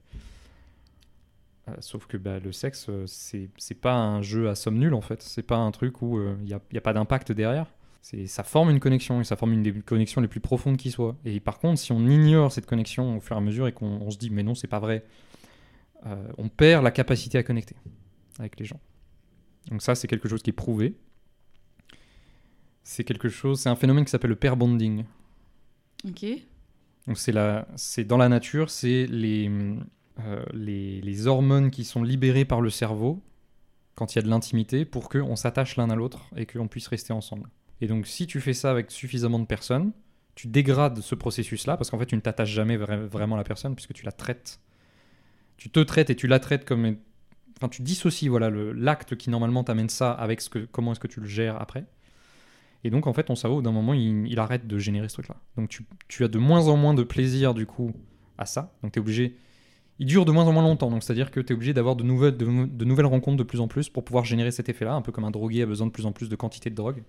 Euh, 1.68 1.74
sauf 1.80 2.06
que 2.06 2.16
bah, 2.16 2.40
le 2.40 2.50
sexe, 2.50 2.86
euh, 2.88 3.04
c'est 3.06 3.48
c'est 3.56 3.76
pas 3.80 3.94
un 3.94 4.20
jeu 4.22 4.48
à 4.48 4.54
somme 4.56 4.78
nulle 4.78 4.94
en 4.94 5.00
fait. 5.00 5.22
C'est 5.22 5.42
pas 5.46 5.56
un 5.58 5.70
truc 5.70 6.02
où 6.02 6.20
il 6.20 6.44
n'y 6.44 6.54
a, 6.54 6.60
y 6.72 6.78
a 6.78 6.80
pas 6.80 6.92
d'impact 6.92 7.30
derrière. 7.32 7.66
C'est- 8.00 8.26
Ça 8.26 8.42
forme 8.42 8.70
une 8.70 8.80
connexion 8.80 9.20
et 9.20 9.24
ça 9.24 9.36
forme 9.36 9.52
une 9.52 9.62
des 9.62 9.72
connexions 9.80 10.20
les 10.20 10.26
plus 10.28 10.40
profondes 10.40 10.76
qui 10.76 10.90
soit. 10.90 11.16
Et 11.24 11.38
par 11.38 11.60
contre, 11.60 11.78
si 11.80 11.92
on 11.92 12.00
ignore 12.08 12.50
cette 12.50 12.66
connexion 12.66 13.16
au 13.16 13.20
fur 13.20 13.36
et 13.36 13.38
à 13.38 13.42
mesure 13.42 13.68
et 13.68 13.72
qu'on 13.72 13.86
on 13.86 14.10
se 14.10 14.18
dit 14.18 14.30
mais 14.30 14.42
non, 14.42 14.56
c'est 14.56 14.66
pas 14.66 14.80
vrai, 14.80 15.04
euh, 16.06 16.26
on 16.36 16.48
perd 16.48 16.82
la 16.82 16.90
capacité 16.90 17.38
à 17.38 17.44
connecter 17.44 17.76
avec 18.40 18.58
les 18.58 18.64
gens. 18.66 18.80
Donc 19.70 19.82
ça, 19.82 19.94
c'est 19.94 20.08
quelque 20.08 20.28
chose 20.28 20.42
qui 20.42 20.50
est 20.50 20.54
prouvé. 20.54 20.96
C'est 22.82 23.04
quelque 23.04 23.28
chose, 23.28 23.60
c'est 23.60 23.68
un 23.68 23.76
phénomène 23.76 24.04
qui 24.04 24.10
s'appelle 24.10 24.30
le 24.30 24.36
pair 24.36 24.56
bonding. 24.56 25.04
ok 26.04 26.24
Donc 27.06 27.18
c'est 27.18 27.30
la, 27.30 27.68
c'est 27.76 28.02
dans 28.04 28.16
la 28.16 28.28
nature, 28.28 28.70
c'est 28.70 29.06
les, 29.06 29.48
euh, 30.26 30.44
les, 30.52 31.26
hormones 31.26 31.70
qui 31.70 31.84
sont 31.84 32.02
libérées 32.02 32.44
par 32.44 32.60
le 32.60 32.70
cerveau 32.70 33.22
quand 33.94 34.14
il 34.14 34.16
y 34.16 34.18
a 34.18 34.22
de 34.22 34.28
l'intimité 34.28 34.84
pour 34.84 35.08
qu'on 35.08 35.36
s'attache 35.36 35.76
l'un 35.76 35.90
à 35.90 35.94
l'autre 35.94 36.30
et 36.36 36.46
qu'on 36.46 36.68
puisse 36.68 36.88
rester 36.88 37.12
ensemble. 37.12 37.48
Et 37.80 37.86
donc 37.86 38.06
si 38.06 38.26
tu 38.26 38.40
fais 38.40 38.54
ça 38.54 38.70
avec 38.70 38.90
suffisamment 38.90 39.38
de 39.38 39.46
personnes, 39.46 39.92
tu 40.34 40.48
dégrades 40.48 41.00
ce 41.00 41.14
processus-là 41.14 41.76
parce 41.76 41.90
qu'en 41.90 41.98
fait 41.98 42.06
tu 42.06 42.16
ne 42.16 42.20
t'attaches 42.20 42.50
jamais 42.50 42.76
vra- 42.76 43.06
vraiment 43.06 43.36
à 43.36 43.38
la 43.38 43.44
personne 43.44 43.74
puisque 43.74 43.92
tu 43.92 44.04
la 44.04 44.12
traites. 44.12 44.60
Tu 45.56 45.70
te 45.70 45.80
traites 45.80 46.10
et 46.10 46.16
tu 46.16 46.26
la 46.26 46.40
traites 46.40 46.64
comme... 46.64 46.96
Enfin 47.58 47.68
tu 47.68 47.82
dissocies 47.82 48.28
voilà, 48.28 48.50
l'acte 48.50 49.16
qui 49.16 49.30
normalement 49.30 49.62
t'amène 49.62 49.88
ça 49.88 50.10
avec 50.10 50.40
ce 50.40 50.48
que, 50.48 50.60
comment 50.60 50.92
est-ce 50.92 51.00
que 51.00 51.06
tu 51.06 51.20
le 51.20 51.26
gères 51.26 51.60
après. 51.60 51.86
Et 52.84 52.90
donc, 52.90 53.06
en 53.06 53.12
fait, 53.12 53.24
ton 53.24 53.36
cerveau, 53.36 53.62
d'un 53.62 53.72
moment, 53.72 53.94
il, 53.94 54.26
il 54.26 54.38
arrête 54.38 54.66
de 54.66 54.78
générer 54.78 55.08
ce 55.08 55.14
truc-là. 55.14 55.36
Donc, 55.56 55.68
tu, 55.68 55.84
tu 56.08 56.24
as 56.24 56.28
de 56.28 56.38
moins 56.38 56.68
en 56.68 56.76
moins 56.76 56.94
de 56.94 57.02
plaisir, 57.02 57.54
du 57.54 57.66
coup, 57.66 57.92
à 58.38 58.46
ça. 58.46 58.74
Donc, 58.82 58.92
tu 58.92 58.98
es 58.98 59.00
obligé. 59.00 59.36
Il 59.98 60.06
dure 60.06 60.24
de 60.24 60.32
moins 60.32 60.46
en 60.46 60.52
moins 60.52 60.62
longtemps. 60.62 60.90
Donc, 60.90 61.02
c'est-à-dire 61.02 61.30
que 61.30 61.40
tu 61.40 61.52
es 61.52 61.54
obligé 61.54 61.74
d'avoir 61.74 61.96
de 61.96 62.02
nouvelles, 62.02 62.36
de, 62.36 62.66
de 62.66 62.84
nouvelles 62.84 63.06
rencontres 63.06 63.36
de 63.36 63.42
plus 63.42 63.60
en 63.60 63.68
plus 63.68 63.88
pour 63.88 64.04
pouvoir 64.04 64.24
générer 64.24 64.50
cet 64.50 64.68
effet-là. 64.68 64.94
Un 64.94 65.02
peu 65.02 65.12
comme 65.12 65.24
un 65.24 65.30
drogué 65.30 65.62
a 65.62 65.66
besoin 65.66 65.86
de 65.86 65.92
plus 65.92 66.06
en 66.06 66.12
plus 66.12 66.28
de 66.28 66.36
quantité 66.36 66.70
de 66.70 66.74
drogue. 66.74 67.02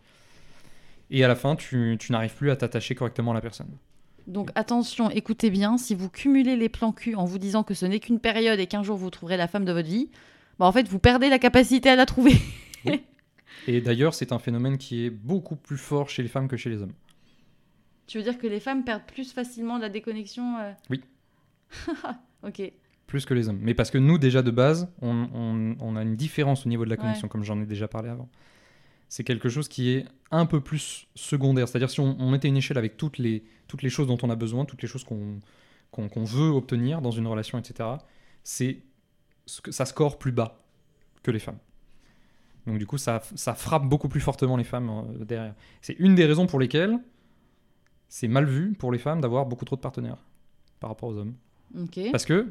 Et 1.09 1.23
à 1.23 1.27
la 1.27 1.35
fin, 1.35 1.55
tu, 1.55 1.97
tu 1.99 2.11
n'arrives 2.11 2.35
plus 2.35 2.51
à 2.51 2.55
t'attacher 2.55 2.95
correctement 2.95 3.31
à 3.31 3.33
la 3.33 3.41
personne. 3.41 3.69
Donc 4.27 4.51
attention, 4.55 5.09
écoutez 5.09 5.49
bien, 5.49 5.77
si 5.77 5.95
vous 5.95 6.09
cumulez 6.09 6.55
les 6.55 6.69
plans 6.69 6.93
cul 6.93 7.15
en 7.15 7.25
vous 7.25 7.39
disant 7.39 7.63
que 7.63 7.73
ce 7.73 7.85
n'est 7.85 7.99
qu'une 7.99 8.19
période 8.19 8.59
et 8.59 8.67
qu'un 8.67 8.81
jour 8.81 8.95
vous 8.95 9.09
trouverez 9.09 9.35
la 9.35 9.47
femme 9.47 9.65
de 9.65 9.73
votre 9.73 9.87
vie, 9.87 10.09
bah 10.59 10.65
en 10.65 10.71
fait 10.71 10.87
vous 10.87 10.99
perdez 10.99 11.29
la 11.29 11.39
capacité 11.39 11.89
à 11.89 11.95
la 11.95 12.05
trouver. 12.05 12.35
Et 13.67 13.81
d'ailleurs, 13.81 14.13
c'est 14.13 14.31
un 14.31 14.39
phénomène 14.39 14.77
qui 14.77 15.05
est 15.05 15.09
beaucoup 15.09 15.55
plus 15.55 15.77
fort 15.77 16.09
chez 16.09 16.21
les 16.23 16.29
femmes 16.29 16.47
que 16.47 16.57
chez 16.57 16.69
les 16.69 16.81
hommes. 16.81 16.93
tu 18.07 18.17
veux 18.17 18.23
dire 18.23 18.37
que 18.37 18.47
les 18.47 18.59
femmes 18.59 18.83
perdent 18.83 19.05
plus 19.05 19.31
facilement 19.31 19.77
de 19.77 19.83
la 19.83 19.89
déconnexion 19.89 20.57
euh 20.59 20.72
Oui. 20.89 21.01
ok. 22.44 22.72
Plus 23.08 23.25
que 23.25 23.34
les 23.34 23.50
hommes. 23.50 23.60
Mais 23.62 23.74
parce 23.74 23.92
que 23.92 23.98
nous, 23.98 24.18
déjà 24.18 24.42
de 24.42 24.51
base, 24.51 24.92
on, 25.01 25.27
on- 25.34 25.75
on 25.79 25.96
a 25.96 26.01
une 26.01 26.16
différence 26.16 26.66
au 26.66 26.70
niveau 26.70 26.86
de 26.86 26.90
la 26.90 26.96
Ouais. 26.96 27.01
connexion, 27.01 27.27
comme 27.27 27.44
j'en 27.44 27.62
ai 27.62 27.66
déjà 27.66 27.88
parlé 27.88 28.10
avant. 28.10 28.29
C'est 29.10 29.24
quelque 29.24 29.50
chose 29.50 29.68
qui 29.68 29.92
est 29.92 30.06
un 30.32 30.46
peu 30.48 30.60
plus 30.62 31.08
secondaire. 31.14 31.68
C'est-à-dire, 31.68 31.90
si 31.92 32.00
on, 32.00 32.16
on 32.20 32.32
mettait 32.32 32.48
une 32.48 32.58
échelle 32.58 32.77
avec 32.79 32.98
toutes 32.98 33.20
les, 33.20 33.44
toutes 33.68 33.84
les 33.84 33.90
choses 33.90 34.08
dont 34.08 34.18
on 34.24 34.29
a 34.32 34.36
besoin, 34.36 34.66
toutes 34.66 34.82
les 34.82 34.88
choses 34.88 35.03
qu'on 35.03 36.24
veut 36.24 36.50
obtenir 36.50 37.01
dans 37.01 37.12
une 37.12 37.27
relation, 37.27 37.60
etc., 37.60 37.90
c'est 38.44 38.79
ça 39.46 39.86
score 39.86 40.18
plus 40.18 40.32
bas 40.32 40.64
que 41.22 41.29
les 41.29 41.40
femmes. 41.40 41.60
Donc, 42.66 42.77
du 42.79 42.88
coup, 42.88 42.98
ça, 42.98 43.22
ça 43.36 43.53
frappe 43.53 43.84
beaucoup 43.88 44.08
plus 44.08 44.22
fortement 44.22 44.56
les 44.58 44.64
femmes 44.64 44.90
euh, 44.90 45.25
derrière. 45.25 45.53
C'est 45.82 45.98
une 46.00 46.16
des 46.16 46.25
raisons 46.25 46.48
pour 46.48 46.60
lesquelles 46.60 46.98
c'est 48.08 48.29
mal 48.29 48.46
vu 48.46 48.74
pour 48.74 48.92
les 48.92 49.00
femmes 49.00 49.20
d'avoir 49.22 49.46
beaucoup 49.46 49.66
trop 49.66 49.75
de 49.75 49.82
partenaires 49.82 50.18
par 50.79 50.90
rapport 50.90 51.10
aux 51.10 51.18
hommes. 51.18 51.36
Parce 52.12 52.25
que 52.25 52.48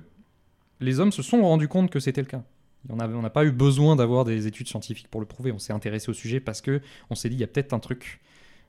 les 0.81 1.01
hommes 1.01 1.13
se 1.13 1.23
sont 1.23 1.43
rendus 1.43 1.69
compte 1.69 1.91
que 1.91 2.01
c'était 2.01 2.21
le 2.23 2.27
cas. 2.27 2.43
On 2.89 2.97
n'a 2.97 3.31
pas 3.31 3.45
eu 3.45 3.53
besoin 3.53 3.95
d'avoir 3.95 4.25
des 4.25 4.47
études 4.49 4.67
scientifiques 4.69 5.09
pour 5.09 5.21
le 5.21 5.27
prouver. 5.27 5.53
On 5.53 5.59
s'est 5.59 5.73
intéressé 5.73 6.11
au 6.11 6.15
sujet 6.15 6.41
parce 6.41 6.61
que 6.61 6.81
on 7.11 7.15
s'est 7.15 7.29
dit 7.29 7.37
il 7.37 7.41
y 7.41 7.45
a 7.45 7.47
peut-être 7.47 7.73
un 7.73 7.79
truc. 7.79 8.21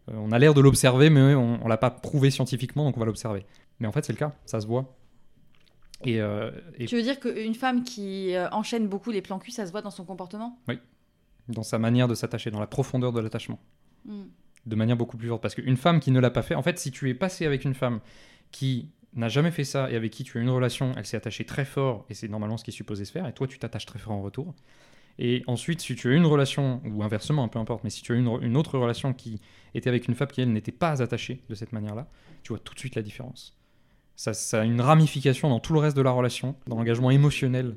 Euh, 0.09 0.13
on 0.17 0.31
a 0.31 0.37
l'air 0.37 0.53
de 0.53 0.61
l'observer, 0.61 1.09
mais 1.09 1.33
on, 1.33 1.63
on 1.63 1.67
l'a 1.67 1.77
pas 1.77 1.89
prouvé 1.89 2.29
scientifiquement, 2.29 2.83
donc 2.85 2.97
on 2.97 2.99
va 2.99 3.05
l'observer. 3.07 3.45
Mais 3.79 3.87
en 3.87 3.91
fait, 3.91 4.05
c'est 4.05 4.13
le 4.13 4.19
cas, 4.19 4.35
ça 4.45 4.61
se 4.61 4.67
voit. 4.67 4.95
Et, 6.03 6.21
euh, 6.21 6.51
et 6.77 6.85
Tu 6.85 6.95
veux 6.95 7.01
dire 7.01 7.19
qu'une 7.19 7.55
femme 7.55 7.83
qui 7.83 8.35
euh, 8.35 8.49
enchaîne 8.51 8.87
beaucoup 8.87 9.09
les 9.09 9.21
plans 9.21 9.39
cul, 9.39 9.51
ça 9.51 9.65
se 9.65 9.71
voit 9.71 9.81
dans 9.81 9.89
son 9.89 10.03
comportement? 10.03 10.59
Dans 11.47 11.63
sa 11.63 11.79
manière 11.79 12.07
de 12.07 12.15
s'attacher, 12.15 12.51
dans 12.51 12.59
la 12.59 12.67
profondeur 12.67 13.11
de 13.13 13.19
l'attachement, 13.19 13.59
Hmm. 14.05 14.23
de 14.65 14.75
manière 14.75 14.97
beaucoup 14.97 15.15
plus 15.15 15.29
forte. 15.29 15.41
Parce 15.41 15.55
qu'une 15.55 15.77
femme 15.77 16.01
qui 16.01 16.11
ne 16.11 16.19
l'a 16.19 16.29
pas 16.29 16.41
fait, 16.41 16.55
en 16.55 16.61
fait, 16.61 16.77
si 16.77 16.91
tu 16.91 17.09
es 17.09 17.13
passé 17.13 17.45
avec 17.45 17.63
une 17.63 17.73
femme 17.73 18.01
qui 18.51 18.89
n'a 19.15 19.29
jamais 19.29 19.51
fait 19.51 19.63
ça 19.63 19.91
et 19.91 19.95
avec 19.95 20.11
qui 20.11 20.23
tu 20.23 20.37
as 20.37 20.41
une 20.41 20.49
relation, 20.49 20.91
elle 20.97 21.05
s'est 21.05 21.17
attachée 21.17 21.45
très 21.45 21.65
fort 21.65 22.05
et 22.09 22.13
c'est 22.13 22.27
normalement 22.27 22.57
ce 22.57 22.63
qui 22.63 22.71
est 22.71 22.73
supposé 22.73 23.05
se 23.05 23.11
faire, 23.11 23.27
et 23.27 23.33
toi 23.33 23.47
tu 23.47 23.59
t'attaches 23.59 23.85
très 23.85 23.99
fort 23.99 24.13
en 24.13 24.21
retour. 24.21 24.53
Et 25.19 25.43
ensuite, 25.45 25.81
si 25.81 25.95
tu 25.95 26.09
as 26.09 26.15
une 26.15 26.25
relation, 26.25 26.81
ou 26.85 27.03
inversement, 27.03 27.47
peu 27.47 27.59
importe, 27.59 27.83
mais 27.83 27.91
si 27.91 28.01
tu 28.01 28.13
as 28.13 28.15
une, 28.15 28.27
une 28.41 28.57
autre 28.57 28.79
relation 28.79 29.13
qui 29.13 29.39
était 29.75 29.89
avec 29.89 30.07
une 30.07 30.15
femme 30.15 30.27
qui, 30.27 30.41
elle, 30.41 30.51
n'était 30.51 30.71
pas 30.71 31.03
attachée 31.03 31.43
de 31.49 31.55
cette 31.55 31.71
manière-là, 31.71 32.07
tu 32.41 32.49
vois 32.49 32.59
tout 32.59 32.73
de 32.73 32.79
suite 32.79 32.95
la 32.95 33.03
différence. 33.03 33.55
Ça, 34.15 34.33
ça 34.33 34.61
a 34.61 34.63
une 34.63 34.81
ramification 34.81 35.49
dans 35.49 35.59
tout 35.59 35.73
le 35.73 35.79
reste 35.79 35.95
de 35.95 36.01
la 36.01 36.11
relation, 36.11 36.55
dans 36.67 36.77
l'engagement 36.77 37.11
émotionnel 37.11 37.75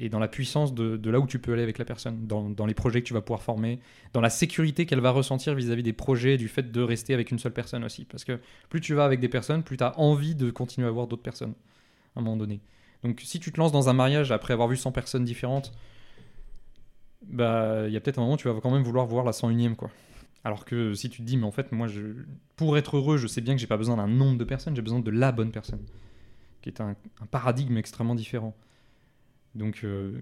et 0.00 0.08
dans 0.08 0.18
la 0.18 0.28
puissance 0.28 0.74
de, 0.74 1.10
là 1.10 1.20
où 1.20 1.26
tu 1.26 1.38
peux 1.38 1.52
aller 1.52 1.62
avec 1.62 1.76
la 1.76 1.84
personne, 1.84 2.26
dans, 2.26 2.66
les 2.66 2.74
projets 2.74 3.02
que 3.02 3.06
tu 3.06 3.12
vas 3.12 3.20
pouvoir 3.20 3.42
former, 3.42 3.80
dans 4.14 4.22
la 4.22 4.30
sécurité 4.30 4.86
qu'elle 4.86 5.00
va 5.00 5.10
ressentir 5.10 5.54
vis-à-vis 5.54 5.82
des 5.82 5.92
projets, 5.92 6.38
du 6.38 6.48
fait 6.48 6.72
de 6.72 6.80
rester 6.80 7.12
avec 7.12 7.30
une 7.30 7.38
seule 7.38 7.52
personne 7.52 7.84
aussi. 7.84 8.06
Parce 8.06 8.24
que 8.24 8.40
plus 8.70 8.80
tu 8.80 8.94
vas 8.94 9.04
avec 9.04 9.20
des 9.20 9.28
personnes, 9.28 9.62
plus 9.62 9.76
tu 9.76 9.84
as 9.84 9.98
envie 10.00 10.34
de 10.34 10.50
continuer 10.50 10.88
à 10.88 10.90
voir 10.90 11.06
d'autres 11.06 11.22
personnes 11.22 11.52
à 12.16 12.20
un 12.20 12.22
moment 12.22 12.38
donné. 12.38 12.60
Donc 13.02 13.20
si 13.22 13.40
tu 13.40 13.52
te 13.52 13.60
lances 13.60 13.72
dans 13.72 13.90
un 13.90 13.92
mariage 13.92 14.32
après 14.32 14.54
avoir 14.54 14.68
vu 14.68 14.76
100 14.76 14.90
personnes 14.90 15.24
différentes, 15.24 15.70
bah 17.26 17.86
il 17.86 17.92
y 17.92 17.96
a 17.98 18.00
peut-être 18.00 18.18
un 18.18 18.22
moment 18.22 18.34
où 18.34 18.38
tu 18.38 18.48
vas 18.48 18.58
quand 18.58 18.70
même 18.70 18.82
vouloir 18.82 19.04
voir 19.04 19.26
la 19.26 19.32
101ème 19.32 19.76
quoi. 19.76 19.90
Alors 20.44 20.64
que 20.64 20.94
si 20.94 21.10
tu 21.10 21.18
te 21.18 21.26
dis 21.26 21.36
mais 21.36 21.44
en 21.44 21.50
fait 21.50 21.72
moi 21.72 21.88
pour 22.56 22.78
être 22.78 22.96
heureux, 22.96 23.18
je 23.18 23.26
sais 23.26 23.42
bien 23.42 23.54
que 23.54 23.60
j'ai 23.60 23.66
pas 23.66 23.76
besoin 23.76 23.98
d'un 23.98 24.08
nombre 24.08 24.38
de 24.38 24.44
personnes, 24.44 24.74
j'ai 24.74 24.82
besoin 24.82 25.00
de 25.00 25.10
la 25.10 25.30
bonne 25.30 25.50
personne. 25.50 25.84
Qui 26.62 26.70
est 26.70 26.80
un 26.80 26.96
paradigme 27.30 27.76
extrêmement 27.76 28.14
différent. 28.14 28.54
Donc 29.54 29.80
euh, 29.84 30.20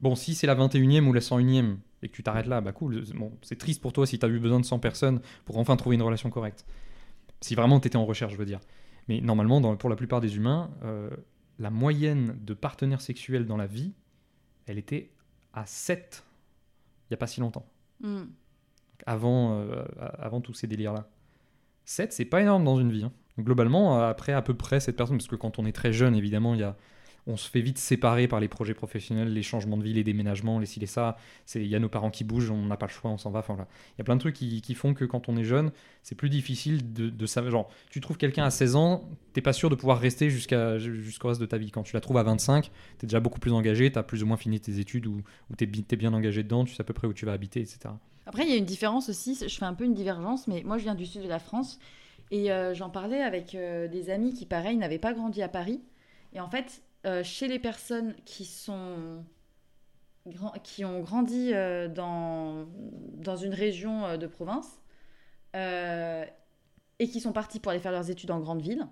bon, 0.00 0.14
si 0.14 0.34
c'est 0.34 0.46
la 0.46 0.54
21ème 0.54 1.06
ou 1.08 1.12
la 1.12 1.20
101ème 1.20 1.76
et 2.02 2.08
que 2.08 2.14
tu 2.14 2.22
t'arrêtes 2.22 2.46
là, 2.46 2.60
bah 2.60 2.72
cool. 2.72 3.02
Bon, 3.14 3.32
c'est 3.42 3.58
triste 3.58 3.80
pour 3.82 3.92
toi 3.92 4.06
si 4.06 4.18
tu 4.18 4.24
as 4.26 4.28
eu 4.28 4.38
besoin 4.38 4.60
de 4.60 4.64
100 4.64 4.78
personnes 4.78 5.20
pour 5.44 5.58
enfin 5.58 5.76
trouver 5.76 5.96
une 5.96 6.02
relation 6.02 6.30
correcte. 6.30 6.64
Si 7.40 7.54
vraiment 7.54 7.80
tu 7.80 7.88
étais 7.88 7.96
en 7.96 8.06
recherche, 8.06 8.32
je 8.32 8.38
veux 8.38 8.44
dire. 8.46 8.60
Mais 9.08 9.20
normalement, 9.20 9.60
dans- 9.60 9.76
pour 9.76 9.90
la 9.90 9.96
plupart 9.96 10.20
des 10.20 10.36
humains, 10.36 10.70
euh, 10.84 11.10
la 11.58 11.70
moyenne 11.70 12.38
de 12.44 12.54
partenaires 12.54 13.00
sexuels 13.00 13.46
dans 13.46 13.56
la 13.56 13.66
vie, 13.66 13.92
elle 14.66 14.78
était 14.78 15.10
à 15.54 15.64
7 15.66 16.24
il 17.04 17.12
n'y 17.12 17.14
a 17.14 17.18
pas 17.18 17.26
si 17.26 17.40
longtemps, 17.40 17.66
Hmm. 18.00 18.24
avant, 19.06 19.58
euh, 19.60 19.82
avant 20.18 20.40
tous 20.40 20.52
ces 20.54 20.66
délires-là. 20.66 21.08
7, 21.84 22.12
c'est 22.12 22.26
pas 22.26 22.42
énorme 22.42 22.64
dans 22.64 22.78
une 22.78 22.92
vie. 22.92 23.04
hein. 23.04 23.12
Globalement, 23.38 23.98
après 24.04 24.32
à 24.32 24.42
peu 24.42 24.54
près 24.54 24.78
cette 24.80 24.96
personne, 24.96 25.16
parce 25.16 25.28
que 25.28 25.36
quand 25.36 25.58
on 25.58 25.64
est 25.64 25.72
très 25.72 25.92
jeune, 25.92 26.14
évidemment, 26.14 26.54
il 26.54 26.60
y 26.60 26.64
a, 26.64 26.76
on 27.26 27.36
se 27.36 27.48
fait 27.48 27.60
vite 27.60 27.78
séparer 27.78 28.28
par 28.28 28.40
les 28.40 28.48
projets 28.48 28.74
professionnels, 28.74 29.32
les 29.32 29.42
changements 29.42 29.76
de 29.76 29.82
vie, 29.82 29.92
les 29.92 30.04
déménagements, 30.04 30.58
les 30.58 30.66
ci, 30.66 30.80
les 30.80 30.86
ça. 30.86 31.16
Il 31.54 31.66
y 31.66 31.74
a 31.74 31.78
nos 31.78 31.88
parents 31.88 32.10
qui 32.10 32.24
bougent, 32.24 32.50
on 32.50 32.66
n'a 32.66 32.76
pas 32.76 32.86
le 32.86 32.92
choix, 32.92 33.10
on 33.10 33.18
s'en 33.18 33.30
va. 33.30 33.44
Il 33.48 33.98
y 33.98 34.00
a 34.00 34.04
plein 34.04 34.16
de 34.16 34.20
trucs 34.20 34.34
qui, 34.34 34.62
qui 34.62 34.74
font 34.74 34.94
que 34.94 35.04
quand 35.04 35.28
on 35.28 35.36
est 35.36 35.44
jeune, 35.44 35.70
c'est 36.02 36.14
plus 36.14 36.30
difficile 36.30 36.92
de, 36.92 37.10
de 37.10 37.26
savoir. 37.26 37.50
Genre, 37.50 37.70
tu 37.90 38.00
trouves 38.00 38.16
quelqu'un 38.16 38.44
à 38.44 38.50
16 38.50 38.76
ans, 38.76 39.08
t'es 39.32 39.42
pas 39.42 39.52
sûr 39.52 39.70
de 39.70 39.74
pouvoir 39.74 39.98
rester 39.98 40.30
jusqu'à, 40.30 40.78
jusqu'au 40.78 41.28
reste 41.28 41.40
de 41.40 41.46
ta 41.46 41.58
vie. 41.58 41.70
Quand 41.70 41.82
tu 41.82 41.94
la 41.94 42.00
trouves 42.00 42.16
à 42.16 42.22
25, 42.22 42.70
t'es 42.98 43.06
déjà 43.06 43.20
beaucoup 43.20 43.40
plus 43.40 43.52
engagé, 43.52 43.90
t'as 43.92 44.02
plus 44.02 44.22
ou 44.22 44.26
moins 44.26 44.36
fini 44.36 44.60
tes 44.60 44.78
études 44.78 45.06
ou, 45.06 45.22
ou 45.50 45.56
t'es, 45.56 45.66
t'es 45.66 45.96
bien 45.96 46.12
engagé 46.14 46.42
dedans, 46.42 46.64
tu 46.64 46.74
sais 46.74 46.80
à 46.80 46.84
peu 46.84 46.94
près 46.94 47.06
où 47.06 47.12
tu 47.12 47.26
vas 47.26 47.32
habiter, 47.32 47.60
etc. 47.60 47.90
Après, 48.26 48.44
il 48.44 48.50
y 48.50 48.52
a 48.52 48.56
une 48.56 48.66
différence 48.66 49.08
aussi, 49.08 49.38
je 49.40 49.54
fais 49.54 49.64
un 49.64 49.74
peu 49.74 49.84
une 49.84 49.94
divergence, 49.94 50.48
mais 50.48 50.62
moi 50.62 50.76
je 50.76 50.84
viens 50.84 50.94
du 50.94 51.06
sud 51.06 51.22
de 51.22 51.28
la 51.28 51.38
France 51.38 51.78
et 52.30 52.52
euh, 52.52 52.74
j'en 52.74 52.90
parlais 52.90 53.22
avec 53.22 53.54
euh, 53.54 53.88
des 53.88 54.10
amis 54.10 54.34
qui, 54.34 54.46
pareil, 54.46 54.76
n'avaient 54.76 54.98
pas 54.98 55.14
grandi 55.14 55.42
à 55.42 55.48
Paris. 55.48 55.80
Et 56.34 56.40
en 56.40 56.48
fait, 56.48 56.82
euh, 57.06 57.22
chez 57.24 57.48
les 57.48 57.58
personnes 57.58 58.14
qui 58.24 58.44
sont 58.44 59.24
qui 60.62 60.84
ont 60.84 61.00
grandi 61.00 61.52
euh, 61.54 61.88
dans, 61.88 62.66
dans 63.14 63.36
une 63.36 63.54
région 63.54 64.04
euh, 64.04 64.16
de 64.16 64.26
province 64.26 64.80
et 65.54 67.08
qui 67.08 67.20
sont 67.20 67.32
parties 67.32 67.60
pour 67.60 67.70
aller 67.70 67.80
faire 67.80 67.92
leurs 67.92 68.10
études 68.10 68.30
en 68.30 68.40
grande 68.40 68.60
ville. 68.62 68.86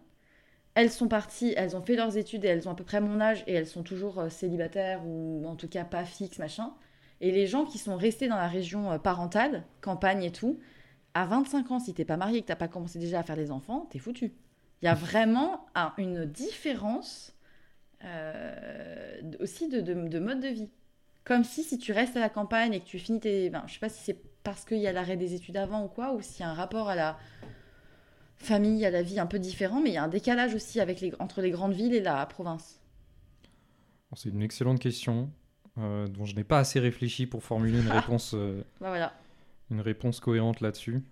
Elles 0.74 0.90
sont 0.90 1.08
parties, 1.08 1.54
elles 1.56 1.76
ont 1.76 1.82
fait 1.82 1.96
leurs 1.96 2.16
études 2.16 2.44
et 2.44 2.48
elles 2.48 2.68
ont 2.68 2.72
à 2.72 2.74
peu 2.74 2.84
près 2.84 3.00
mon 3.00 3.20
âge 3.20 3.44
et 3.46 3.54
elles 3.54 3.66
sont 3.68 3.84
toujours 3.84 4.26
célibataires 4.30 5.02
ou 5.06 5.44
en 5.46 5.56
tout 5.56 5.68
cas 5.68 5.84
pas 5.84 6.04
fixes, 6.04 6.38
machin. 6.38 6.74
Et 7.20 7.32
les 7.32 7.46
gens 7.46 7.64
qui 7.66 7.78
sont 7.78 7.96
restés 7.96 8.28
dans 8.28 8.36
la 8.36 8.48
région 8.48 8.98
parentale, 8.98 9.64
campagne 9.82 10.24
et 10.24 10.32
tout, 10.32 10.58
à 11.14 11.26
25 11.26 11.70
ans, 11.70 11.78
si 11.80 11.94
t'es 11.94 12.04
pas 12.04 12.16
marié 12.18 12.38
et 12.38 12.42
que 12.42 12.48
t'as 12.48 12.56
pas 12.56 12.68
commencé 12.68 12.98
déjà 12.98 13.20
à 13.20 13.22
faire 13.22 13.36
des 13.36 13.52
enfants, 13.52 13.88
t'es 13.90 13.98
foutu. 14.00 14.34
Il 14.82 14.86
y 14.86 14.88
a 14.88 14.94
vraiment 14.94 15.66
un- 15.76 15.94
une 15.98 16.26
différence 16.26 17.35
euh, 18.04 19.20
aussi 19.40 19.68
de, 19.68 19.80
de- 19.80 20.08
de 20.08 20.18
mode 20.18 20.40
de 20.40 20.48
vie. 20.48 20.68
Comme 21.24 21.42
si 21.44 21.64
si 21.64 21.78
tu 21.78 21.92
restes 21.92 22.16
à 22.16 22.20
la 22.20 22.28
campagne 22.28 22.72
et 22.74 22.80
que 22.80 22.84
tu 22.86 22.98
finis 22.98 23.20
tes... 23.20 23.50
ben, 23.50 23.64
je 23.66 23.74
sais 23.74 23.80
pas 23.80 23.88
si 23.88 24.02
c'est 24.04 24.20
parce 24.44 24.64
qu'il 24.64 24.78
y 24.78 24.86
a 24.86 24.92
l'arrêt 24.92 25.16
des 25.16 25.34
études 25.34 25.56
avant 25.56 25.84
ou 25.84 25.88
quoi, 25.88 26.12
ou 26.14 26.20
s'il 26.22 26.40
y 26.40 26.42
a 26.44 26.50
un 26.50 26.54
rapport 26.54 26.88
à 26.88 26.94
la 26.94 27.18
famille, 28.36 28.84
à 28.86 28.90
la 28.90 29.02
vie 29.02 29.18
un 29.18 29.26
peu 29.26 29.38
différent, 29.40 29.80
mais 29.80 29.90
il 29.90 29.94
y 29.94 29.98
a 29.98 30.04
un 30.04 30.08
décalage 30.08 30.54
aussi 30.54 30.78
avec 30.78 31.00
les, 31.00 31.12
entre 31.18 31.40
les 31.42 31.50
grandes 31.50 31.72
villes 31.72 31.94
et 31.94 32.00
la 32.00 32.24
province. 32.26 32.80
C'est 34.14 34.28
une 34.28 34.42
excellente 34.42 34.78
question 34.78 35.30
euh, 35.78 36.06
dont 36.06 36.24
je 36.26 36.36
n'ai 36.36 36.44
pas 36.44 36.58
assez 36.60 36.78
réfléchi 36.78 37.26
pour 37.26 37.42
formuler 37.42 37.80
une 37.80 37.90
réponse, 37.90 38.34
euh, 38.34 38.62
Bah 38.80 38.88
voilà. 38.90 39.12
une 39.70 39.80
réponse 39.80 40.20
cohérente 40.20 40.60
là-dessus. 40.60 41.02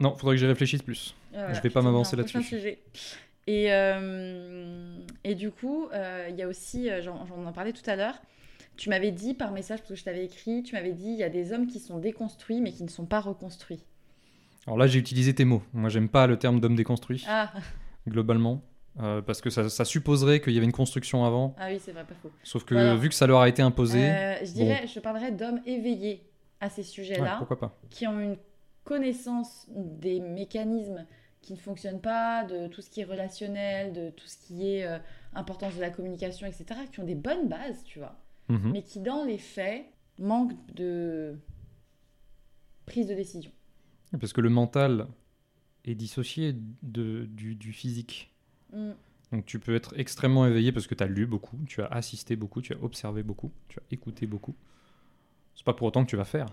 Non, 0.00 0.16
faudrait 0.16 0.36
que 0.36 0.40
j'y 0.40 0.46
réfléchisse 0.46 0.82
plus. 0.82 1.14
Voilà, 1.32 1.52
Je 1.54 1.60
vais 1.60 1.70
pas 1.70 1.82
m'avancer 1.82 2.16
là-dessus. 2.16 2.78
Et, 3.46 3.72
euh, 3.72 4.98
et 5.24 5.34
du 5.34 5.50
coup, 5.50 5.88
euh, 5.92 6.26
il 6.30 6.36
y 6.36 6.42
a 6.42 6.48
aussi, 6.48 6.90
euh, 6.90 7.00
j'en 7.02 7.24
j'en 7.26 7.44
en 7.44 7.52
parlais 7.52 7.72
tout 7.72 7.88
à 7.88 7.94
l'heure, 7.96 8.20
tu 8.76 8.90
m'avais 8.90 9.12
dit 9.12 9.34
par 9.34 9.52
message, 9.52 9.78
parce 9.80 9.90
que 9.90 9.94
je 9.94 10.04
t'avais 10.04 10.24
écrit, 10.24 10.62
tu 10.62 10.74
m'avais 10.74 10.92
dit 10.92 11.08
il 11.10 11.16
y 11.18 11.22
a 11.22 11.28
des 11.28 11.52
hommes 11.52 11.66
qui 11.66 11.78
sont 11.78 11.98
déconstruits 11.98 12.60
mais 12.60 12.72
qui 12.72 12.82
ne 12.82 12.88
sont 12.88 13.06
pas 13.06 13.20
reconstruits. 13.20 13.84
Alors 14.66 14.76
là, 14.76 14.86
j'ai 14.88 14.98
utilisé 14.98 15.32
tes 15.34 15.44
mots. 15.44 15.62
Moi, 15.72 15.88
j'aime 15.90 16.08
pas 16.08 16.26
le 16.26 16.38
terme 16.38 16.58
d'homme 16.58 16.74
déconstruit, 16.74 17.24
Ah, 17.28 17.52
globalement, 18.08 18.62
euh, 19.00 19.22
parce 19.22 19.40
que 19.40 19.48
ça, 19.48 19.68
ça 19.68 19.84
supposerait 19.84 20.40
qu'il 20.40 20.54
y 20.54 20.56
avait 20.56 20.66
une 20.66 20.72
construction 20.72 21.24
avant. 21.24 21.54
ah 21.58 21.68
oui, 21.70 21.78
c'est 21.80 21.92
vrai, 21.92 22.02
pas 22.04 22.14
faux. 22.20 22.32
Sauf 22.42 22.64
que 22.64 22.74
Voilà. 22.74 22.96
vu 22.96 23.08
que 23.08 23.14
ça 23.14 23.28
leur 23.28 23.40
a 23.40 23.48
été 23.48 23.62
imposé, 23.62 24.00
Euh, 24.10 24.34
je 24.44 24.52
dirais, 24.52 24.86
je 24.92 24.98
parlerais 24.98 25.30
d'hommes 25.30 25.60
éveillés 25.66 26.24
à 26.60 26.68
ces 26.68 26.80
ouais, 26.80 26.86
sujets-là, 26.88 27.36
pourquoi 27.38 27.58
pas 27.60 27.78
qui 27.90 28.06
ont 28.08 28.18
une 28.18 28.36
connaissance 28.82 29.66
des 29.68 30.18
mécanismes 30.20 31.06
qui 31.46 31.54
ne 31.54 31.58
fonctionnent 31.58 32.00
pas, 32.00 32.44
de 32.44 32.66
tout 32.66 32.82
ce 32.82 32.90
qui 32.90 33.00
est 33.00 33.04
relationnel, 33.04 33.92
de 33.92 34.10
tout 34.10 34.26
ce 34.26 34.36
qui 34.36 34.74
est 34.74 34.84
euh, 34.84 34.98
importance 35.32 35.76
de 35.76 35.80
la 35.80 35.90
communication, 35.90 36.46
etc., 36.46 36.80
qui 36.90 36.98
ont 37.00 37.04
des 37.04 37.14
bonnes 37.14 37.48
bases, 37.48 37.82
tu 37.84 38.00
vois. 38.00 38.16
Mhm. 38.48 38.70
mais 38.72 38.82
qui 38.82 39.00
dans 39.00 39.24
les 39.24 39.38
faits 39.38 39.84
manque 40.20 40.52
de 40.74 41.36
prise 42.84 43.08
de 43.08 43.14
décision. 43.14 43.50
Parce 44.20 44.32
que 44.32 44.40
le 44.40 44.50
mental 44.50 45.08
est 45.84 45.96
dissocié 45.96 46.54
de, 46.82 47.24
du, 47.24 47.56
du 47.56 47.72
physique. 47.72 48.32
Mm. 48.72 48.92
Donc 49.32 49.46
tu 49.46 49.58
peux 49.58 49.74
être 49.74 49.98
extrêmement 49.98 50.46
éveillé 50.46 50.70
parce 50.70 50.86
que 50.86 50.94
tu 50.94 51.02
as 51.02 51.08
lu 51.08 51.26
beaucoup, 51.26 51.58
tu 51.66 51.82
as 51.82 51.86
assisté 51.86 52.36
beaucoup, 52.36 52.62
tu 52.62 52.72
as 52.72 52.80
observé 52.80 53.24
beaucoup, 53.24 53.50
tu 53.66 53.80
as 53.80 53.82
écouté 53.90 54.26
beaucoup. 54.28 54.54
C'est 55.56 55.64
pas 55.64 55.74
pour 55.74 55.88
autant 55.88 56.04
que 56.04 56.10
tu 56.10 56.16
vas 56.16 56.24
faire. 56.24 56.46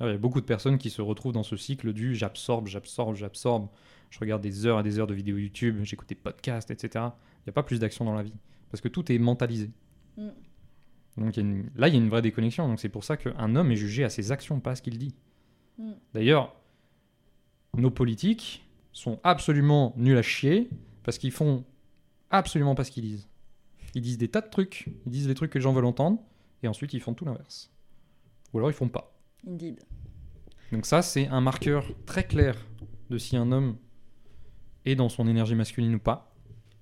Il 0.00 0.06
y 0.06 0.10
a 0.10 0.18
beaucoup 0.18 0.40
de 0.40 0.46
personnes 0.46 0.76
qui 0.78 0.90
se 0.90 1.00
retrouvent 1.00 1.32
dans 1.32 1.42
ce 1.44 1.56
cycle 1.56 1.92
du 1.92 2.14
j'absorbe, 2.14 2.66
j'absorbe, 2.66 3.14
j'absorbe. 3.14 3.68
Je 4.10 4.18
regarde 4.18 4.42
des 4.42 4.66
heures 4.66 4.80
et 4.80 4.82
des 4.82 4.98
heures 4.98 5.06
de 5.06 5.14
vidéos 5.14 5.36
YouTube, 5.36 5.78
j'écoute 5.82 6.08
des 6.08 6.14
podcasts, 6.14 6.70
etc. 6.70 6.88
Il 6.94 7.46
n'y 7.46 7.50
a 7.50 7.52
pas 7.52 7.62
plus 7.62 7.78
d'action 7.80 8.04
dans 8.04 8.14
la 8.14 8.22
vie. 8.22 8.34
Parce 8.70 8.80
que 8.80 8.88
tout 8.88 9.10
est 9.10 9.18
mentalisé. 9.18 9.70
Mm. 10.16 10.28
Donc 11.18 11.36
il 11.36 11.42
y 11.42 11.46
a 11.46 11.48
une- 11.48 11.70
là, 11.76 11.88
il 11.88 11.94
y 11.94 11.96
a 11.96 12.00
une 12.00 12.08
vraie 12.08 12.22
déconnexion. 12.22 12.66
Donc 12.68 12.80
c'est 12.80 12.88
pour 12.88 13.04
ça 13.04 13.16
qu'un 13.16 13.54
homme 13.56 13.70
est 13.70 13.76
jugé 13.76 14.04
à 14.04 14.10
ses 14.10 14.32
actions, 14.32 14.58
pas 14.60 14.72
à 14.72 14.76
ce 14.76 14.82
qu'il 14.82 14.98
dit. 14.98 15.14
Mm. 15.78 15.92
D'ailleurs, 16.12 16.54
nos 17.76 17.90
politiques 17.90 18.64
sont 18.92 19.20
absolument 19.24 19.92
nuls 19.96 20.16
à 20.18 20.22
chier 20.22 20.68
parce 21.02 21.18
qu'ils 21.18 21.32
font 21.32 21.64
absolument 22.30 22.74
pas 22.74 22.84
ce 22.84 22.90
qu'ils 22.90 23.04
disent. 23.04 23.28
Ils 23.94 24.02
disent 24.02 24.18
des 24.18 24.28
tas 24.28 24.40
de 24.40 24.48
trucs, 24.50 24.88
ils 25.06 25.10
disent 25.12 25.28
les 25.28 25.34
trucs 25.34 25.50
que 25.52 25.58
les 25.58 25.62
gens 25.62 25.72
veulent 25.72 25.84
entendre, 25.84 26.20
et 26.64 26.68
ensuite 26.68 26.94
ils 26.94 27.00
font 27.00 27.14
tout 27.14 27.24
l'inverse. 27.24 27.70
Ou 28.52 28.58
alors 28.58 28.70
ils 28.70 28.74
font 28.74 28.88
pas. 28.88 29.13
Indeed. 29.46 29.80
Donc 30.72 30.86
ça, 30.86 31.02
c'est 31.02 31.28
un 31.28 31.40
marqueur 31.40 31.86
très 32.06 32.26
clair 32.26 32.56
de 33.10 33.18
si 33.18 33.36
un 33.36 33.52
homme 33.52 33.76
est 34.84 34.96
dans 34.96 35.08
son 35.08 35.28
énergie 35.28 35.54
masculine 35.54 35.94
ou 35.94 35.98
pas, 35.98 36.34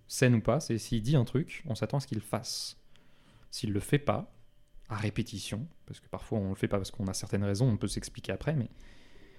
saine 0.07 0.35
ou 0.35 0.41
pas, 0.41 0.61
c'est 0.61 0.79
s'il 0.79 1.03
dit 1.03 1.17
un 1.17 1.25
truc, 1.25 1.63
on 1.67 1.75
s'attend 1.75 1.99
à 1.99 2.01
ce 2.01 2.07
qu'il 2.07 2.19
le 2.19 2.25
fasse. 2.25 2.79
S'il 3.51 3.73
le 3.73 3.81
fait 3.81 3.99
pas, 3.99 4.35
à 4.89 4.97
répétition, 4.97 5.67
parce 5.87 6.01
que 6.01 6.09
parfois 6.09 6.39
on 6.39 6.51
le 6.51 6.55
fait 6.55 6.69
pas 6.69 6.77
parce 6.77 6.91
qu'on 6.91 7.07
a 7.07 7.15
certaines 7.15 7.45
raisons, 7.45 7.69
on 7.69 7.77
peut 7.77 7.89
s'expliquer 7.89 8.33
après, 8.33 8.55
mais 8.55 8.69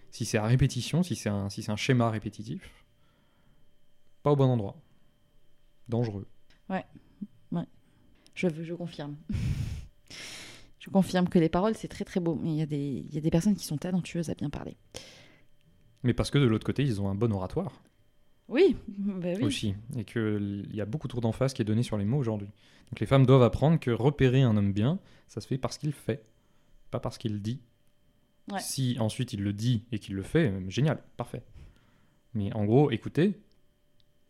si 0.10 0.26
c'est 0.26 0.38
à 0.38 0.46
répétition, 0.46 1.04
si 1.04 1.16
c'est 1.16 1.30
un, 1.30 1.50
si 1.50 1.64
un 1.70 1.76
schéma 1.76 2.10
répétitif, 2.10 2.84
pas 4.24 4.32
au 4.32 4.36
bon 4.36 4.46
endroit. 4.46 4.78
Dangereux. 5.90 6.28
Je, 8.36 8.48
je 8.64 8.74
confirme. 8.74 9.16
je 10.84 10.90
confirme 10.90 11.30
que 11.30 11.40
les 11.40 11.48
paroles, 11.48 11.76
c'est 11.76 11.88
très 11.88 12.04
très 12.04 12.20
beau, 12.20 12.36
mais 12.42 12.50
il 12.50 12.56
y, 12.58 12.62
a 12.62 12.66
des- 12.66 13.06
il 13.08 13.14
y 13.14 13.18
a 13.18 13.22
des 13.22 13.30
personnes 13.32 13.56
qui 13.56 13.66
sont 13.66 13.78
talentueuses 13.78 14.30
à 14.30 14.34
bien 14.36 14.50
parler. 14.50 14.76
Mais 16.04 16.14
parce 16.14 16.30
que 16.30 16.38
de 16.38 16.46
l'autre 16.46 16.66
côté, 16.66 16.84
ils 16.84 17.00
ont 17.02 17.08
un 17.08 17.16
bon 17.16 17.32
oratoire. 17.32 17.82
Oui, 18.50 18.76
bah 18.98 19.30
oui. 19.38 19.44
aussi, 19.44 19.74
et 19.96 20.04
qu'il 20.04 20.68
y 20.74 20.82
a 20.82 20.86
beaucoup 20.86 21.08
trop 21.08 21.22
d'emphase 21.22 21.54
qui 21.54 21.62
est 21.62 21.66
donnée 21.66 21.84
sur 21.84 21.98
les 21.98 22.04
mots 22.04 22.18
aujourd'hui. 22.18 22.50
Donc 22.90 23.00
les 23.00 23.06
femmes 23.06 23.26
doivent 23.26 23.44
apprendre 23.44 23.80
que 23.80 23.92
repérer 23.92 24.42
un 24.42 24.58
homme 24.58 24.74
bien, 24.74 25.00
ça 25.30 25.40
se 25.40 25.48
fait 25.48 25.58
parce 25.58 25.78
qu'il 25.78 25.94
fait, 25.94 26.26
pas 26.92 27.00
parce 27.00 27.18
qu'il 27.18 27.42
dit. 27.42 27.62
Ouais. 28.52 28.60
Si 28.60 28.98
ensuite 29.00 29.32
il 29.32 29.42
le 29.42 29.54
dit 29.54 29.86
et 29.94 30.00
qu'il 30.00 30.16
le 30.16 30.24
fait, 30.24 30.50
euh, 30.50 30.70
génial, 30.70 31.02
parfait. 31.16 31.44
Mais 32.34 32.52
en 32.54 32.66
gros, 32.66 32.92
écoutez 32.92 33.40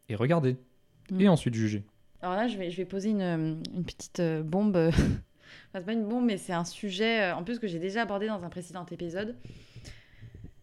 et 0.10 0.16
regardez, 0.16 0.58
Mm. 1.10 1.22
et 1.22 1.28
ensuite 1.30 1.56
jugez. 1.56 1.84
Alors 2.22 2.36
là, 2.36 2.48
je 2.48 2.58
vais, 2.58 2.70
je 2.70 2.78
vais 2.78 2.86
poser 2.86 3.10
une, 3.10 3.22
une 3.74 3.84
petite 3.84 4.20
euh, 4.20 4.44
bombe. 4.44 4.92
C'est 5.80 5.86
pas 5.86 5.94
une 5.94 6.08
bombe, 6.08 6.26
mais 6.26 6.38
c'est 6.38 6.54
un 6.54 6.66
sujet, 6.66 7.22
euh, 7.32 7.36
en 7.36 7.44
plus, 7.44 7.60
que 7.60 7.68
j'ai 7.68 7.80
déjà 7.80 8.04
abordé 8.04 8.28
dans 8.28 8.44
un 8.44 8.50
précédent 8.50 8.86
épisode. 8.92 9.36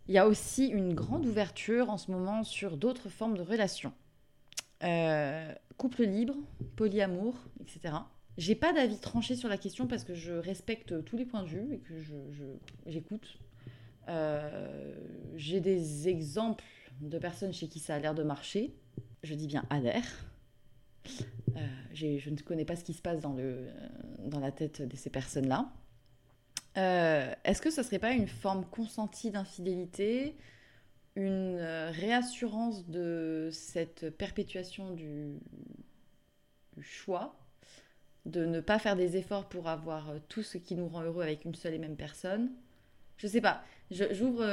Il 0.08 0.14
y 0.14 0.18
a 0.18 0.26
aussi 0.26 0.66
une 0.66 0.94
grande 0.94 1.24
ouverture 1.24 1.88
en 1.90 1.96
ce 1.96 2.10
moment 2.10 2.42
sur 2.42 2.76
d'autres 2.76 3.08
formes 3.08 3.36
de 3.36 3.42
relations. 3.42 3.92
Euh, 4.82 5.52
couple 5.76 6.04
libre, 6.04 6.34
polyamour, 6.76 7.34
etc. 7.60 7.94
J'ai 8.38 8.54
pas 8.54 8.72
d'avis 8.72 8.98
tranché 8.98 9.36
sur 9.36 9.48
la 9.48 9.58
question 9.58 9.86
parce 9.86 10.04
que 10.04 10.14
je 10.14 10.32
respecte 10.32 11.04
tous 11.04 11.16
les 11.16 11.26
points 11.26 11.42
de 11.42 11.48
vue 11.48 11.74
et 11.74 11.78
que 11.78 11.98
je, 12.00 12.14
je- 12.32 12.90
j'écoute. 12.90 13.38
Euh, 14.08 14.94
j'ai 15.36 15.60
des 15.60 16.08
exemples 16.08 16.64
de 17.00 17.18
personnes 17.18 17.52
chez 17.52 17.68
qui 17.68 17.78
ça 17.78 17.94
a 17.94 17.98
l'air 17.98 18.14
de 18.14 18.22
marcher. 18.22 18.74
Je 19.22 19.34
dis 19.34 19.46
bien 19.46 19.64
a 19.70 19.78
l'air. 19.78 20.04
Euh, 21.56 21.66
je 21.92 22.30
ne 22.30 22.36
connais 22.36 22.64
pas 22.64 22.76
ce 22.76 22.84
qui 22.84 22.94
se 22.94 23.02
passe 23.02 23.20
dans, 23.20 23.32
le, 23.32 23.42
euh, 23.42 23.88
dans 24.24 24.40
la 24.40 24.52
tête 24.52 24.82
de 24.82 24.96
ces 24.96 25.10
personnes-là. 25.10 25.70
Euh, 26.76 27.32
Est-ce 27.44 27.60
que 27.60 27.70
ce 27.70 27.82
serait 27.82 27.98
pas 27.98 28.12
une 28.12 28.28
forme 28.28 28.64
consentie 28.64 29.30
d'infidélité, 29.30 30.36
une 31.16 31.58
réassurance 31.58 32.86
de 32.88 33.50
cette 33.52 34.16
perpétuation 34.16 34.92
du, 34.92 35.40
choix, 36.80 37.36
de 38.26 38.46
ne 38.46 38.60
pas 38.60 38.78
faire 38.78 38.96
des 38.96 39.16
efforts 39.16 39.48
pour 39.48 39.68
avoir 39.68 40.14
tout 40.28 40.42
ce 40.42 40.56
qui 40.56 40.76
nous 40.76 40.88
rend 40.88 41.02
heureux 41.02 41.22
avec 41.22 41.44
une 41.44 41.54
seule 41.54 41.74
et 41.74 41.78
même 41.78 41.96
personne? 41.96 42.50
Je 43.16 43.26
sais 43.26 43.40
pas. 43.40 43.62
J'ouvre 43.90 44.46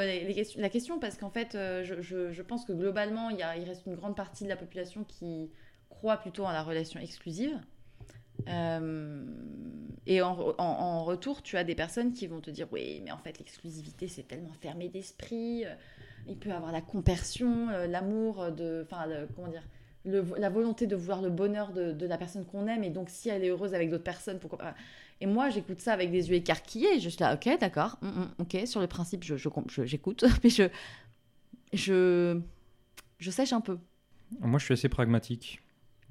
la 0.59 0.69
question 0.69 0.99
parce 0.99 1.15
qu'en 1.15 1.29
fait, 1.29 1.51
je, 1.53 2.41
pense 2.41 2.65
que 2.65 2.73
globalement, 2.73 3.29
il 3.29 3.43
reste 3.43 3.85
une 3.85 3.95
grande 3.95 4.15
partie 4.15 4.43
de 4.43 4.49
la 4.49 4.57
population 4.57 5.03
qui 5.03 5.51
croit 5.89 6.17
plutôt 6.17 6.45
en 6.45 6.51
la 6.51 6.63
relation 6.63 6.99
exclusive. 6.99 7.59
Euh, 8.47 9.25
et 10.05 10.21
en, 10.21 10.35
re- 10.35 10.55
en- 10.57 10.63
en 10.63 11.03
retour, 11.03 11.41
tu 11.41 11.57
as 11.57 11.63
des 11.63 11.75
personnes 11.75 12.13
qui 12.13 12.27
vont 12.27 12.39
te 12.39 12.49
dire 12.51 12.67
oui, 12.71 13.01
mais 13.03 13.11
en 13.11 13.17
fait, 13.17 13.39
l'exclusivité, 13.39 14.07
c'est 14.07 14.23
tellement 14.27 14.53
fermé 14.61 14.89
d'esprit. 14.89 15.65
euh, 15.65 15.73
Il 16.27 16.37
peut 16.37 16.51
avoir 16.51 16.71
la 16.71 16.81
compersion, 16.81 17.69
euh, 17.69 17.87
l'amour, 17.87 18.51
de, 18.51 18.85
enfin, 18.85 19.05
comment 19.35 19.47
dire, 19.49 19.63
la 20.05 20.49
volonté 20.49 20.87
de 20.87 20.95
vouloir 20.95 21.21
le 21.21 21.29
bonheur 21.29 21.73
de, 21.73 21.91
de 21.91 22.05
la 22.05 22.17
personne 22.17 22.45
qu'on 22.45 22.67
aime. 22.67 22.83
Et 22.85 22.89
donc, 22.89 23.09
si 23.09 23.27
elle 23.27 23.43
est 23.43 23.49
heureuse 23.49 23.73
avec 23.73 23.89
d'autres 23.89 24.03
personnes, 24.05 24.39
pourquoi 24.39 24.59
pas? 24.59 24.75
Et 25.19 25.25
moi, 25.25 25.49
j'écoute 25.49 25.81
ça 25.81 25.91
avec 25.93 26.11
des 26.11 26.29
yeux 26.29 26.35
écarquillés. 26.35 26.99
Je 26.99 27.09
suis 27.09 27.19
là, 27.19 27.33
ok, 27.33 27.49
d'accord, 27.59 27.97
mm, 28.01 28.07
mm, 28.07 28.29
ok. 28.39 28.67
Sur 28.67 28.79
le 28.81 28.87
principe, 28.87 29.23
je, 29.25 29.35
je, 29.35 29.49
je- 29.67 29.85
j'écoute, 29.85 30.23
mais 30.43 30.49
je, 30.49 30.69
je, 31.73 32.39
je 33.19 33.31
sèche 33.31 33.51
un 33.53 33.61
peu. 33.61 33.77
Moi, 34.39 34.59
je 34.59 34.65
suis 34.65 34.73
assez 34.73 34.89
pragmatique, 34.89 35.59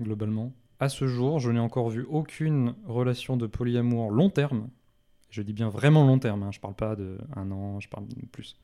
globalement. 0.01 0.53
À 0.79 0.89
ce 0.89 1.07
jour, 1.07 1.39
je 1.41 1.51
n'ai 1.51 1.61
encore 1.61 1.89
vu 1.91 2.05
aucune 2.09 2.75
relation 2.87 3.37
de 3.37 3.47
polyamour 3.47 4.11
long 4.11 4.31
terme. 4.31 4.69
Je 5.31 5.43
dis 5.43 5.53
bien 5.53 5.69
vraiment 5.69 6.07
long 6.07 6.19
terme, 6.19 6.43
hein, 6.43 6.51
je 6.53 6.61
parle 6.61 6.75
pas 6.75 6.97
de 6.97 7.19
un 7.35 7.51
an, 7.51 7.81
je 7.81 7.89
parle 7.89 8.07
de 8.09 8.27
plus. 8.27 8.57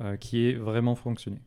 euh, 0.00 0.16
qui 0.16 0.46
ait 0.46 0.54
vraiment 0.54 0.94
fonctionné. 0.94 1.40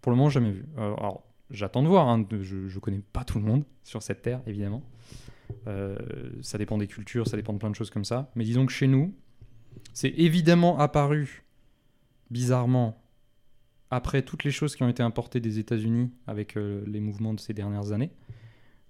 Pour 0.00 0.12
le 0.12 0.16
moment, 0.16 0.30
jamais 0.30 0.50
vu. 0.52 0.66
Euh, 0.78 0.94
alors, 0.96 1.24
j'attends 1.50 1.82
de 1.82 1.88
voir. 1.88 2.08
hein, 2.08 2.24
je, 2.30 2.68
je 2.68 2.78
connais 2.78 3.00
pas 3.12 3.24
tout 3.24 3.38
le 3.38 3.44
monde 3.44 3.64
sur 3.82 4.02
cette 4.02 4.22
terre, 4.22 4.40
évidemment. 4.46 4.82
Euh, 5.66 5.96
ça 6.42 6.58
dépend 6.58 6.78
des 6.78 6.86
cultures, 6.86 7.26
ça 7.26 7.36
dépend 7.36 7.52
de 7.52 7.58
plein 7.58 7.70
de 7.70 7.74
choses 7.74 7.90
comme 7.90 8.04
ça. 8.04 8.30
Mais 8.34 8.44
disons 8.44 8.66
que 8.66 8.72
chez 8.72 8.86
nous, 8.86 9.14
c'est 9.92 10.10
évidemment 10.10 10.78
apparu 10.78 11.44
bizarrement 12.30 13.02
après 13.94 14.22
toutes 14.22 14.42
les 14.42 14.50
choses 14.50 14.74
qui 14.74 14.82
ont 14.82 14.88
été 14.88 15.04
importées 15.04 15.38
des 15.38 15.60
États-Unis 15.60 16.10
avec 16.26 16.56
euh, 16.56 16.82
les 16.86 16.98
mouvements 16.98 17.32
de 17.32 17.38
ces 17.38 17.54
dernières 17.54 17.92
années. 17.92 18.10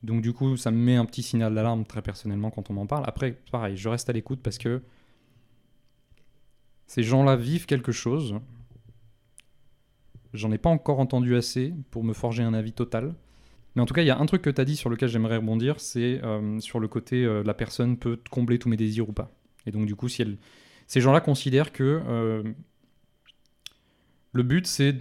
Donc 0.03 0.23
du 0.23 0.33
coup, 0.33 0.57
ça 0.57 0.71
me 0.71 0.79
met 0.79 0.97
un 0.97 1.05
petit 1.05 1.23
signal 1.23 1.55
d'alarme 1.55 1.85
très 1.85 2.01
personnellement 2.01 2.51
quand 2.51 2.71
on 2.71 2.73
m'en 2.73 2.87
parle. 2.87 3.05
Après, 3.07 3.39
pareil, 3.53 3.77
je 3.77 3.89
reste 3.91 4.09
à 4.09 4.15
l'écoute 4.15 4.41
parce 4.43 4.57
que 4.57 4.83
ces 6.87 7.03
gens-là 7.03 7.37
vivent 7.37 7.67
quelque 7.67 7.93
chose. 7.93 8.37
J'en 10.33 10.51
ai 10.53 10.59
pas 10.59 10.71
encore 10.71 11.01
entendu 11.01 11.37
assez 11.37 11.75
pour 11.91 12.03
me 12.03 12.15
forger 12.15 12.43
un 12.43 12.55
avis 12.55 12.73
total. 12.73 13.15
Mais 13.77 13.83
en 13.83 13.87
tout 13.87 13.95
cas, 13.95 14.03
il 14.03 14.07
y 14.07 14.11
a 14.11 14.19
un 14.19 14.27
truc 14.27 14.41
que 14.41 14.51
tu 14.51 14.61
as 14.61 14.65
dit 14.65 14.77
sur 14.77 14.89
lequel 14.89 15.09
j'aimerais 15.11 15.37
rebondir, 15.37 15.81
c'est 15.81 16.23
euh, 16.25 16.61
sur 16.61 16.81
le 16.81 16.89
côté 16.89 17.25
euh, 17.25 17.43
la 17.43 17.55
personne 17.55 17.99
peut 17.99 18.19
combler 18.31 18.59
tous 18.59 18.71
mes 18.71 18.77
désirs 18.77 19.09
ou 19.09 19.13
pas. 19.13 19.31
Et 19.67 19.71
donc 19.71 19.85
du 19.85 19.97
coup, 19.97 20.09
si 20.09 20.25
ces 20.87 21.01
gens-là 21.01 21.21
considèrent 21.21 21.73
que 21.73 22.55
le 24.35 24.43
but 24.43 24.67
c'est 24.67 24.97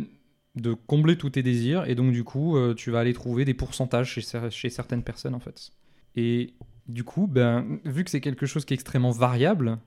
de 0.55 0.73
combler 0.73 1.17
tous 1.17 1.31
tes 1.31 1.43
désirs 1.43 1.89
et 1.89 1.95
donc 1.95 2.11
du 2.11 2.23
coup, 2.23 2.55
euh, 2.55 2.73
tu 2.73 2.91
vas 2.91 2.99
aller 2.99 3.13
trouver 3.13 3.43
des 3.43 3.55
pourcentages 3.55 4.11
chez, 4.11 4.21
cer- 4.21 4.51
chez 4.51 4.69
certaines 4.69 5.03
personnes 5.03 5.35
en 5.35 5.39
fait. 5.39 5.71
Et 6.15 6.53
du 6.87 7.03
coup, 7.03 7.27
ben, 7.27 7.79
vu 7.83 8.03
que 8.03 8.11
c'est 8.11 8.21
quelque 8.21 8.45
chose 8.45 8.63
qui 8.63 8.73
est 8.73 8.75
extrêmement 8.75 9.11
variable, 9.11 9.79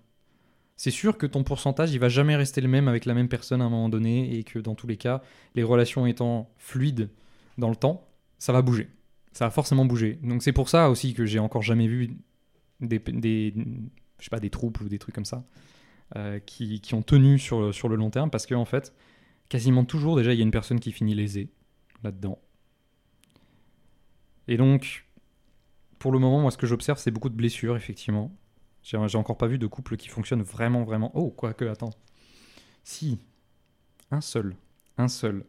c'est 0.76 0.90
sûr 0.90 1.16
que 1.16 1.26
ton 1.26 1.44
pourcentage, 1.44 1.92
il 1.92 2.00
va 2.00 2.08
jamais 2.08 2.36
rester 2.36 2.60
le 2.60 2.68
même 2.68 2.88
avec 2.88 3.04
la 3.04 3.14
même 3.14 3.28
personne 3.28 3.62
à 3.62 3.64
un 3.64 3.70
moment 3.70 3.88
donné 3.88 4.36
et 4.36 4.42
que 4.42 4.58
dans 4.58 4.74
tous 4.74 4.86
les 4.86 4.96
cas, 4.96 5.22
les 5.54 5.62
relations 5.62 6.06
étant 6.06 6.50
fluides 6.58 7.08
dans 7.56 7.70
le 7.70 7.76
temps, 7.76 8.08
ça 8.38 8.52
va 8.52 8.60
bouger. 8.60 8.88
Ça 9.32 9.46
va 9.46 9.50
forcément 9.50 9.84
bouger. 9.84 10.18
Donc 10.22 10.42
c'est 10.42 10.52
pour 10.52 10.68
ça 10.68 10.90
aussi 10.90 11.14
que 11.14 11.24
j'ai 11.24 11.38
encore 11.38 11.62
jamais 11.62 11.86
vu 11.86 12.16
des, 12.80 12.98
des, 12.98 13.54
je 14.18 14.24
sais 14.24 14.30
pas, 14.30 14.40
des 14.40 14.50
troupes 14.50 14.80
ou 14.80 14.88
des 14.88 14.98
trucs 14.98 15.14
comme 15.14 15.24
ça 15.24 15.44
euh, 16.16 16.40
qui, 16.40 16.80
ont 16.92 17.02
tenu 17.02 17.38
sur, 17.38 17.72
sur 17.72 17.88
le 17.88 17.96
long 17.96 18.10
terme 18.10 18.30
parce 18.30 18.46
qu'en 18.46 18.60
en 18.60 18.64
fait, 18.64 18.92
quasiment 19.48 19.84
toujours, 19.84 20.16
déjà, 20.16 20.32
il 20.32 20.38
y 20.38 20.40
a 20.40 20.44
une 20.44 20.50
personne 20.50 20.80
qui 20.80 20.92
finit 20.92 21.14
lésée 21.14 21.50
là-dedans. 22.02 22.38
Et 24.48 24.56
donc, 24.56 25.06
pour 25.98 26.12
le 26.12 26.18
moment, 26.18 26.40
moi, 26.40 26.50
ce 26.50 26.58
que 26.58 26.66
j'observe, 26.66 26.98
c'est 26.98 27.10
beaucoup 27.10 27.28
de 27.28 27.34
blessures, 27.34 27.76
effectivement. 27.76 28.36
J'ai 28.82 28.96
encore 28.96 29.36
pas 29.36 29.48
vu 29.48 29.58
de 29.58 29.66
couple 29.66 29.96
qui 29.96 30.08
fonctionne 30.08 30.42
vraiment, 30.42 30.84
vraiment. 30.84 31.10
Oh, 31.14 31.30
quoique, 31.30 31.64
attends. 31.64 31.90
Si. 32.84 33.18
Un 34.12 34.20
seul. 34.20 34.54
Un 34.96 35.08
seul. 35.08 35.44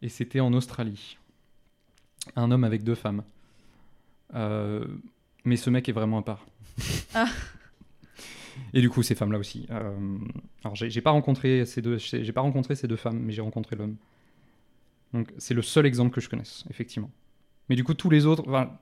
Et 0.00 0.08
c'était 0.08 0.40
en 0.40 0.52
Australie. 0.54 1.18
Un 2.34 2.50
homme 2.50 2.64
avec 2.64 2.82
deux 2.82 2.94
femmes. 2.94 3.22
Euh, 4.34 4.86
mais 5.44 5.56
ce 5.56 5.68
mec 5.68 5.88
est 5.88 5.92
vraiment 5.92 6.18
à 6.18 6.22
part. 6.22 6.46
Ah. 7.14 7.28
Et 8.72 8.80
du 8.80 8.90
coup, 8.90 9.02
ces 9.02 9.14
femmes-là 9.14 9.38
aussi. 9.38 9.66
Euh, 9.70 10.18
alors, 10.64 10.74
j'ai 10.74 11.00
pas 11.00 11.10
rencontré 11.10 11.64
ces 11.66 11.82
deux, 11.82 11.98
j'ai 11.98 12.32
pas 12.32 12.40
rencontré 12.40 12.74
ces 12.74 12.88
deux 12.88 12.96
femmes, 12.96 13.18
mais 13.20 13.32
j'ai 13.32 13.40
rencontré 13.42 13.76
l'homme. 13.76 13.96
Donc, 15.12 15.32
c'est 15.38 15.54
le 15.54 15.62
seul 15.62 15.86
exemple 15.86 16.14
que 16.14 16.20
je 16.20 16.28
connaisse, 16.28 16.64
effectivement. 16.70 17.10
Mais 17.68 17.76
du 17.76 17.84
coup, 17.84 17.94
tous 17.94 18.10
les 18.10 18.26
autres, 18.26 18.44
enfin, 18.46 18.78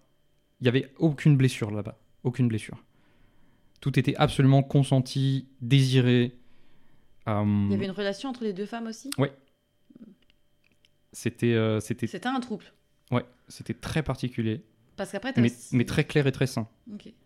il 0.61 0.65
y 0.67 0.69
avait 0.69 0.93
aucune 0.99 1.37
blessure 1.37 1.71
là-bas, 1.71 1.99
aucune 2.23 2.49
blessure. 2.49 2.83
Tout 3.81 3.99
était 3.99 4.17
absolument 4.17 4.63
consenti, 4.63 5.47
désiré. 5.61 6.33
Euh, 7.29 7.45
Il 7.67 7.73
y 7.73 7.75
avait 7.75 7.85
une 7.85 7.91
relation 7.91 8.31
entre 8.31 8.45
les 8.45 8.53
deux 8.53 8.67
femmes 8.67 8.87
aussi? 8.87 9.11
C'était, 11.13 11.53
euh, 11.55 11.79
c'était, 11.81 12.07
C'était 12.09 12.27
un 12.29 12.41
trouble. 12.41 12.65
ouais, 13.13 13.25
c'était 13.49 13.75
très 13.75 14.03
particulier, 14.03 14.65
Parce 14.97 15.11
qu'après, 15.13 15.33
mais, 15.37 15.51
aussi- 15.51 15.77
mais 15.77 15.85
très 15.85 16.05
clair 16.05 16.27
et 16.27 16.33
très 16.33 16.47
sain. 16.47 16.69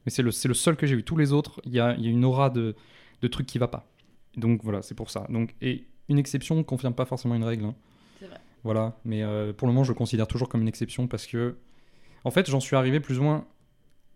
Mais 0.04 0.10
c'est 0.10 0.22
le, 0.22 0.30
le 0.44 0.54
seul 0.54 0.76
que 0.76 0.86
j'ai 0.86 0.96
vu. 0.96 1.04
Tous 1.04 1.16
les 1.16 1.32
autres, 1.32 1.60
il 1.64 1.72
y 1.72 1.80
a, 1.80 1.94
il 1.96 2.04
y 2.04 2.08
a 2.08 2.10
une 2.10 2.24
aura 2.24 2.50
de, 2.50 2.74
de 3.22 3.28
trucs 3.28 3.46
qui 3.46 3.58
va 3.58 3.68
pas. 3.68 3.86
Donc 4.36 4.62
voilà, 4.64 4.82
c'est 4.82 4.94
pour 4.94 5.10
ça. 5.10 5.26
Donc, 5.28 5.54
et 5.60 5.84
une 6.08 6.18
exception 6.18 6.54
ne 6.56 6.62
confirme 6.62 6.94
pas 6.94 7.04
forcément 7.04 7.34
une 7.34 7.44
règle. 7.44 7.64
hein. 7.66 7.74
C'est 8.18 8.26
vrai. 8.26 8.38
Voilà, 8.64 8.96
mais 9.04 9.22
euh, 9.22 9.52
pour 9.52 9.68
le 9.68 9.74
moment, 9.74 9.84
je 9.84 9.92
le 9.92 9.96
considère 9.96 10.26
toujours 10.26 10.48
comme 10.48 10.62
une 10.62 10.68
exception 10.68 11.06
parce 11.06 11.26
que, 11.26 11.56
en 12.24 12.30
fait, 12.30 12.48
j'en 12.50 12.60
suis 12.60 12.74
arrivé 12.76 13.00
plus 13.00 13.18
ou 13.18 13.22
moins 13.22 13.46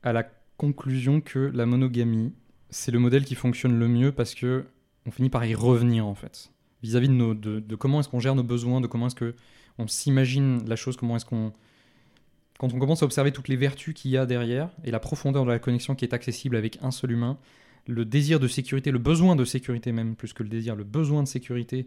à 0.03 0.13
la 0.13 0.25
conclusion 0.57 1.21
que 1.21 1.39
la 1.55 1.67
monogamie, 1.67 2.33
c'est 2.71 2.91
le 2.93 2.99
modèle 2.99 3.25
qui 3.25 3.35
fonctionne 3.35 3.79
le 3.79 3.89
mieux 3.89 4.13
parce 4.13 4.35
que 4.35 4.65
on 5.07 5.11
finit 5.11 5.29
par 5.31 5.45
y 5.45 5.55
revenir 5.55 6.07
en 6.07 6.15
fait, 6.15 6.51
vis-à-vis 6.83 7.09
de, 7.09 7.13
nos, 7.15 7.35
de, 7.35 7.61
de 7.61 7.77
comment 7.77 8.01
est-ce 8.01 8.09
qu'on 8.09 8.21
gère 8.21 8.35
nos 8.35 8.43
besoins, 8.45 8.81
de 8.81 8.87
comment 8.87 9.07
est-ce 9.09 9.15
que 9.17 9.35
on 9.79 9.87
s'imagine 9.89 10.63
la 10.69 10.77
chose, 10.77 10.97
comment 10.97 11.17
est-ce 11.17 11.25
qu'on 11.25 11.53
quand 12.59 12.73
on 12.73 12.79
commence 12.79 13.03
à 13.03 13.07
observer 13.07 13.33
toutes 13.33 13.49
les 13.49 13.57
vertus 13.57 13.95
qu'il 13.95 14.11
y 14.11 14.17
a 14.17 14.27
derrière 14.27 14.71
et 14.85 14.91
la 14.91 15.01
profondeur 15.01 15.45
de 15.45 15.51
la 15.51 15.59
connexion 15.59 15.95
qui 15.95 16.05
est 16.05 16.15
accessible 16.15 16.57
avec 16.57 16.79
un 16.83 16.91
seul 16.91 17.11
humain, 17.13 17.39
le 17.87 18.05
désir 18.05 18.39
de 18.39 18.47
sécurité, 18.49 18.91
le 18.93 18.99
besoin 18.99 19.35
de 19.37 19.45
sécurité 19.45 19.91
même, 19.93 20.15
plus 20.15 20.33
que 20.33 20.43
le 20.45 20.49
désir, 20.49 20.77
le 20.77 20.85
besoin 20.85 21.23
de 21.23 21.29
sécurité 21.29 21.87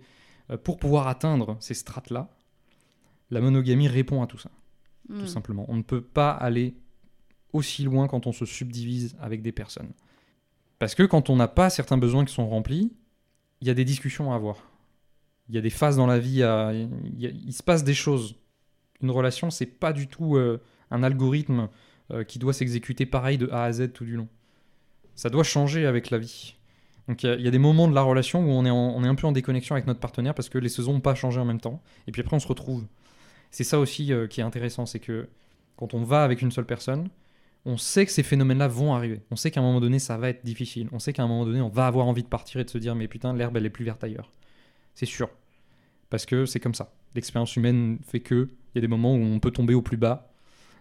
euh, 0.52 0.58
pour 0.58 0.78
pouvoir 0.78 1.08
atteindre 1.08 1.56
ces 1.62 1.74
strates-là, 1.74 2.30
la 3.32 3.42
monogamie 3.42 3.88
répond 3.88 4.22
à 4.22 4.28
tout 4.28 4.38
ça, 4.38 4.52
Hmm. 5.08 5.20
tout 5.20 5.28
simplement. 5.28 5.66
On 5.68 5.76
ne 5.76 5.84
peut 5.84 6.02
pas 6.02 6.32
aller 6.32 6.74
aussi 7.54 7.84
loin 7.84 8.08
quand 8.08 8.26
on 8.28 8.32
se 8.32 8.44
subdivise 8.46 9.16
avec 9.22 9.42
des 9.44 9.52
personnes. 9.52 9.92
Parce 10.80 10.96
que 10.96 11.04
quand 11.04 11.30
on 11.30 11.36
n'a 11.38 11.48
pas 11.48 11.70
certains 11.70 11.98
besoins 11.98 12.26
qui 12.26 12.34
sont 12.34 12.48
remplis, 12.50 12.92
il 13.62 13.68
y 13.68 13.70
a 13.70 13.74
des 13.76 13.86
discussions 13.86 14.34
à 14.34 14.36
avoir. 14.36 14.58
Il 15.48 15.56
y 15.56 15.58
a 15.58 15.62
des 15.62 15.70
phases 15.70 15.96
dans 15.96 16.08
la 16.08 16.18
vie, 16.20 16.42
à- 16.44 16.74
il, 16.74 16.90
y 17.20 17.28
a- 17.28 17.30
il 17.30 17.54
se 17.54 17.62
passe 17.64 17.84
des 17.84 17.94
choses. 17.94 18.36
Une 19.02 19.12
relation, 19.12 19.50
c'est 19.50 19.66
pas 19.66 19.94
du 19.94 20.08
tout 20.08 20.36
euh, 20.38 20.62
un 20.92 21.04
algorithme 21.04 21.70
euh, 22.12 22.24
qui 22.24 22.40
doit 22.40 22.54
s'exécuter 22.54 23.06
pareil 23.06 23.38
de 23.38 23.50
A 23.50 23.64
à 23.64 23.72
Z 23.72 23.92
tout 23.94 24.06
du 24.06 24.16
long. 24.16 24.28
Ça 25.16 25.30
doit 25.30 25.44
changer 25.44 25.86
avec 25.86 26.10
la 26.10 26.18
vie. 26.18 26.56
Donc 27.08 27.24
il 27.24 27.40
y 27.42 27.48
a- 27.48 27.52
des 27.52 27.60
moments 27.60 27.88
de 27.88 27.94
la 27.94 28.02
relation 28.02 28.40
où 28.44 28.50
on 28.50 28.66
est, 28.66 28.72
on 28.72 29.04
est 29.04 29.08
un 29.08 29.16
peu 29.16 29.28
en 29.28 29.32
déconnexion 29.32 29.76
avec 29.76 29.86
notre 29.88 30.00
partenaire 30.00 30.34
parce 30.34 30.50
que 30.50 30.58
les 30.58 30.70
saisons 30.70 30.94
n'ont 30.94 31.00
pas 31.02 31.16
changé 31.16 31.40
en 31.40 31.46
même 31.46 31.60
temps. 31.60 31.82
Et 32.08 32.12
puis 32.12 32.22
après, 32.22 32.36
on 32.36 32.40
se 32.40 32.48
retrouve. 32.48 32.86
C'est 33.52 33.64
ça 33.64 33.80
aussi 33.80 34.12
euh, 34.12 34.28
qui 34.28 34.42
est 34.42 34.44
intéressant, 34.44 34.86
c'est 34.86 35.00
que 35.00 35.28
quand 35.78 35.94
on 35.94 36.04
va 36.04 36.24
avec 36.24 36.42
une 36.42 36.52
seule 36.52 36.66
personne, 36.66 37.10
on 37.66 37.78
sait 37.78 38.06
que 38.06 38.12
ces 38.12 38.24
phénomènes-là 38.24 38.68
vont 38.68 38.94
arriver. 38.94 39.22
On 39.32 39.36
sait 39.36 39.52
qu'à 39.52 39.60
un 39.60 39.64
moment 39.64 39.82
donné, 39.82 40.00
ça 40.00 40.18
va 40.18 40.30
être 40.30 40.44
difficile. 40.46 40.88
On 40.92 41.00
sait 41.00 41.14
qu'à 41.14 41.24
un 41.24 41.28
moment 41.28 41.46
donné, 41.46 41.62
on 41.62 41.70
va 41.70 41.88
avoir 41.88 42.06
envie 42.08 42.24
de 42.24 42.28
partir 42.28 42.62
et 42.62 42.64
de 42.64 42.70
se 42.70 42.78
dire, 42.78 42.96
mais 42.96 43.08
putain, 43.08 43.34
l'herbe, 43.34 43.58
elle 43.58 43.66
est 43.66 43.70
plus 43.72 43.86
verte 43.86 44.04
ailleurs. 44.04 44.32
C'est 44.94 45.06
sûr. 45.08 45.30
Parce 46.10 46.26
que 46.26 46.46
c'est 46.46 46.60
comme 46.60 46.76
ça. 46.76 46.92
L'expérience 47.16 47.56
humaine 47.56 47.98
fait 48.04 48.20
que 48.20 48.50
il 48.74 48.78
y 48.78 48.80
a 48.80 48.82
des 48.82 48.88
moments 48.88 49.14
où 49.16 49.22
on 49.22 49.40
peut 49.40 49.52
tomber 49.52 49.74
au 49.74 49.82
plus 49.82 49.98
bas. 49.98 50.34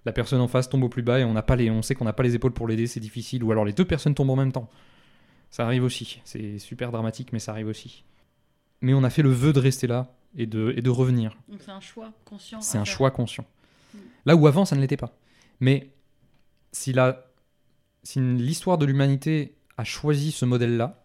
La 0.05 0.12
personne 0.12 0.40
en 0.40 0.49
face 0.49 0.68
tombe 0.68 0.83
au 0.83 0.88
plus 0.88 1.03
bas 1.03 1.20
et 1.20 1.25
on, 1.25 1.33
n'a 1.33 1.42
pas 1.42 1.57
les, 1.57 1.70
on 1.70 1.81
sait 1.81 1.94
qu'on 1.94 2.05
n'a 2.05 2.12
pas 2.12 2.25
les 2.25 2.35
épaules 2.35 2.53
pour 2.53 2.66
l'aider, 2.66 2.87
c'est 2.87 3.01
difficile. 3.01 3.44
Ou 3.44 3.53
alors 3.53 3.64
les 3.64 3.73
deux 3.73 3.85
personnes 3.85 4.14
tombent 4.14 4.31
en 4.31 4.37
même 4.37 4.53
temps. 4.53 4.68
Ça 5.51 5.64
arrive 5.64 5.85
aussi. 5.85 6.20
C'est 6.25 6.59
super 6.59 6.90
dramatique, 6.90 7.33
mais 7.33 7.38
ça 7.38 7.53
arrive 7.53 7.68
aussi. 7.68 8.05
Mais 8.81 8.92
on 8.92 9.05
a 9.05 9.11
fait 9.11 9.23
le 9.23 9.31
vœu 9.31 9.53
de 9.53 9.61
rester 9.61 9.87
là 9.87 10.12
et 10.37 10.47
de, 10.47 10.75
et 10.77 10.83
de 10.83 10.90
revenir. 10.90 11.37
Donc 11.49 11.61
c'est 11.62 11.70
un 11.70 11.81
choix 11.81 12.12
conscient. 12.25 12.61
C'est 12.61 12.77
un 12.77 12.85
faire. 12.85 12.94
choix 12.94 13.11
conscient. 13.12 13.47
Mm. 13.94 13.99
Là 14.27 14.37
où 14.37 14.47
avant, 14.49 14.64
ça 14.64 14.75
ne 14.75 14.81
l'était 14.81 14.97
pas. 14.97 15.16
Mais 15.61 15.92
si, 16.73 16.92
la, 16.92 17.31
si 18.03 18.20
l'histoire 18.20 18.77
de 18.77 18.85
l'humanité 18.85 19.57
a 19.79 19.85
choisi 19.85 20.33
ce 20.33 20.44
modèle-là, 20.44 21.05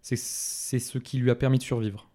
c'est 0.00 0.16
ce 0.16 0.98
qui 0.98 1.18
lui 1.18 1.30
a 1.30 1.34
permis 1.34 1.58
de 1.58 1.62
survivre. 1.62 2.05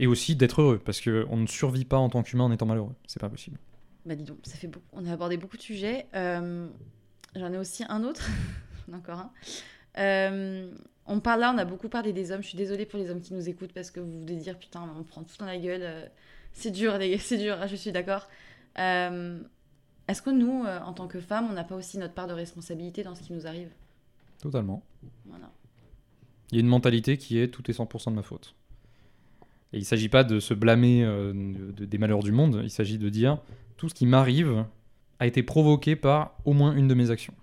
Et 0.00 0.06
aussi 0.06 0.34
d'être 0.34 0.60
heureux, 0.60 0.78
parce 0.84 1.00
qu'on 1.00 1.36
ne 1.36 1.46
survit 1.46 1.84
pas 1.84 1.98
en 1.98 2.08
tant 2.08 2.22
qu'humain 2.22 2.44
en 2.44 2.52
étant 2.52 2.66
malheureux. 2.66 2.94
C'est 3.06 3.20
pas 3.20 3.28
possible. 3.28 3.58
Bah 4.04 4.14
dis 4.16 4.24
donc, 4.24 4.38
ça 4.42 4.56
fait 4.56 4.66
beaucoup. 4.66 4.84
On 4.92 5.06
a 5.06 5.12
abordé 5.12 5.36
beaucoup 5.36 5.56
de 5.56 5.62
sujets. 5.62 6.06
Euh, 6.14 6.68
J'en 7.36 7.52
ai 7.52 7.58
aussi 7.58 7.84
un 7.88 8.02
autre. 8.04 8.28
Encore 8.92 9.18
un. 9.18 9.32
Euh, 9.98 10.70
on 11.06 11.20
parle 11.20 11.40
là, 11.40 11.52
on 11.54 11.58
a 11.58 11.64
beaucoup 11.64 11.88
parlé 11.88 12.12
des 12.12 12.32
hommes. 12.32 12.42
Je 12.42 12.48
suis 12.48 12.56
désolée 12.58 12.86
pour 12.86 12.98
les 12.98 13.08
hommes 13.10 13.20
qui 13.20 13.34
nous 13.34 13.48
écoutent 13.48 13.72
parce 13.72 13.90
que 13.90 14.00
vous 14.00 14.24
devez 14.24 14.36
dire 14.36 14.58
putain, 14.58 14.82
on 14.98 15.02
prend 15.04 15.22
tout 15.22 15.36
dans 15.38 15.46
la 15.46 15.58
gueule. 15.58 15.82
euh, 15.82 16.06
C'est 16.52 16.70
dur, 16.70 16.98
les 16.98 17.10
gars, 17.10 17.18
c'est 17.18 17.38
dur. 17.38 17.56
Je 17.68 17.76
suis 17.76 17.92
d'accord. 17.92 18.28
Euh, 18.78 19.40
Est-ce 20.08 20.22
que 20.22 20.30
nous, 20.30 20.64
en 20.64 20.92
tant 20.92 21.06
que 21.06 21.20
femmes, 21.20 21.46
on 21.48 21.54
n'a 21.54 21.64
pas 21.64 21.76
aussi 21.76 21.98
notre 21.98 22.14
part 22.14 22.26
de 22.26 22.32
responsabilité 22.34 23.04
dans 23.04 23.14
ce 23.14 23.22
qui 23.22 23.32
nous 23.32 23.46
arrive? 23.46 23.70
Totalement. 24.42 24.82
Voilà. 25.26 25.50
Il 26.50 26.56
y 26.56 26.58
a 26.58 26.60
une 26.60 26.68
mentalité 26.68 27.16
qui 27.16 27.38
est 27.38 27.48
tout 27.48 27.68
est 27.70 27.74
100% 27.74 28.10
de 28.10 28.16
ma 28.16 28.22
faute. 28.22 28.54
Et 29.74 29.78
il 29.78 29.80
ne 29.80 29.84
s'agit 29.84 30.08
pas 30.08 30.24
de 30.24 30.40
se 30.40 30.54
blâmer 30.54 31.04
euh, 31.04 31.32
de- 31.32 31.72
de- 31.72 31.84
des 31.84 31.98
malheurs 31.98 32.22
du 32.22 32.32
monde, 32.32 32.60
il 32.62 32.70
s'agit 32.70 32.96
de 32.98 33.08
dire 33.08 33.38
tout 33.76 33.88
ce 33.88 33.94
qui 33.94 34.06
m'arrive 34.06 34.64
a 35.18 35.26
été 35.26 35.42
provoqué 35.42 35.96
par 35.96 36.36
au 36.44 36.52
moins 36.52 36.74
une 36.76 36.88
de 36.88 36.94
mes 36.94 37.10
actions. 37.10 37.34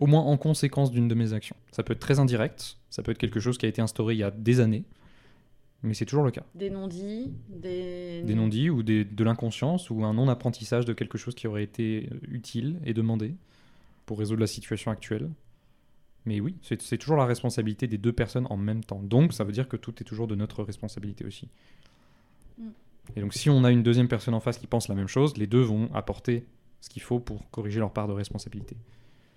Au 0.00 0.06
moins 0.06 0.22
en 0.22 0.36
conséquence 0.36 0.90
d'une 0.90 1.08
de 1.08 1.14
mes 1.14 1.32
actions. 1.32 1.56
Ça 1.72 1.82
peut 1.82 1.92
être 1.92 2.00
très 2.00 2.18
indirect, 2.18 2.78
ça 2.90 3.02
peut 3.02 3.12
être 3.12 3.18
quelque 3.18 3.40
chose 3.40 3.58
qui 3.58 3.66
a 3.66 3.68
été 3.68 3.80
instauré 3.82 4.14
il 4.14 4.18
y 4.18 4.22
a 4.24 4.30
des 4.30 4.60
années, 4.60 4.84
mais 5.82 5.94
c'est 5.94 6.06
toujours 6.06 6.24
le 6.24 6.30
cas. 6.32 6.42
Des 6.54 6.70
non-dits, 6.70 7.32
des. 7.48 8.22
Des 8.24 8.34
non-dits 8.34 8.70
ou 8.70 8.82
des- 8.82 9.04
de 9.04 9.24
l'inconscience 9.24 9.90
ou 9.90 10.04
un 10.04 10.14
non-apprentissage 10.14 10.84
de 10.84 10.92
quelque 10.92 11.18
chose 11.18 11.34
qui 11.34 11.46
aurait 11.46 11.62
été 11.64 12.08
utile 12.28 12.80
et 12.84 12.94
demandé 12.94 13.34
pour 14.06 14.18
résoudre 14.18 14.40
la 14.40 14.46
situation 14.46 14.90
actuelle. 14.90 15.28
Mais 16.26 16.40
oui, 16.40 16.56
c'est 16.62 16.98
toujours 16.98 17.16
la 17.16 17.24
responsabilité 17.24 17.86
des 17.86 17.98
deux 17.98 18.12
personnes 18.12 18.46
en 18.50 18.56
même 18.56 18.84
temps. 18.84 19.00
Donc 19.02 19.32
ça 19.32 19.44
veut 19.44 19.52
dire 19.52 19.68
que 19.68 19.76
tout 19.76 19.94
est 20.00 20.04
toujours 20.04 20.26
de 20.26 20.34
notre 20.34 20.62
responsabilité 20.62 21.24
aussi. 21.24 21.48
Mm. 22.58 22.68
Et 23.14 23.20
donc 23.20 23.32
si 23.32 23.48
on 23.48 23.64
a 23.64 23.70
une 23.70 23.82
deuxième 23.82 24.08
personne 24.08 24.34
en 24.34 24.40
face 24.40 24.58
qui 24.58 24.66
pense 24.66 24.88
la 24.88 24.94
même 24.94 25.08
chose, 25.08 25.36
les 25.36 25.46
deux 25.46 25.62
vont 25.62 25.88
apporter 25.94 26.44
ce 26.80 26.90
qu'il 26.90 27.02
faut 27.02 27.20
pour 27.20 27.48
corriger 27.50 27.78
leur 27.78 27.92
part 27.92 28.08
de 28.08 28.12
responsabilité. 28.12 28.76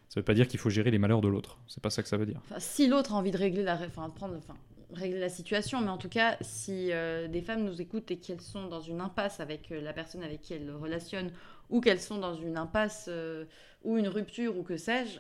Ça 0.10 0.20
veut 0.20 0.26
pas 0.26 0.34
dire 0.34 0.48
qu'il 0.48 0.60
faut 0.60 0.72
gérer 0.72 0.90
les 0.90 0.98
malheurs 0.98 1.22
de 1.22 1.28
l'autre. 1.28 1.60
C'est 1.68 1.82
pas 1.82 1.92
ça 1.92 2.02
que 2.02 2.10
ça 2.10 2.18
veut 2.18 2.26
dire. 2.26 2.42
Enfin, 2.46 2.60
si 2.60 2.88
l'autre 2.88 3.14
a 3.14 3.18
envie 3.18 3.32
de 3.32 3.38
régler 3.38 3.62
la, 3.62 3.76
enfin, 3.76 4.08
de 4.08 4.14
prendre, 4.14 4.36
enfin, 4.36 4.56
régler 4.92 5.20
la 5.20 5.30
situation, 5.30 5.82
mais 5.82 5.90
en 5.90 6.00
tout 6.00 6.10
cas, 6.10 6.38
si 6.42 6.92
euh, 6.92 7.28
des 7.28 7.42
femmes 7.42 7.64
nous 7.64 7.80
écoutent 7.80 8.10
et 8.10 8.18
qu'elles 8.18 8.42
sont 8.42 8.68
dans 8.68 8.82
une 8.82 9.02
impasse 9.02 9.40
avec 9.40 9.72
euh, 9.72 9.82
la 9.82 9.94
personne 9.94 10.24
avec 10.24 10.42
qui 10.42 10.54
elles 10.54 10.72
relationnent, 10.72 11.32
ou 11.70 11.80
qu'elles 11.80 12.02
sont 12.02 12.18
dans 12.18 12.34
une 12.34 12.58
impasse 12.58 13.06
euh, 13.08 13.46
ou 13.84 13.98
une 13.98 14.08
rupture 14.08 14.58
ou 14.58 14.64
que 14.64 14.78
sais-je, 14.78 15.20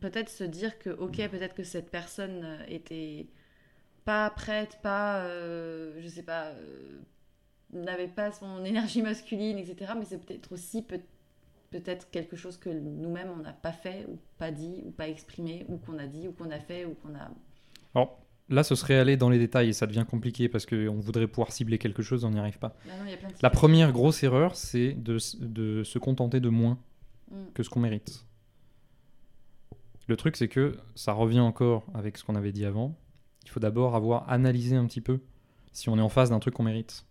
peut-être 0.00 0.28
se 0.28 0.44
dire 0.44 0.78
que 0.78 0.90
ok, 0.90 1.16
peut-être 1.30 1.54
que 1.54 1.64
cette 1.64 1.90
personne 1.90 2.42
euh, 2.44 2.58
était 2.68 3.26
pas 4.04 4.30
prête, 4.30 4.78
pas, 4.82 5.20
euh, 5.24 5.94
je 6.00 6.08
sais 6.08 6.22
pas, 6.22 6.46
euh, 6.48 6.98
n'avait 7.72 8.08
pas 8.08 8.32
son 8.32 8.64
énergie 8.64 9.02
masculine, 9.02 9.58
etc. 9.58 9.92
Mais 9.98 10.04
c'est 10.04 10.18
peut-être 10.24 10.52
aussi 10.52 10.82
peut- 10.82 11.00
peut-être 11.70 12.10
quelque 12.10 12.36
chose 12.36 12.56
que 12.56 12.70
nous-mêmes 12.70 13.30
on 13.30 13.42
n'a 13.42 13.52
pas 13.52 13.72
fait 13.72 14.06
ou 14.08 14.18
pas 14.38 14.50
dit 14.52 14.82
ou 14.84 14.90
pas 14.90 15.08
exprimé 15.08 15.64
ou 15.68 15.76
qu'on 15.78 15.98
a 15.98 16.06
dit 16.06 16.28
ou 16.28 16.32
qu'on 16.32 16.50
a 16.50 16.60
fait 16.60 16.84
ou 16.84 16.94
qu'on 16.94 17.14
a. 17.16 17.28
Alors 17.94 18.20
là, 18.48 18.62
ce 18.62 18.76
serait 18.76 18.94
aller 18.98 19.16
dans 19.16 19.28
les 19.30 19.38
détails 19.38 19.70
et 19.70 19.72
ça 19.72 19.86
devient 19.88 20.06
compliqué 20.08 20.48
parce 20.48 20.64
qu'on 20.66 21.00
voudrait 21.00 21.26
pouvoir 21.26 21.50
cibler 21.50 21.78
quelque 21.78 22.02
chose, 22.02 22.24
on 22.24 22.30
n'y 22.30 22.38
arrive 22.38 22.58
pas. 22.60 22.76
Non, 22.86 22.92
La 23.42 23.50
première 23.50 23.90
grosse 23.92 24.22
erreur, 24.22 24.54
c'est 24.54 24.92
de, 24.92 25.18
de 25.40 25.82
se 25.82 25.98
contenter 25.98 26.38
de 26.40 26.48
moins 26.48 26.78
Mm. 27.28 27.46
que 27.54 27.64
ce 27.64 27.70
qu'on 27.70 27.80
mérite. 27.80 28.24
Le 30.06 30.16
truc, 30.16 30.36
c'est 30.36 30.48
que 30.48 30.76
ça 30.94 31.12
revient 31.12 31.40
encore 31.40 31.86
avec 31.94 32.16
ce 32.16 32.24
qu'on 32.24 32.36
avait 32.36 32.52
dit 32.52 32.64
avant. 32.64 32.96
Il 33.44 33.50
faut 33.50 33.60
d'abord 33.60 33.94
avoir 33.94 34.30
analysé 34.30 34.76
un 34.76 34.86
petit 34.86 35.00
peu 35.00 35.20
si 35.72 35.88
on 35.88 35.98
est 35.98 36.02
en 36.02 36.08
face 36.08 36.30
d'un 36.30 36.38
truc 36.38 36.54
qu'on 36.54 36.62
mérite. 36.62 37.06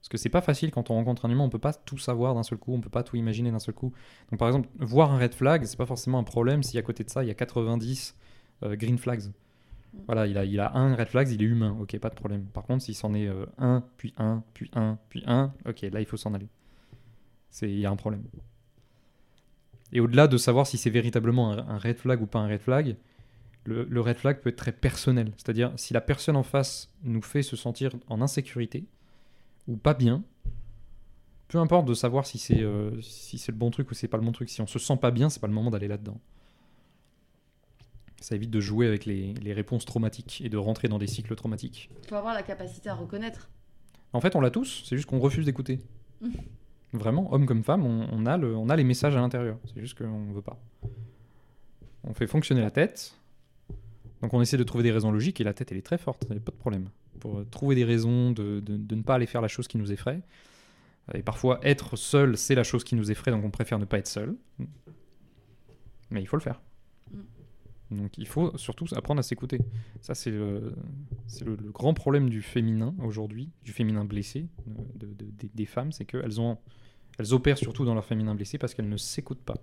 Parce 0.00 0.10
que 0.10 0.18
c'est 0.18 0.28
pas 0.28 0.42
facile 0.42 0.70
quand 0.70 0.90
on 0.90 0.94
rencontre 0.94 1.24
un 1.24 1.30
humain, 1.30 1.44
on 1.44 1.48
peut 1.48 1.58
pas 1.58 1.72
tout 1.72 1.96
savoir 1.96 2.34
d'un 2.34 2.42
seul 2.42 2.58
coup, 2.58 2.74
on 2.74 2.80
peut 2.80 2.90
pas 2.90 3.02
tout 3.02 3.16
imaginer 3.16 3.50
d'un 3.50 3.58
seul 3.58 3.74
coup. 3.74 3.94
Donc 4.30 4.38
par 4.38 4.48
exemple, 4.48 4.68
voir 4.78 5.10
un 5.10 5.18
red 5.18 5.32
flag, 5.32 5.64
c'est 5.64 5.78
pas 5.78 5.86
forcément 5.86 6.18
un 6.18 6.24
problème 6.24 6.62
si 6.62 6.76
à 6.76 6.82
côté 6.82 7.04
de 7.04 7.10
ça, 7.10 7.24
il 7.24 7.28
y 7.28 7.30
a 7.30 7.34
90 7.34 8.14
euh, 8.64 8.76
green 8.76 8.98
flags. 8.98 9.32
Voilà, 10.06 10.26
il 10.26 10.36
a, 10.36 10.44
il 10.44 10.60
a 10.60 10.76
un 10.76 10.94
red 10.94 11.08
flag, 11.08 11.30
il 11.30 11.42
est 11.42 11.46
humain, 11.46 11.74
ok, 11.80 11.98
pas 11.98 12.10
de 12.10 12.14
problème. 12.14 12.44
Par 12.46 12.64
contre, 12.64 12.84
s'il 12.84 12.94
s'en 12.94 13.14
est 13.14 13.26
euh, 13.26 13.46
un, 13.56 13.82
puis 13.96 14.12
un, 14.18 14.42
puis 14.52 14.70
un, 14.74 14.98
puis 15.08 15.22
un, 15.26 15.54
ok, 15.66 15.80
là 15.90 16.00
il 16.00 16.06
faut 16.06 16.18
s'en 16.18 16.34
aller. 16.34 16.48
Il 17.62 17.78
y 17.78 17.86
a 17.86 17.90
un 17.90 17.96
problème. 17.96 18.24
Et 19.94 20.00
au-delà 20.00 20.26
de 20.26 20.36
savoir 20.36 20.66
si 20.66 20.76
c'est 20.76 20.90
véritablement 20.90 21.52
un, 21.52 21.66
un 21.68 21.78
red 21.78 21.96
flag 21.96 22.20
ou 22.20 22.26
pas 22.26 22.40
un 22.40 22.48
red 22.48 22.60
flag, 22.60 22.96
le, 23.64 23.84
le 23.84 24.00
red 24.00 24.18
flag 24.18 24.40
peut 24.40 24.50
être 24.50 24.56
très 24.56 24.72
personnel. 24.72 25.32
C'est-à-dire, 25.36 25.72
si 25.76 25.94
la 25.94 26.00
personne 26.00 26.36
en 26.36 26.42
face 26.42 26.92
nous 27.02 27.22
fait 27.22 27.42
se 27.42 27.56
sentir 27.56 27.92
en 28.08 28.20
insécurité 28.20 28.84
ou 29.66 29.76
pas 29.76 29.94
bien, 29.94 30.22
peu 31.48 31.58
importe 31.58 31.86
de 31.86 31.94
savoir 31.94 32.26
si 32.26 32.38
c'est 32.38 32.60
euh, 32.60 33.00
si 33.00 33.38
c'est 33.38 33.52
le 33.52 33.58
bon 33.58 33.70
truc 33.70 33.90
ou 33.90 33.94
c'est 33.94 34.08
pas 34.08 34.16
le 34.16 34.24
bon 34.24 34.32
truc. 34.32 34.50
Si 34.50 34.60
on 34.60 34.66
se 34.66 34.78
sent 34.78 34.96
pas 34.96 35.10
bien, 35.10 35.30
c'est 35.30 35.40
pas 35.40 35.46
le 35.46 35.52
moment 35.52 35.70
d'aller 35.70 35.88
là-dedans. 35.88 36.20
Ça 38.20 38.34
évite 38.34 38.50
de 38.50 38.60
jouer 38.60 38.86
avec 38.86 39.04
les, 39.06 39.34
les 39.34 39.52
réponses 39.52 39.84
traumatiques 39.84 40.40
et 40.44 40.48
de 40.48 40.56
rentrer 40.56 40.88
dans 40.88 40.98
des 40.98 41.06
cycles 41.06 41.34
traumatiques. 41.34 41.90
Il 42.02 42.08
faut 42.08 42.14
avoir 42.16 42.34
la 42.34 42.42
capacité 42.42 42.88
à 42.88 42.94
reconnaître. 42.94 43.50
En 44.12 44.20
fait, 44.20 44.34
on 44.34 44.40
l'a 44.40 44.50
tous, 44.50 44.82
c'est 44.86 44.96
juste 44.96 45.08
qu'on 45.08 45.20
refuse 45.20 45.44
d'écouter. 45.44 45.80
Vraiment, 46.94 47.32
homme 47.34 47.44
comme 47.44 47.62
femme, 47.64 47.84
on, 47.84 48.06
on 48.10 48.24
a 48.24 48.36
le, 48.38 48.56
on 48.56 48.68
a 48.68 48.76
les 48.76 48.84
messages 48.84 49.16
à 49.16 49.20
l'intérieur. 49.20 49.58
C'est 49.66 49.80
juste 49.80 49.98
qu'on 49.98 50.32
veut 50.32 50.42
pas. 50.42 50.58
On 52.04 52.14
fait 52.14 52.26
fonctionner 52.26 52.60
la 52.60 52.70
tête. 52.70 53.18
Donc 54.22 54.32
on 54.32 54.40
essaie 54.40 54.56
de 54.56 54.62
trouver 54.62 54.84
des 54.84 54.92
raisons 54.92 55.10
logiques 55.10 55.40
et 55.40 55.44
la 55.44 55.52
tête, 55.52 55.70
elle 55.72 55.78
est 55.78 55.82
très 55.82 55.98
forte, 55.98 56.24
il 56.30 56.32
n'y 56.32 56.38
a 56.38 56.40
pas 56.40 56.52
de 56.52 56.56
problème. 56.56 56.88
Pour 57.20 57.38
euh, 57.38 57.44
trouver 57.50 57.74
des 57.74 57.84
raisons 57.84 58.30
de, 58.30 58.60
de- 58.60 58.76
de 58.76 58.94
ne 58.94 59.02
pas 59.02 59.16
aller 59.16 59.26
faire 59.26 59.42
la 59.42 59.48
chose 59.48 59.66
qui 59.68 59.76
nous 59.76 59.92
effraie. 59.92 60.22
Et 61.12 61.22
parfois, 61.22 61.58
être 61.62 61.96
seul, 61.96 62.38
c'est 62.38 62.54
la 62.54 62.62
chose 62.64 62.84
qui 62.84 62.94
nous 62.94 63.10
effraie, 63.10 63.30
donc 63.30 63.44
on 63.44 63.50
préfère 63.50 63.78
ne 63.78 63.84
pas 63.84 63.98
être 63.98 64.06
seul. 64.06 64.34
Mais 66.10 66.22
il 66.22 66.26
faut 66.26 66.36
le 66.36 66.42
faire. 66.42 66.62
Donc 67.90 68.16
il 68.16 68.26
faut 68.26 68.56
surtout 68.56 68.86
apprendre 68.94 69.18
à 69.18 69.22
s'écouter. 69.22 69.58
Ça, 70.00 70.14
c'est 70.14 70.30
le, 70.30 70.74
le, 71.44 71.56
le 71.56 71.70
grand 71.70 71.92
problème 71.92 72.30
du 72.30 72.40
féminin 72.40 72.94
aujourd'hui, 73.02 73.50
du 73.62 73.72
féminin 73.72 74.04
blessé, 74.04 74.46
de- 74.66 75.06
de- 75.06 75.12
de- 75.14 75.30
des- 75.32 75.50
des 75.52 75.66
femmes, 75.66 75.92
c'est 75.92 76.04
qu'elles 76.06 76.40
ont, 76.40 76.56
elles 77.18 77.34
opèrent 77.34 77.58
surtout 77.58 77.84
dans 77.84 77.94
leur 77.94 78.04
féminin 78.04 78.34
blessé 78.34 78.58
parce 78.58 78.74
qu'elles 78.74 78.88
ne 78.88 78.96
s'écoutent 78.96 79.42
pas. 79.42 79.56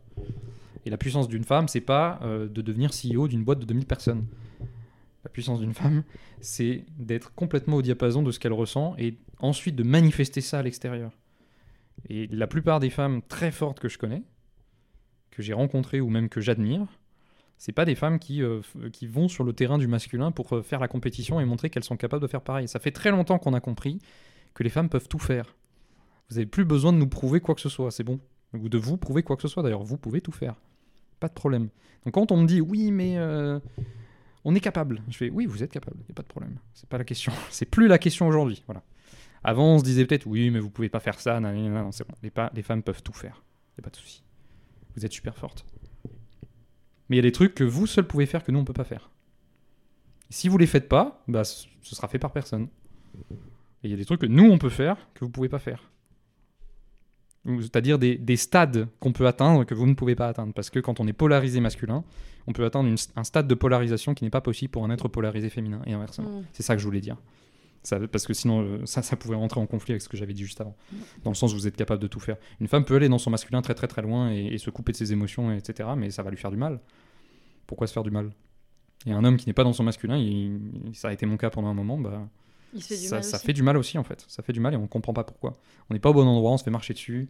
Et 0.85 0.89
la 0.89 0.97
puissance 0.97 1.27
d'une 1.27 1.43
femme, 1.43 1.67
c'est 1.67 1.81
pas 1.81 2.19
euh, 2.23 2.47
de 2.47 2.61
devenir 2.61 2.91
CEO 2.91 3.27
d'une 3.27 3.43
boîte 3.43 3.59
de 3.59 3.65
2000 3.65 3.85
personnes. 3.85 4.25
La 5.23 5.29
puissance 5.29 5.59
d'une 5.59 5.73
femme, 5.73 6.03
c'est 6.39 6.85
d'être 6.97 7.33
complètement 7.35 7.77
au 7.77 7.81
diapason 7.81 8.23
de 8.23 8.31
ce 8.31 8.39
qu'elle 8.39 8.53
ressent 8.53 8.95
et 8.97 9.19
ensuite 9.39 9.75
de 9.75 9.83
manifester 9.83 10.41
ça 10.41 10.59
à 10.59 10.63
l'extérieur. 10.63 11.11
Et 12.09 12.27
la 12.27 12.47
plupart 12.47 12.79
des 12.79 12.89
femmes 12.89 13.21
très 13.27 13.51
fortes 13.51 13.79
que 13.79 13.87
je 13.87 13.99
connais, 13.99 14.23
que 15.29 15.43
j'ai 15.43 15.53
rencontrées 15.53 16.01
ou 16.01 16.09
même 16.09 16.29
que 16.29 16.41
j'admire, 16.41 16.87
c'est 17.57 17.71
pas 17.71 17.85
des 17.85 17.93
femmes 17.93 18.17
qui, 18.17 18.41
euh, 18.41 18.61
qui 18.91 19.05
vont 19.05 19.27
sur 19.27 19.43
le 19.43 19.53
terrain 19.53 19.77
du 19.77 19.85
masculin 19.85 20.31
pour 20.31 20.51
euh, 20.53 20.63
faire 20.63 20.79
la 20.79 20.87
compétition 20.87 21.39
et 21.39 21.45
montrer 21.45 21.69
qu'elles 21.69 21.83
sont 21.83 21.97
capables 21.97 22.23
de 22.23 22.27
faire 22.27 22.41
pareil. 22.41 22.67
Ça 22.67 22.79
fait 22.79 22.89
très 22.89 23.11
longtemps 23.11 23.37
qu'on 23.37 23.53
a 23.53 23.59
compris 23.59 23.99
que 24.55 24.63
les 24.63 24.71
femmes 24.71 24.89
peuvent 24.89 25.07
tout 25.07 25.19
faire. 25.19 25.55
Vous 26.31 26.35
n'avez 26.37 26.45
plus 26.45 26.63
besoin 26.63 26.93
de 26.93 26.97
nous 26.97 27.09
prouver 27.09 27.41
quoi 27.41 27.55
que 27.55 27.61
ce 27.61 27.67
soit, 27.67 27.91
c'est 27.91 28.05
bon. 28.05 28.17
Ou 28.53 28.69
de 28.69 28.77
vous 28.77 28.95
prouver 28.95 29.21
quoi 29.21 29.35
que 29.35 29.41
ce 29.41 29.49
soit, 29.49 29.63
d'ailleurs, 29.63 29.83
vous 29.83 29.97
pouvez 29.97 30.21
tout 30.21 30.31
faire. 30.31 30.55
Pas 31.19 31.27
de 31.27 31.33
problème. 31.33 31.67
Donc 32.05 32.13
quand 32.13 32.31
on 32.31 32.37
me 32.37 32.47
dit 32.47 32.61
oui, 32.61 32.89
mais 32.89 33.17
euh, 33.17 33.59
on 34.45 34.55
est 34.55 34.61
capable, 34.61 35.03
je 35.09 35.17
fais 35.17 35.29
oui, 35.29 35.45
vous 35.45 35.61
êtes 35.61 35.73
capable, 35.73 35.97
il 35.99 36.05
n'y 36.05 36.11
a 36.11 36.15
pas 36.15 36.23
de 36.23 36.29
problème. 36.29 36.57
C'est 36.73 36.87
pas 36.87 36.97
la 36.97 37.03
question. 37.03 37.33
C'est 37.49 37.65
plus 37.65 37.89
la 37.89 37.97
question 37.97 38.29
aujourd'hui. 38.29 38.63
Voilà. 38.65 38.81
Avant, 39.43 39.75
on 39.75 39.79
se 39.79 39.83
disait 39.83 40.05
peut-être 40.05 40.25
oui, 40.25 40.51
mais 40.51 40.59
vous 40.59 40.69
pouvez 40.69 40.87
pas 40.87 41.01
faire 41.01 41.19
ça, 41.19 41.41
non, 41.41 41.51
non, 41.51 41.69
non, 41.69 41.91
c'est 41.91 42.07
bon. 42.07 42.15
Les, 42.53 42.61
femmes 42.61 42.83
peuvent 42.83 43.03
tout 43.03 43.11
faire. 43.11 43.43
Il 43.71 43.81
n'y 43.81 43.81
a 43.81 43.83
pas 43.83 43.89
de 43.89 43.97
souci. 43.97 44.23
Vous 44.95 45.05
êtes 45.05 45.11
super 45.11 45.35
forte. 45.35 45.65
Mais 47.09 47.15
il 47.15 47.17
y 47.17 47.19
a 47.19 47.23
des 47.23 47.33
trucs 47.33 47.55
que 47.55 47.65
vous 47.65 47.87
seul 47.87 48.07
pouvez 48.07 48.25
faire 48.25 48.43
que 48.43 48.53
nous 48.53 48.59
on 48.59 48.65
peut 48.65 48.71
pas 48.71 48.85
faire. 48.85 49.09
Si 50.29 50.47
vous 50.47 50.57
les 50.57 50.67
faites 50.67 50.87
pas, 50.87 51.23
bah, 51.27 51.43
ce 51.43 51.67
sera 51.81 52.07
fait 52.07 52.19
par 52.19 52.31
personne. 52.31 52.69
Et 53.83 53.87
il 53.87 53.91
y 53.91 53.93
a 53.93 53.97
des 53.97 54.05
trucs 54.05 54.21
que 54.21 54.27
nous 54.27 54.49
on 54.49 54.57
peut 54.57 54.69
faire 54.69 55.09
que 55.13 55.25
vous 55.25 55.31
pouvez 55.31 55.49
pas 55.49 55.59
faire. 55.59 55.91
C'est-à-dire 57.45 57.97
des, 57.97 58.17
des 58.17 58.35
stades 58.37 58.87
qu'on 58.99 59.13
peut 59.13 59.25
atteindre 59.27 59.63
que 59.63 59.73
vous 59.73 59.87
ne 59.87 59.93
pouvez 59.95 60.15
pas 60.15 60.27
atteindre. 60.27 60.53
Parce 60.53 60.69
que 60.69 60.79
quand 60.79 60.99
on 60.99 61.07
est 61.07 61.13
polarisé 61.13 61.59
masculin, 61.59 62.03
on 62.47 62.53
peut 62.53 62.63
atteindre 62.65 62.87
une- 62.89 62.97
un 63.15 63.23
stade 63.23 63.47
de 63.47 63.55
polarisation 63.55 64.13
qui 64.13 64.23
n'est 64.23 64.29
pas 64.29 64.41
possible 64.41 64.71
pour 64.71 64.83
un 64.85 64.89
être 64.91 65.07
polarisé 65.07 65.49
féminin 65.49 65.81
et 65.87 65.93
inversement. 65.93 66.29
Mm. 66.29 66.43
C'est 66.53 66.63
ça 66.63 66.75
que 66.75 66.81
je 66.81 66.85
voulais 66.85 67.01
dire. 67.01 67.17
Ça, 67.83 67.97
parce 68.07 68.27
que 68.27 68.33
sinon, 68.35 68.61
euh, 68.61 68.85
ça, 68.85 69.01
ça 69.01 69.15
pouvait 69.15 69.35
rentrer 69.35 69.59
en 69.59 69.65
conflit 69.65 69.93
avec 69.93 70.03
ce 70.03 70.09
que 70.09 70.15
j'avais 70.15 70.33
dit 70.33 70.43
juste 70.43 70.61
avant. 70.61 70.75
Dans 71.23 71.31
le 71.31 71.35
sens 71.35 71.51
où 71.51 71.55
vous 71.55 71.65
êtes 71.65 71.75
capable 71.75 71.99
de 71.99 72.05
tout 72.07 72.19
faire. 72.19 72.37
Une 72.59 72.67
femme 72.67 72.85
peut 72.85 72.95
aller 72.95 73.09
dans 73.09 73.17
son 73.17 73.31
masculin 73.31 73.63
très 73.63 73.73
très 73.73 73.87
très 73.87 74.03
loin 74.03 74.31
et, 74.31 74.45
et 74.53 74.57
se 74.59 74.69
couper 74.69 74.91
de 74.91 74.97
ses 74.97 75.11
émotions, 75.13 75.51
etc. 75.51 75.89
Mais 75.97 76.11
ça 76.11 76.21
va 76.21 76.29
lui 76.29 76.37
faire 76.37 76.51
du 76.51 76.57
mal. 76.57 76.79
Pourquoi 77.65 77.87
se 77.87 77.93
faire 77.93 78.03
du 78.03 78.11
mal? 78.11 78.29
Et 79.07 79.11
un 79.13 79.23
homme 79.23 79.37
qui 79.37 79.47
n'est 79.47 79.53
pas 79.53 79.63
dans 79.63 79.73
son 79.73 79.83
masculin, 79.83 80.15
il- 80.17 80.59
ça 80.93 81.07
a 81.07 81.13
été 81.13 81.25
mon 81.25 81.37
cas 81.37 81.49
pendant 81.49 81.69
un 81.69 81.73
moment, 81.73 81.97
bah, 81.97 82.27
Il 82.73 82.81
se 82.81 82.87
fait 82.93 82.99
du 82.99 83.07
ça, 83.07 83.15
mal 83.15 83.23
ça 83.23 83.37
aussi. 83.37 83.45
fait 83.45 83.53
du 83.53 83.63
mal 83.63 83.77
aussi 83.77 83.97
en 83.97 84.03
fait. 84.03 84.25
Ça 84.27 84.43
fait 84.43 84.53
du 84.53 84.59
mal 84.59 84.73
et 84.73 84.77
on 84.77 84.87
comprend 84.87 85.13
pas 85.13 85.23
pourquoi. 85.23 85.59
On 85.89 85.93
n'est 85.93 85.99
pas 85.99 86.09
au 86.09 86.13
bon 86.13 86.27
endroit, 86.27 86.51
on 86.51 86.57
se 86.57 86.63
fait 86.63 86.71
marcher 86.71 86.93
dessus. 86.93 87.29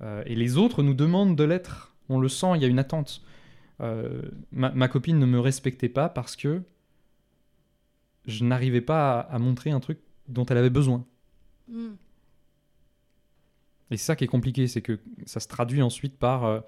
Euh, 0.00 0.22
et 0.26 0.34
les 0.34 0.56
autres 0.56 0.82
nous 0.82 0.94
demandent 0.94 1.36
de 1.36 1.44
l'être. 1.44 1.94
On 2.08 2.20
le 2.20 2.28
sent, 2.28 2.52
il 2.54 2.62
y 2.62 2.64
a 2.64 2.68
une 2.68 2.78
attente. 2.78 3.22
Euh, 3.80 4.22
ma, 4.52 4.70
ma 4.70 4.88
copine 4.88 5.18
ne 5.18 5.26
me 5.26 5.40
respectait 5.40 5.88
pas 5.88 6.08
parce 6.08 6.36
que 6.36 6.62
je 8.26 8.44
n'arrivais 8.44 8.80
pas 8.80 9.20
à, 9.20 9.34
à 9.34 9.38
montrer 9.38 9.70
un 9.70 9.80
truc 9.80 9.98
dont 10.28 10.44
elle 10.46 10.58
avait 10.58 10.70
besoin. 10.70 11.04
Mm. 11.68 11.88
Et 13.90 13.96
c'est 13.96 14.04
ça 14.04 14.16
qui 14.16 14.24
est 14.24 14.28
compliqué, 14.28 14.66
c'est 14.68 14.82
que 14.82 15.00
ça 15.26 15.40
se 15.40 15.48
traduit 15.48 15.82
ensuite 15.82 16.16
par... 16.18 16.44
euh, 16.44 16.60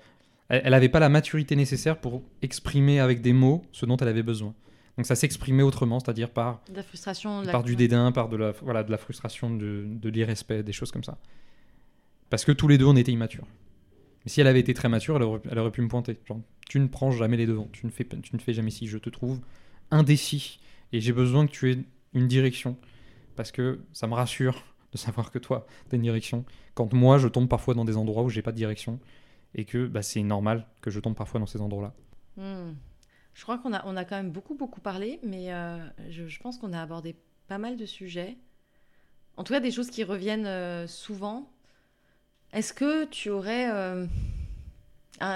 elle 0.48 0.70
n'avait 0.70 0.88
pas 0.88 0.98
la 1.00 1.08
maturité 1.10 1.54
nécessaire 1.54 2.00
pour 2.00 2.22
exprimer 2.42 2.98
avec 2.98 3.20
des 3.20 3.32
mots 3.32 3.62
ce 3.72 3.86
dont 3.86 3.96
elle 3.98 4.08
avait 4.08 4.24
besoin. 4.24 4.54
Donc 4.96 5.06
ça 5.06 5.14
s'exprimait 5.14 5.62
autrement, 5.62 6.00
c'est-à-dire 6.00 6.30
par 6.30 6.60
De 6.68 6.76
la 6.76 6.82
frustration. 6.82 7.42
la- 7.42 7.52
par 7.52 7.62
du 7.62 7.76
dédain, 7.76 8.12
par 8.12 8.28
de 8.28 8.36
la, 8.36 8.52
voilà, 8.52 8.82
de 8.82 8.90
la 8.90 8.98
frustration, 8.98 9.54
de, 9.54 9.84
de 9.86 10.08
l'irrespect, 10.10 10.62
des 10.62 10.72
choses 10.72 10.90
comme 10.90 11.04
ça. 11.04 11.18
Parce 12.28 12.44
que 12.44 12.52
tous 12.52 12.68
les 12.68 12.76
deux, 12.78 12.84
on 12.86 12.96
était 12.96 13.12
immatures. 13.12 13.46
Mais 14.24 14.30
si 14.30 14.40
elle 14.40 14.46
avait 14.46 14.60
été 14.60 14.74
très 14.74 14.88
mature, 14.88 15.16
elle 15.16 15.22
aurait, 15.22 15.40
elle 15.50 15.58
aurait 15.58 15.70
pu 15.70 15.80
me 15.80 15.88
pointer. 15.88 16.18
Genre, 16.26 16.40
tu 16.68 16.78
ne 16.80 16.86
prends 16.86 17.10
jamais 17.10 17.36
les 17.36 17.46
devants, 17.46 17.68
tu 17.72 17.86
ne 17.86 17.90
fais, 17.90 18.04
tu 18.04 18.36
ne 18.36 18.40
fais 18.40 18.52
jamais 18.52 18.70
ci, 18.70 18.86
je 18.86 18.98
te 18.98 19.08
trouve 19.10 19.40
indécis. 19.90 20.60
Et 20.92 21.00
j'ai 21.00 21.12
besoin 21.12 21.46
que 21.46 21.52
tu 21.52 21.70
aies 21.72 21.78
une 22.14 22.28
direction. 22.28 22.76
Parce 23.36 23.52
que 23.52 23.80
ça 23.92 24.06
me 24.06 24.14
rassure 24.14 24.62
de 24.92 24.98
savoir 24.98 25.30
que 25.30 25.38
toi, 25.38 25.66
tu 25.88 25.94
as 25.94 25.96
une 25.96 26.02
direction. 26.02 26.44
Quand 26.74 26.92
moi, 26.92 27.16
je 27.18 27.28
tombe 27.28 27.48
parfois 27.48 27.74
dans 27.74 27.84
des 27.84 27.96
endroits 27.96 28.22
où 28.22 28.28
j'ai 28.28 28.42
pas 28.42 28.52
de 28.52 28.56
direction. 28.56 28.98
Et 29.54 29.64
que 29.64 29.86
bah, 29.86 30.02
c'est 30.02 30.22
normal 30.22 30.66
que 30.80 30.90
je 30.90 31.00
tombe 31.00 31.16
parfois 31.16 31.40
dans 31.40 31.46
ces 31.46 31.60
endroits-là. 31.60 31.94
Hmm. 32.36 32.74
Je 33.40 33.44
crois 33.46 33.56
qu'on 33.56 33.72
a, 33.72 33.82
on 33.86 33.96
a 33.96 34.04
quand 34.04 34.16
même 34.16 34.30
beaucoup, 34.30 34.54
beaucoup 34.54 34.82
parlé, 34.82 35.18
mais 35.22 35.50
euh, 35.50 35.78
je, 36.10 36.38
pense 36.40 36.58
qu'on 36.58 36.74
a 36.74 36.82
abordé 36.82 37.16
pas 37.48 37.56
mal 37.56 37.78
de 37.78 37.86
sujets. 37.86 38.36
En 39.38 39.44
tout 39.44 39.54
cas, 39.54 39.60
des 39.60 39.70
choses 39.70 39.88
qui 39.88 40.04
reviennent 40.04 40.44
euh, 40.44 40.86
souvent. 40.86 41.50
Est-ce 42.52 42.74
que 42.74 43.06
tu 43.06 43.30
aurais 43.30 43.70
euh, 43.72 44.04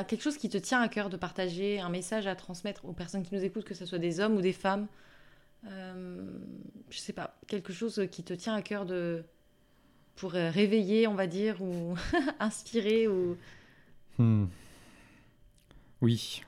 quelque 0.07 0.21
chose 0.21 0.37
qui 0.37 0.51
te 0.51 0.59
tient 0.59 0.83
à 0.83 0.89
cœur 0.91 1.09
de 1.09 1.17
partager, 1.17 1.81
un 1.81 1.89
message 1.89 2.27
à 2.27 2.37
transmettre 2.37 2.85
aux 2.85 2.93
personnes 2.93 3.23
qui 3.23 3.35
nous 3.35 3.43
écoutent, 3.43 3.65
que 3.65 3.73
ce 3.73 3.87
soit 3.87 3.99
des 3.99 4.21
hommes 4.21 4.37
ou 4.37 4.43
des 4.43 4.53
femmes? 4.53 4.87
Je 5.65 6.99
sais 6.99 7.15
pas, 7.15 7.39
quelque 7.47 7.73
chose 7.73 8.07
qui 8.13 8.23
te 8.23 8.35
tient 8.35 8.55
à 8.55 8.61
cœur 8.61 8.85
de, 8.85 9.25
pour 10.17 10.33
réveiller, 10.33 11.07
on 11.07 11.15
va 11.15 11.27
dire, 11.27 11.63
ou 11.63 11.97
inspirer 12.39 13.09
ou 13.09 13.39
Hmm. 14.19 14.45
Oui. 16.03 16.45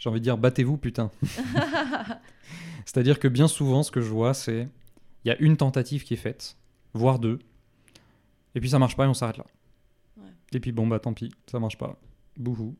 J'ai 0.00 0.08
envie 0.08 0.18
de 0.18 0.24
dire 0.24 0.36
battez-vous, 0.38 0.76
putain. 0.78 1.10
C'est-à-dire 2.84 3.18
que 3.20 3.28
bien 3.28 3.46
souvent, 3.46 3.82
ce 3.84 3.90
que 3.92 4.00
je 4.00 4.08
vois, 4.10 4.34
c'est 4.34 4.68
il 5.24 5.28
y 5.28 5.30
a 5.30 5.36
une 5.38 5.56
tentative 5.56 6.02
qui 6.02 6.14
est 6.14 6.16
faite, 6.18 6.56
voire 6.94 7.18
deux, 7.20 7.38
et 8.54 8.60
puis 8.60 8.70
ça 8.70 8.78
marche 8.80 8.96
pas 8.96 9.04
et 9.04 9.08
on 9.08 9.14
s'arrête 9.14 9.36
là. 9.36 9.44
Ouais. 10.16 10.24
Et 10.52 10.58
puis 10.60 10.72
bon, 10.72 10.86
bah 10.88 10.98
tant 10.98 11.12
pis, 11.12 11.30
ça 11.50 11.60
marche 11.60 11.78
pas. 11.78 11.96
Bouhou. 12.36 12.74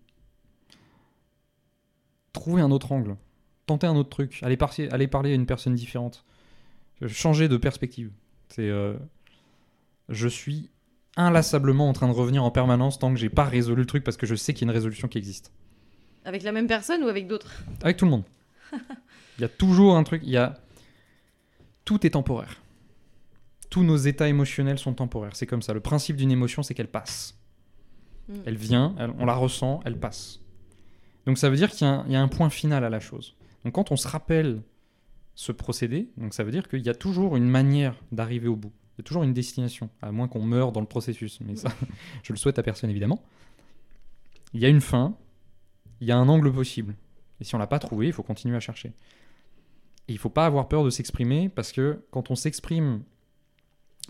Trouvez 2.33 2.63
un 2.63 2.71
autre 2.71 2.93
angle. 2.93 3.17
Tentez 3.67 3.87
un 3.87 3.97
autre 3.97 4.09
truc. 4.11 4.39
Allez, 4.43 4.57
par- 4.57 4.73
allez 4.91 5.07
parler 5.09 5.33
à 5.33 5.35
une 5.35 5.47
personne 5.47 5.75
différente. 5.75 6.25
Changer 7.07 7.49
de 7.49 7.57
perspective. 7.57 8.11
C'est. 8.49 8.69
euh, 8.69 8.97
Je 10.09 10.29
suis 10.29 10.71
inlassablement 11.17 11.89
en 11.89 11.93
train 11.93 12.09
de 12.09 12.13
revenir 12.13 12.45
en 12.45 12.51
permanence 12.51 12.99
tant 12.99 13.13
que 13.13 13.19
j'ai 13.19 13.29
pas 13.29 13.45
résolu 13.45 13.83
le 13.83 13.87
truc 13.87 14.05
parce 14.05 14.17
que 14.17 14.27
je 14.27 14.35
sais 14.35 14.55
qu'il 14.55 14.67
y 14.67 14.71
a 14.71 14.73
une 14.73 14.75
résolution 14.77 15.09
qui 15.09 15.19
existe. 15.19 15.53
Avec 16.25 16.43
la 16.43 16.53
même 16.53 16.67
personne 16.67 17.03
ou 17.03 17.09
avec 17.09 17.27
d'autres 17.27 17.63
Avec 17.83 17.97
tout 17.97 18.05
le 18.05 18.11
monde. 18.11 18.25
Il 19.39 19.43
y 19.43 19.45
a 19.45 19.49
toujours 19.49 19.97
un 19.97 20.03
truc. 20.05 20.23
Il 20.25 20.31
y 20.31 20.37
a. 20.37 20.59
Tout 21.85 22.07
est 22.07 22.11
temporaire. 22.11 22.61
Tous 23.71 23.83
nos 23.83 23.97
états 23.97 24.29
émotionnels 24.29 24.79
sont 24.79 24.93
temporaires. 24.95 25.35
C'est 25.37 25.47
comme 25.47 25.63
ça. 25.63 25.73
Le 25.73 25.81
principe 25.81 26.17
d'une 26.17 26.31
émotion, 26.31 26.63
c'est 26.63 26.75
qu'elle 26.75 26.89
passe. 26.91 27.37
Mm. 28.29 28.35
Elle 28.47 28.57
vient, 28.57 28.95
elle- 28.99 29.13
on 29.19 29.27
la 29.27 29.35
ressent, 29.35 29.81
elle 29.85 29.97
passe. 29.99 30.41
Donc 31.27 31.39
ça 31.39 31.49
veut 31.51 31.57
dire 31.57 31.71
qu'il 31.71 31.87
y, 31.87 31.91
a 31.91 31.93
un- 31.95 32.05
il 32.07 32.13
y 32.13 32.17
a 32.17 32.21
un 32.23 32.29
point 32.29 32.51
final 32.51 32.85
à 32.85 32.91
la 32.91 33.01
chose. 33.01 33.37
Donc 33.65 33.75
quand 33.75 33.93
on 33.93 33.97
se 33.97 34.09
rappelle 34.09 34.63
ce 35.35 35.53
procédé, 35.53 36.11
donc 36.17 36.35
ça 36.35 36.45
veut 36.45 36.51
dire 36.51 36.69
qu'il 36.69 36.81
y 36.85 36.89
a 36.89 36.95
toujours 36.95 37.37
une 37.37 37.49
manière 37.49 37.95
d'arriver 38.13 38.49
au 38.49 38.57
bout. 38.57 38.73
Il 38.97 39.01
y 39.01 39.03
a 39.03 39.05
toujours 39.05 39.23
une 39.23 39.33
destination, 39.33 39.89
à 40.03 40.13
moins 40.13 40.29
qu'on 40.29 40.43
meure 40.43 40.73
dans 40.73 40.81
le 40.81 40.87
processus. 40.87 41.41
Mais 41.41 41.57
ça, 41.57 41.71
je 42.23 42.33
le 42.33 42.39
souhaite 42.39 42.59
à 42.59 42.63
personne 42.63 42.91
évidemment. 42.91 43.23
Il 44.53 44.61
y 44.61 44.67
a 44.67 44.69
une 44.69 44.81
fin, 44.81 45.15
il 46.01 46.07
y 46.07 46.13
a 46.13 46.17
un 46.17 46.29
angle 46.29 46.53
possible. 46.53 46.95
Et 47.41 47.45
si 47.45 47.55
on 47.55 47.59
l'a 47.59 47.67
pas 47.67 47.79
trouvé, 47.79 48.07
il 48.07 48.13
faut 48.13 48.23
continuer 48.23 48.57
à 48.57 48.61
chercher. 48.61 48.93
Et 50.09 50.13
il 50.13 50.19
faut 50.19 50.31
pas 50.31 50.47
avoir 50.47 50.69
peur 50.69 50.85
de 50.85 50.91
s'exprimer 50.91 51.49
parce 51.49 51.73
que 51.73 52.03
quand 52.11 52.31
on 52.31 52.35
s'exprime, 52.35 53.03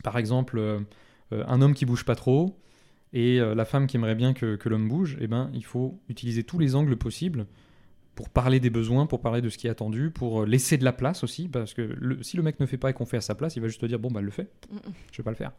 par 0.03 0.18
exemple, 0.18 0.59
euh, 0.59 0.80
euh, 1.32 1.45
un 1.47 1.62
homme 1.62 1.74
qui 1.74 1.84
bouge 1.84 2.05
pas 2.05 2.14
trop 2.14 2.59
et 3.12 3.41
euh, 3.41 3.55
la 3.55 3.64
femme 3.64 3.86
qui 3.86 3.97
aimerait 3.97 4.14
bien 4.14 4.32
que, 4.32 4.57
que 4.57 4.68
l'homme 4.68 4.88
bouge, 4.88 5.16
eh 5.20 5.26
ben, 5.26 5.51
il 5.53 5.64
faut 5.64 6.01
utiliser 6.09 6.45
tous 6.45 6.59
les 6.59 6.74
angles 6.74 6.97
possibles 6.97 7.47
pour 8.14 8.28
parler 8.28 8.61
des 8.61 8.70
besoins, 8.70 9.07
pour 9.07 9.20
parler 9.20 9.41
de 9.41 9.49
ce 9.49 9.59
qui 9.59 9.66
est 9.66 9.70
attendu, 9.70 10.11
pour 10.11 10.45
laisser 10.45 10.76
de 10.76 10.84
la 10.84 10.93
place 10.93 11.24
aussi, 11.24 11.49
parce 11.49 11.74
que 11.74 11.82
le- 11.82 12.22
si 12.22 12.36
le 12.36 12.43
mec 12.43 12.61
ne 12.61 12.66
fait 12.66 12.76
pas 12.76 12.91
et 12.91 12.93
qu'on 12.93 13.07
fait 13.07 13.16
à 13.16 13.22
sa 13.22 13.34
place, 13.34 13.57
il 13.57 13.61
va 13.62 13.68
juste 13.68 13.80
te 13.80 13.86
dire 13.86 13.99
bon 13.99 14.11
bah 14.11 14.20
le 14.20 14.30
fait, 14.30 14.51
mm. 14.70 14.76
je 15.12 15.16
vais 15.18 15.24
pas 15.24 15.30
le 15.30 15.36
faire. 15.36 15.53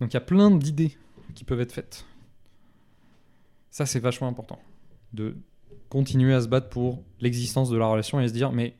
Donc 0.00 0.12
il 0.12 0.14
y 0.14 0.16
a 0.16 0.22
plein 0.22 0.50
d'idées 0.50 0.96
qui 1.34 1.44
peuvent 1.44 1.60
être 1.60 1.72
faites. 1.72 2.04
Ça 3.70 3.86
c'est 3.86 4.00
vachement 4.00 4.28
important 4.28 4.58
de 5.12 5.36
continuer 5.88 6.34
à 6.34 6.40
se 6.40 6.48
battre 6.48 6.68
pour 6.68 7.02
l'existence 7.20 7.68
de 7.70 7.76
la 7.76 7.86
relation 7.86 8.20
et 8.20 8.28
se 8.28 8.32
dire 8.32 8.52
mais 8.52 8.76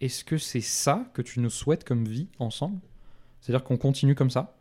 est-ce 0.00 0.24
que 0.24 0.38
c'est 0.38 0.60
ça 0.60 1.10
que 1.12 1.22
tu 1.22 1.40
nous 1.40 1.50
souhaites 1.50 1.84
comme 1.84 2.06
vie 2.06 2.28
ensemble? 2.38 2.80
C'est-à-dire 3.40 3.64
qu'on 3.64 3.76
continue 3.76 4.14
comme 4.14 4.30
ça? 4.30 4.56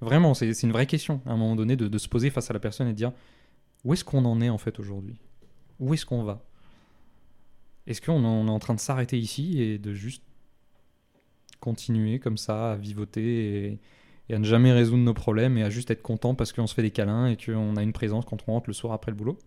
Vraiment, 0.00 0.34
c'est 0.34 0.50
une 0.62 0.72
vraie 0.72 0.86
question 0.86 1.20
à 1.26 1.32
un 1.32 1.36
moment 1.36 1.56
donné 1.56 1.76
de, 1.76 1.88
de 1.88 1.98
se 1.98 2.08
poser 2.08 2.30
face 2.30 2.50
à 2.50 2.52
la 2.52 2.60
personne 2.60 2.88
et 2.88 2.92
de 2.92 2.96
dire 2.96 3.12
où 3.84 3.94
est-ce 3.94 4.04
qu'on 4.04 4.24
en 4.24 4.40
est 4.40 4.50
en 4.50 4.58
fait 4.58 4.78
aujourd'hui? 4.80 5.18
Où 5.78 5.94
est-ce 5.94 6.04
qu'on 6.04 6.24
va? 6.24 6.44
Est-ce 7.86 8.00
qu'on 8.00 8.22
est 8.46 8.50
en 8.50 8.58
train 8.58 8.74
de 8.74 8.80
s'arrêter 8.80 9.18
ici 9.18 9.60
et 9.62 9.78
de 9.78 9.92
juste 9.92 10.22
continuer 11.60 12.18
comme 12.18 12.36
ça 12.36 12.72
à 12.72 12.76
vivoter 12.76 13.66
et, 13.66 13.80
et 14.28 14.34
à 14.34 14.38
ne 14.38 14.44
jamais 14.44 14.72
résoudre 14.72 15.02
nos 15.02 15.14
problèmes 15.14 15.56
et 15.56 15.62
à 15.62 15.70
juste 15.70 15.90
être 15.90 16.02
content 16.02 16.34
parce 16.34 16.52
qu'on 16.52 16.66
se 16.66 16.74
fait 16.74 16.82
des 16.82 16.90
câlins 16.90 17.26
et 17.26 17.36
qu'on 17.36 17.76
a 17.76 17.82
une 17.82 17.92
présence 17.92 18.24
quand 18.24 18.42
on 18.46 18.52
rentre 18.52 18.68
le 18.68 18.74
soir 18.74 18.92
après 18.92 19.10
le 19.10 19.16
boulot? 19.16 19.38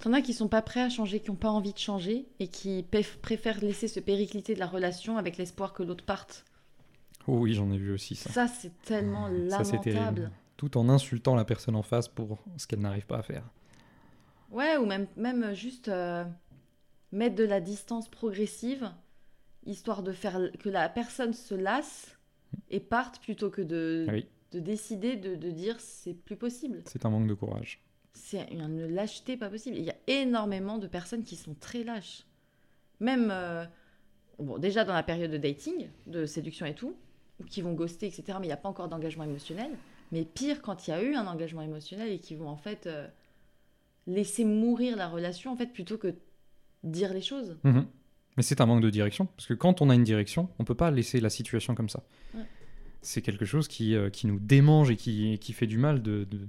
T'en 0.00 0.12
as 0.12 0.20
qui 0.20 0.34
sont 0.34 0.48
pas 0.48 0.60
prêts 0.62 0.80
à 0.82 0.88
changer, 0.90 1.20
qui 1.20 1.30
ont 1.30 1.34
pas 1.36 1.48
envie 1.50 1.72
de 1.72 1.78
changer 1.78 2.26
et 2.38 2.48
qui 2.48 2.84
préfèrent 3.22 3.60
laisser 3.60 3.88
se 3.88 4.00
péricliter 4.00 4.54
de 4.54 4.58
la 4.58 4.66
relation 4.66 5.16
avec 5.16 5.36
l'espoir 5.38 5.72
que 5.72 5.82
l'autre 5.82 6.04
parte. 6.04 6.44
Oh 7.26 7.38
oui, 7.38 7.54
j'en 7.54 7.70
ai 7.72 7.78
vu 7.78 7.90
aussi 7.92 8.14
ça. 8.14 8.30
Ça, 8.30 8.48
c'est 8.48 8.72
tellement 8.82 9.28
c'est 9.28 9.72
lamentable. 9.72 10.30
Tout 10.58 10.76
en 10.76 10.88
insultant 10.90 11.34
la 11.34 11.44
personne 11.46 11.74
en 11.74 11.82
face 11.82 12.06
pour 12.08 12.38
ce 12.58 12.66
qu'elle 12.66 12.80
n'arrive 12.80 13.06
pas 13.06 13.18
à 13.18 13.22
faire. 13.22 13.44
Ouais, 14.50 14.76
ou 14.76 14.84
même, 14.84 15.06
même 15.16 15.54
juste 15.54 15.88
euh, 15.88 16.24
mettre 17.12 17.34
de 17.34 17.44
la 17.44 17.60
distance 17.60 18.08
progressive, 18.08 18.90
histoire 19.66 20.02
de 20.02 20.12
faire 20.12 20.38
que 20.60 20.68
la 20.68 20.88
personne 20.90 21.32
se 21.32 21.54
lasse 21.54 22.16
et 22.70 22.78
parte 22.78 23.20
plutôt 23.20 23.48
que 23.50 23.62
de, 23.62 24.06
Oui. 24.10 24.26
de 24.52 24.60
décider 24.60 25.16
de, 25.16 25.34
de 25.34 25.50
dire 25.50 25.80
c'est 25.80 26.12
plus 26.14 26.36
possible. 26.36 26.82
C'est 26.86 27.06
un 27.06 27.10
manque 27.10 27.26
de 27.26 27.34
courage. 27.34 27.80
C'est 28.14 28.46
une 28.52 28.86
lâcheté 28.86 29.36
pas 29.36 29.50
possible. 29.50 29.76
Il 29.76 29.84
y 29.84 29.90
a 29.90 29.96
énormément 30.06 30.78
de 30.78 30.86
personnes 30.86 31.24
qui 31.24 31.36
sont 31.36 31.54
très 31.54 31.82
lâches. 31.84 32.24
Même, 33.00 33.28
euh, 33.30 33.64
bon, 34.38 34.58
déjà 34.58 34.84
dans 34.84 34.94
la 34.94 35.02
période 35.02 35.30
de 35.30 35.36
dating, 35.36 35.88
de 36.06 36.24
séduction 36.24 36.64
et 36.64 36.74
tout, 36.74 36.94
ou 37.40 37.44
qui 37.44 37.60
vont 37.60 37.72
ghoster, 37.74 38.06
etc., 38.06 38.24
mais 38.40 38.46
il 38.46 38.48
n'y 38.48 38.52
a 38.52 38.56
pas 38.56 38.68
encore 38.68 38.88
d'engagement 38.88 39.24
émotionnel. 39.24 39.72
Mais 40.12 40.24
pire, 40.24 40.62
quand 40.62 40.86
il 40.86 40.90
y 40.90 40.94
a 40.94 41.02
eu 41.02 41.14
un 41.14 41.26
engagement 41.26 41.62
émotionnel 41.62 42.10
et 42.12 42.18
qui 42.20 42.34
vont 42.36 42.48
en 42.48 42.56
fait 42.56 42.86
euh, 42.86 43.06
laisser 44.06 44.44
mourir 44.44 44.96
la 44.96 45.08
relation, 45.08 45.50
en 45.52 45.56
fait, 45.56 45.66
plutôt 45.72 45.98
que 45.98 46.14
dire 46.84 47.12
les 47.12 47.20
choses. 47.22 47.56
Mhm. 47.64 47.86
Mais 48.36 48.42
c'est 48.42 48.60
un 48.60 48.66
manque 48.66 48.82
de 48.82 48.90
direction, 48.90 49.26
parce 49.26 49.46
que 49.46 49.54
quand 49.54 49.80
on 49.82 49.90
a 49.90 49.94
une 49.94 50.02
direction, 50.04 50.48
on 50.58 50.64
peut 50.64 50.74
pas 50.74 50.90
laisser 50.90 51.20
la 51.20 51.30
situation 51.30 51.74
comme 51.74 51.88
ça. 51.88 52.02
Ouais. 52.34 52.42
C'est 53.02 53.22
quelque 53.22 53.44
chose 53.44 53.66
qui, 53.68 53.94
euh, 53.96 54.08
qui 54.10 54.26
nous 54.28 54.38
démange 54.38 54.90
et 54.90 54.96
qui, 54.96 55.38
qui 55.40 55.52
fait 55.52 55.66
du 55.66 55.78
mal. 55.78 56.00
De, 56.02 56.24
de- 56.24 56.48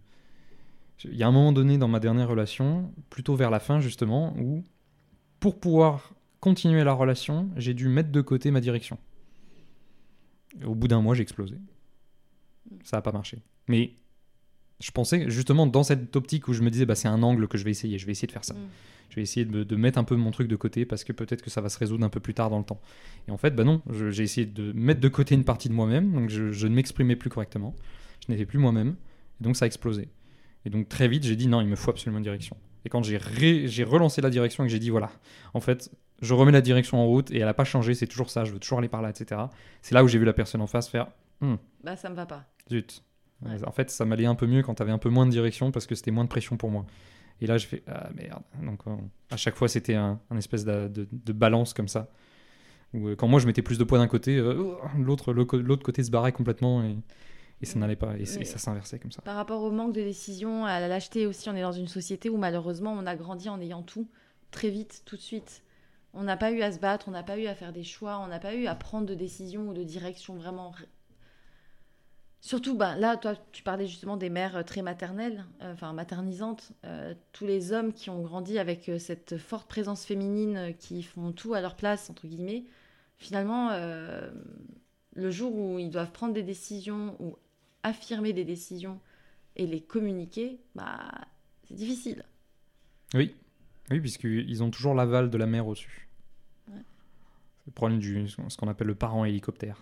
Il 1.03 1.15
y 1.15 1.23
a 1.23 1.27
un 1.27 1.31
moment 1.31 1.51
donné 1.51 1.77
dans 1.77 1.87
ma 1.87 1.99
dernière 1.99 2.29
relation, 2.29 2.91
plutôt 3.09 3.35
vers 3.35 3.51
la 3.51 3.59
fin 3.59 3.79
justement, 3.79 4.33
où 4.37 4.63
pour 5.39 5.59
pouvoir 5.59 6.13
continuer 6.39 6.83
la 6.83 6.93
relation, 6.93 7.49
j'ai 7.57 7.73
dû 7.73 7.87
mettre 7.87 8.11
de 8.11 8.21
côté 8.21 8.51
ma 8.51 8.61
direction. 8.61 8.97
Et 10.61 10.65
au 10.65 10.75
bout 10.75 10.87
d'un 10.87 11.01
mois, 11.01 11.15
j'ai 11.15 11.23
explosé. 11.23 11.55
Ça 12.83 12.97
n'a 12.97 13.01
pas 13.01 13.11
marché. 13.11 13.39
Mais 13.67 13.93
je 14.79 14.91
pensais 14.91 15.29
justement 15.29 15.67
dans 15.67 15.83
cette 15.83 16.15
optique 16.15 16.47
où 16.47 16.53
je 16.53 16.61
me 16.61 16.69
disais, 16.69 16.85
bah, 16.85 16.95
c'est 16.95 17.07
un 17.07 17.23
angle 17.23 17.47
que 17.47 17.57
je 17.57 17.63
vais 17.63 17.71
essayer, 17.71 17.97
je 17.97 18.05
vais 18.05 18.11
essayer 18.11 18.27
de 18.27 18.31
faire 18.31 18.45
ça. 18.45 18.53
Mm. 18.53 18.67
Je 19.09 19.15
vais 19.15 19.21
essayer 19.21 19.45
de, 19.45 19.63
de 19.63 19.75
mettre 19.75 19.97
un 19.97 20.03
peu 20.03 20.15
mon 20.15 20.31
truc 20.31 20.47
de 20.47 20.55
côté 20.55 20.85
parce 20.85 21.03
que 21.03 21.13
peut-être 21.13 21.41
que 21.41 21.49
ça 21.49 21.61
va 21.61 21.69
se 21.69 21.77
résoudre 21.77 22.03
un 22.03 22.09
peu 22.09 22.19
plus 22.19 22.33
tard 22.33 22.49
dans 22.49 22.57
le 22.57 22.65
temps. 22.65 22.81
Et 23.27 23.31
en 23.31 23.37
fait, 23.37 23.51
bah 23.51 23.63
non, 23.63 23.81
j'ai 24.09 24.23
essayé 24.23 24.47
de 24.47 24.71
mettre 24.73 24.99
de 24.99 25.07
côté 25.07 25.35
une 25.35 25.43
partie 25.43 25.69
de 25.69 25.73
moi-même, 25.73 26.11
donc 26.11 26.29
je, 26.29 26.51
je 26.51 26.67
ne 26.67 26.75
m'exprimais 26.75 27.15
plus 27.15 27.29
correctement, 27.29 27.75
je 28.25 28.31
n'étais 28.31 28.45
plus 28.45 28.57
moi-même, 28.57 28.95
et 29.39 29.43
donc 29.43 29.55
ça 29.55 29.65
a 29.65 29.67
explosé. 29.67 30.09
Et 30.65 30.69
donc 30.69 30.89
très 30.89 31.07
vite, 31.07 31.23
j'ai 31.23 31.35
dit 31.35 31.47
non, 31.47 31.61
il 31.61 31.67
me 31.67 31.75
faut 31.75 31.91
absolument 31.91 32.17
une 32.17 32.23
direction. 32.23 32.57
Et 32.85 32.89
quand 32.89 33.03
j'ai 33.03 33.17
ré- 33.17 33.67
j'ai 33.67 33.83
relancé 33.83 34.21
la 34.21 34.29
direction 34.29 34.63
et 34.63 34.67
que 34.67 34.71
j'ai 34.71 34.79
dit 34.79 34.89
voilà, 34.89 35.11
en 35.53 35.59
fait, 35.59 35.91
je 36.21 36.33
remets 36.33 36.51
la 36.51 36.61
direction 36.61 36.97
en 36.99 37.05
route 37.07 37.31
et 37.31 37.37
elle 37.39 37.45
n'a 37.45 37.53
pas 37.53 37.63
changé, 37.65 37.93
c'est 37.93 38.07
toujours 38.07 38.29
ça, 38.29 38.45
je 38.45 38.51
veux 38.51 38.59
toujours 38.59 38.79
aller 38.79 38.89
par 38.89 39.01
là, 39.01 39.09
etc. 39.09 39.41
C'est 39.81 39.93
là 39.95 40.03
où 40.03 40.07
j'ai 40.07 40.17
vu 40.19 40.25
la 40.25 40.33
personne 40.33 40.61
en 40.61 40.67
face 40.67 40.87
faire 40.87 41.07
Bah, 41.83 41.95
ça 41.95 42.09
me 42.09 42.15
va 42.15 42.25
pas. 42.25 42.45
Zut. 42.69 43.03
Ouais. 43.45 43.63
En 43.65 43.71
fait, 43.71 43.89
ça 43.91 44.05
m'allait 44.05 44.25
un 44.25 44.35
peu 44.35 44.47
mieux 44.47 44.63
quand 44.63 44.75
t'avais 44.75 44.91
un 44.93 44.97
peu 44.97 45.09
moins 45.09 45.25
de 45.25 45.31
direction 45.31 45.71
parce 45.71 45.85
que 45.85 45.93
c'était 45.95 46.11
moins 46.11 46.23
de 46.23 46.29
pression 46.29 46.57
pour 46.57 46.71
moi. 46.71 46.85
Et 47.41 47.47
là, 47.47 47.57
je 47.57 47.67
fais 47.67 47.83
ah 47.87 48.09
merde. 48.15 48.41
Donc, 48.63 48.79
euh, 48.87 48.95
à 49.29 49.35
chaque 49.37 49.55
fois, 49.55 49.67
c'était 49.67 49.95
un, 49.95 50.19
un 50.29 50.37
espèce 50.37 50.63
de, 50.63 50.87
de- 50.87 51.07
de 51.11 51.33
balance 51.33 51.73
comme 51.73 51.89
ça. 51.89 52.09
Où, 52.93 53.09
euh, 53.09 53.15
quand 53.15 53.27
moi, 53.27 53.39
je 53.41 53.45
mettais 53.47 53.61
plus 53.61 53.77
de 53.77 53.83
poids 53.83 53.97
d'un 53.97 54.07
côté, 54.07 54.37
euh, 54.37 54.75
l'autre 54.97 55.33
le 55.33 55.43
co- 55.43 55.59
l'autre 55.61 55.83
côté 55.83 56.01
se 56.01 56.11
barrait 56.11 56.31
complètement 56.31 56.81
et, 56.83 56.95
et 57.61 57.65
ça 57.65 57.79
n'allait 57.79 57.95
pas. 57.95 58.17
Et, 58.17 58.25
ça 58.25 58.57
s'inversait 58.57 58.99
comme 58.99 59.11
ça. 59.11 59.21
Par 59.21 59.35
rapport 59.35 59.61
au 59.61 59.71
manque 59.71 59.93
de 59.93 60.01
décision, 60.01 60.65
à 60.65 60.79
la 60.79 60.87
lâcheté 60.87 61.25
aussi, 61.25 61.49
on 61.49 61.55
est 61.55 61.61
dans 61.61 61.71
une 61.71 61.87
société 61.87 62.29
où 62.29 62.37
malheureusement 62.37 62.93
on 62.93 63.05
a 63.05 63.15
grandi 63.15 63.49
en 63.49 63.59
ayant 63.61 63.81
tout 63.81 64.07
très 64.51 64.69
vite, 64.69 65.03
tout 65.05 65.15
de 65.15 65.21
suite. 65.21 65.63
On 66.13 66.23
n'a 66.23 66.37
pas 66.37 66.51
eu 66.51 66.61
à 66.61 66.71
se 66.71 66.79
battre, 66.79 67.07
on 67.09 67.11
n'a 67.11 67.23
pas 67.23 67.37
eu 67.37 67.47
à 67.47 67.55
faire 67.55 67.73
des 67.73 67.83
choix, 67.83 68.19
on 68.19 68.27
n'a 68.27 68.39
pas 68.39 68.55
eu 68.55 68.67
à 68.67 68.75
prendre 68.75 69.05
de 69.05 69.15
décision 69.15 69.69
ou 69.69 69.73
de 69.73 69.83
direction 69.83 70.35
vraiment. 70.35 70.73
Surtout, 72.39 72.77
bah, 72.77 72.95
là, 72.95 73.17
toi, 73.17 73.33
tu 73.51 73.63
parlais 73.63 73.87
justement 73.87 74.17
des 74.17 74.29
mères 74.29 74.57
euh, 74.57 74.63
très 74.63 74.83
maternelles, 74.83 75.45
euh, 75.61 75.73
enfin 75.73 75.93
maternisantes. 75.93 76.73
Euh, 76.85 77.15
tous 77.31 77.45
les 77.45 77.73
hommes 77.73 77.91
qui 77.91 78.09
ont 78.11 78.21
grandi 78.21 78.59
avec 78.59 78.91
cette 78.99 79.37
forte 79.37 79.67
présence 79.67 80.05
féminine 80.05 80.75
qui 80.77 81.01
font 81.01 81.31
tout 81.31 81.53
à 81.53 81.61
leur 81.61 81.75
place, 81.75 82.09
entre 82.09 82.27
guillemets, 82.27 82.65
finalement, 83.17 83.69
euh, 83.71 84.29
le 85.13 85.31
jour 85.31 85.55
où 85.55 85.79
ils 85.79 85.89
doivent 85.89 86.11
prendre 86.11 86.33
des 86.33 86.43
décisions 86.43 87.15
ou 87.19 87.37
affirmer 87.85 88.33
des 88.33 88.43
décisions 88.43 88.99
et 89.55 89.65
les 89.67 89.81
communiquer, 89.81 90.59
bah, 90.75 90.99
c'est 91.67 91.75
difficile. 91.75 92.23
Oui, 93.13 93.33
oui, 93.91 93.99
puisqu'ils 94.01 94.63
ont 94.63 94.71
toujours 94.71 94.95
l'aval 94.95 95.29
de 95.29 95.37
la 95.37 95.45
mère 95.45 95.67
au-dessus. 95.67 96.09
Ouais. 96.67 96.79
C'est 96.79 97.67
le 97.67 97.71
problème 97.73 97.99
du 97.99 98.27
ce 98.27 98.57
qu'on 98.57 98.67
appelle 98.67 98.87
le 98.87 98.95
parent 98.95 99.23
hélicoptère. 99.23 99.77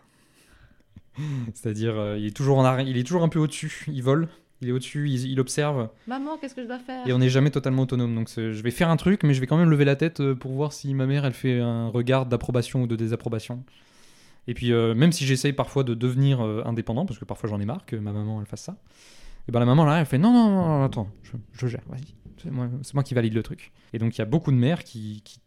C'est-à-dire, 1.53 1.95
euh, 1.97 2.17
il 2.17 2.25
est 2.25 2.35
toujours 2.35 2.57
en 2.57 2.65
arrêt, 2.65 2.85
il 2.87 2.97
est 2.97 3.03
toujours 3.03 3.23
un 3.23 3.29
peu 3.29 3.39
au-dessus. 3.39 3.85
Il 3.87 4.03
vole, 4.03 4.27
il 4.61 4.69
est 4.69 4.71
au-dessus, 4.71 5.09
il, 5.09 5.31
il 5.31 5.39
observe, 5.39 5.89
Maman, 6.07 6.37
qu'est-ce 6.37 6.55
que 6.55 6.61
je 6.63 6.67
dois 6.67 6.79
faire? 6.79 7.07
Et 7.07 7.13
on 7.13 7.19
n'est 7.19 7.29
jamais 7.29 7.51
totalement 7.51 7.83
autonome. 7.83 8.13
Donc, 8.15 8.29
c'est- 8.29 8.51
je 8.53 8.61
vais 8.63 8.71
faire 8.71 8.89
un 8.89 8.97
truc, 8.97 9.23
mais 9.23 9.33
je 9.33 9.39
vais 9.39 9.47
quand 9.47 9.57
même 9.57 9.69
lever 9.69 9.85
la 9.85 9.95
tête 9.95 10.19
euh, 10.19 10.35
pour 10.35 10.51
voir 10.51 10.73
si 10.73 10.93
ma 10.93 11.05
mère, 11.05 11.25
elle 11.25 11.33
fait 11.33 11.59
un 11.59 11.87
regard 11.87 12.25
d'approbation 12.25 12.83
ou 12.83 12.87
de 12.87 12.95
désapprobation. 12.95 13.63
Et 14.47 14.53
puis, 14.53 14.71
euh, 14.71 14.93
même 14.93 15.11
si 15.11 15.25
j'essaye 15.25 15.53
parfois 15.53 15.83
de 15.83 15.93
devenir 15.93 16.41
euh, 16.41 16.61
indépendant, 16.65 17.05
parce 17.05 17.19
que 17.19 17.25
parfois 17.25 17.49
j'en 17.49 17.59
ai 17.59 17.65
marre 17.65 17.85
que 17.85 17.95
ma 17.95 18.11
maman 18.11 18.41
elle 18.41 18.47
fasse 18.47 18.63
ça, 18.63 18.77
et 19.47 19.51
ben 19.51 19.59
la 19.59 19.65
maman 19.65 19.85
là, 19.85 19.99
elle 19.99 20.05
fait 20.05 20.17
non, 20.17 20.31
non, 20.33 20.49
non, 20.49 20.83
attends, 20.83 21.09
je, 21.53 21.67
gère, 21.67 21.83
vas-y, 21.87 22.15
c'est 22.37 22.93
moi, 22.93 23.03
qui 23.03 23.13
valide 23.13 23.33
le 23.33 23.43
truc. 23.43 23.71
Et 23.93 23.99
donc, 23.99 24.15
il 24.15 24.19
y 24.19 24.21
a 24.21 24.25
beaucoup 24.25 24.51
de 24.51 24.57
mères 24.57 24.83
qui, 24.83 25.21
qui, 25.23 25.39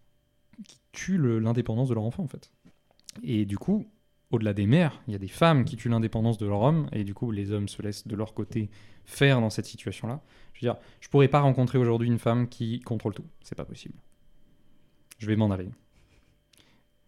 qui 0.66 0.78
tuent 0.92 1.40
l'indépendance 1.40 1.88
de 1.88 1.94
leur 1.94 2.04
enfant 2.04 2.22
en 2.22 2.28
fait. 2.28 2.52
Et 3.22 3.44
du 3.44 3.58
coup, 3.58 3.86
au-delà 4.30 4.52
des 4.52 4.66
mères, 4.66 5.00
il 5.06 5.12
y 5.12 5.16
a 5.16 5.18
des 5.18 5.28
femmes 5.28 5.64
qui 5.64 5.76
tuent 5.76 5.88
l'indépendance 5.88 6.38
de 6.38 6.46
leur 6.46 6.62
homme, 6.62 6.88
et 6.92 7.04
du 7.04 7.14
coup, 7.14 7.30
les 7.30 7.52
hommes 7.52 7.68
se 7.68 7.80
laissent 7.82 8.06
de 8.06 8.16
leur 8.16 8.34
côté 8.34 8.70
faire 9.04 9.40
dans 9.40 9.50
cette 9.50 9.66
situation-là. 9.66 10.20
Je 10.52 10.60
veux 10.66 10.72
dire, 10.72 10.80
je 11.00 11.08
pourrais 11.08 11.28
pas 11.28 11.40
rencontrer 11.40 11.78
aujourd'hui 11.78 12.08
une 12.08 12.18
femme 12.18 12.48
qui 12.48 12.80
contrôle 12.80 13.14
tout, 13.14 13.26
c'est 13.42 13.54
pas 13.54 13.64
possible. 13.64 13.94
Je 15.18 15.26
vais 15.26 15.36
m'en 15.36 15.50
aller. 15.50 15.70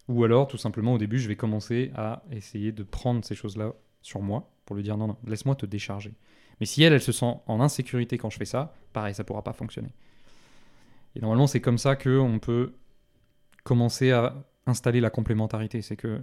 Ou 0.09 0.23
alors, 0.23 0.47
tout 0.47 0.57
simplement, 0.57 0.93
au 0.93 0.97
début, 0.97 1.19
je 1.19 1.27
vais 1.27 1.35
commencer 1.35 1.91
à 1.95 2.23
essayer 2.31 2.71
de 2.71 2.81
prendre 2.81 3.23
ces 3.23 3.35
choses-là 3.35 3.73
sur 4.01 4.21
moi 4.21 4.51
pour 4.65 4.75
lui 4.75 4.81
dire 4.81 4.97
non, 4.97 5.07
non, 5.07 5.17
laisse-moi 5.25 5.55
te 5.55 5.67
décharger. 5.67 6.13
Mais 6.59 6.65
si 6.65 6.81
elle, 6.81 6.93
elle 6.93 7.01
se 7.01 7.11
sent 7.11 7.35
en 7.45 7.61
insécurité 7.61 8.17
quand 8.17 8.31
je 8.31 8.37
fais 8.37 8.45
ça, 8.45 8.73
pareil, 8.91 9.13
ça 9.13 9.23
pourra 9.23 9.43
pas 9.43 9.53
fonctionner. 9.53 9.93
Et 11.15 11.21
normalement, 11.21 11.45
c'est 11.45 11.61
comme 11.61 11.77
ça 11.77 11.95
qu'on 11.95 12.39
peut 12.41 12.73
commencer 13.63 14.11
à 14.11 14.35
installer 14.65 14.99
la 14.99 15.11
complémentarité. 15.11 15.83
C'est 15.83 15.95
que 15.95 16.21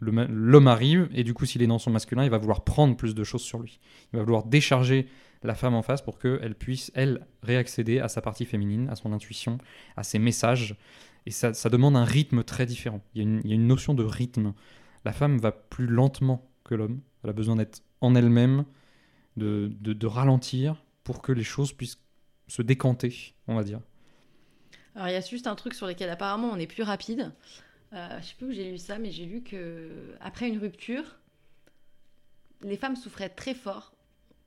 l'homme 0.00 0.66
arrive, 0.66 1.08
et 1.14 1.22
du 1.22 1.32
coup, 1.32 1.46
s'il 1.46 1.62
est 1.62 1.68
dans 1.68 1.78
son 1.78 1.90
masculin, 1.90 2.24
il 2.24 2.30
va 2.30 2.38
vouloir 2.38 2.64
prendre 2.64 2.96
plus 2.96 3.14
de 3.14 3.22
choses 3.22 3.42
sur 3.42 3.60
lui. 3.60 3.78
Il 4.12 4.16
va 4.16 4.24
vouloir 4.24 4.44
décharger 4.44 5.06
la 5.44 5.54
femme 5.54 5.74
en 5.74 5.82
face 5.82 6.02
pour 6.02 6.18
qu'elle 6.18 6.56
puisse, 6.56 6.90
elle, 6.94 7.26
réaccéder 7.42 8.00
à 8.00 8.08
sa 8.08 8.20
partie 8.20 8.44
féminine, 8.44 8.88
à 8.90 8.96
son 8.96 9.12
intuition, 9.12 9.58
à 9.96 10.02
ses 10.02 10.18
messages. 10.18 10.76
Et 11.26 11.30
ça, 11.30 11.54
ça 11.54 11.68
demande 11.68 11.96
un 11.96 12.04
rythme 12.04 12.42
très 12.44 12.66
différent. 12.66 13.00
Il 13.14 13.22
y, 13.22 13.52
a 13.52 13.54
une, 13.54 13.66
notion 13.66 13.94
de 13.94 14.04
rythme. 14.04 14.54
La 15.04 15.12
femme 15.12 15.38
va 15.38 15.52
plus 15.52 15.86
lentement 15.86 16.50
que 16.64 16.74
l'homme. 16.74 17.00
Elle 17.22 17.30
a 17.30 17.34
besoin 17.34 17.56
d'être 17.56 17.82
en 18.00 18.14
elle-même, 18.14 18.64
de, 19.36 19.70
de, 19.80 19.92
de 19.92 20.06
ralentir 20.06 20.82
pour 21.04 21.22
que 21.22 21.32
les 21.32 21.44
choses 21.44 21.72
puissent 21.72 22.00
se 22.48 22.62
décanter, 22.62 23.34
on 23.46 23.54
va 23.54 23.64
dire. 23.64 23.80
Alors 24.94 25.08
il 25.08 25.12
y 25.12 25.16
a 25.16 25.20
juste 25.20 25.46
un 25.46 25.54
truc 25.54 25.74
sur 25.74 25.86
lequel 25.86 26.10
apparemment 26.10 26.50
on 26.50 26.56
est 26.56 26.66
plus 26.66 26.82
rapide. 26.82 27.32
Euh, 27.92 28.18
je 28.20 28.26
sais 28.26 28.34
plus 28.36 28.46
où 28.46 28.52
j'ai 28.52 28.70
lu 28.70 28.78
ça, 28.78 28.98
mais 28.98 29.10
j'ai 29.10 29.24
lu 29.24 29.42
que 29.42 30.14
après 30.20 30.48
une 30.48 30.58
rupture, 30.58 31.18
les 32.62 32.76
femmes 32.76 32.96
souffraient 32.96 33.28
très 33.28 33.54
fort, 33.54 33.92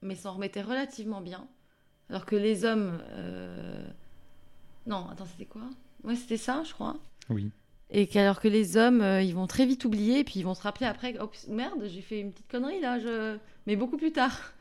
mais 0.01 0.15
s'en 0.15 0.33
remettaient 0.33 0.61
relativement 0.61 1.21
bien, 1.21 1.47
alors 2.09 2.25
que 2.25 2.35
les 2.35 2.65
hommes, 2.65 3.01
euh, 3.11 3.85
non, 4.85 5.07
attends, 5.09 5.25
c'était 5.25 5.45
quoi? 5.45 5.69
Ouais, 6.03 6.15
c'était 6.15 6.37
ça, 6.37 6.63
je 6.65 6.73
crois. 6.73 6.97
Oui. 7.29 7.49
Et 7.89 8.07
qu'alors 8.07 8.39
que 8.41 8.47
les 8.47 8.75
hommes, 8.77 9.01
euh, 9.01 9.21
ils 9.21 9.35
vont 9.35 9.45
très 9.47 9.65
vite 9.65 9.85
oublier, 9.85 10.19
et 10.19 10.23
puis 10.23 10.39
ils 10.39 10.43
vont 10.43 10.55
se 10.55 10.61
rappeler 10.63 10.85
après, 10.87 11.15
oh 11.21 11.29
merde, 11.49 11.83
j'ai 11.85 12.01
fait 12.01 12.19
une 12.19 12.31
petite 12.31 12.49
connerie 12.49 12.81
là, 12.81 12.99
je... 12.99 13.37
mais 13.67 13.75
beaucoup 13.75 13.97
plus 13.97 14.11
tard. 14.11 14.53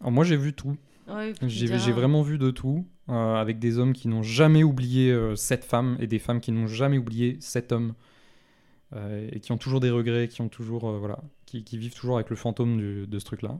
Alors 0.00 0.12
moi, 0.12 0.24
j'ai 0.24 0.36
vu 0.36 0.52
tout. 0.52 0.76
Ouais, 1.08 1.32
J'ai 1.42 1.92
vraiment 1.92 2.20
vu 2.22 2.36
de 2.36 2.50
tout, 2.50 2.84
euh, 3.08 3.34
avec 3.36 3.58
des 3.58 3.78
hommes 3.78 3.92
qui 3.94 4.08
n'ont 4.08 4.22
jamais 4.22 4.62
oublié 4.62 5.10
euh, 5.10 5.36
cette 5.36 5.64
femme 5.64 5.96
et 6.00 6.06
des 6.06 6.18
femmes 6.18 6.40
qui 6.40 6.52
n'ont 6.52 6.66
jamais 6.66 6.98
oublié 6.98 7.36
cet 7.40 7.72
homme, 7.72 7.94
et 9.30 9.40
qui 9.40 9.52
ont 9.52 9.58
toujours 9.58 9.80
des 9.80 9.90
regrets, 9.90 10.28
qui 10.28 10.40
ont 10.40 10.48
toujours, 10.48 10.90
voilà, 10.98 11.18
qui, 11.46 11.62
qui 11.62 11.76
vivent 11.78 11.94
toujours 11.94 12.16
avec 12.16 12.30
le 12.30 12.36
fantôme 12.36 12.78
du- 12.78 13.06
de 13.06 13.18
ce 13.18 13.24
truc-là. 13.26 13.58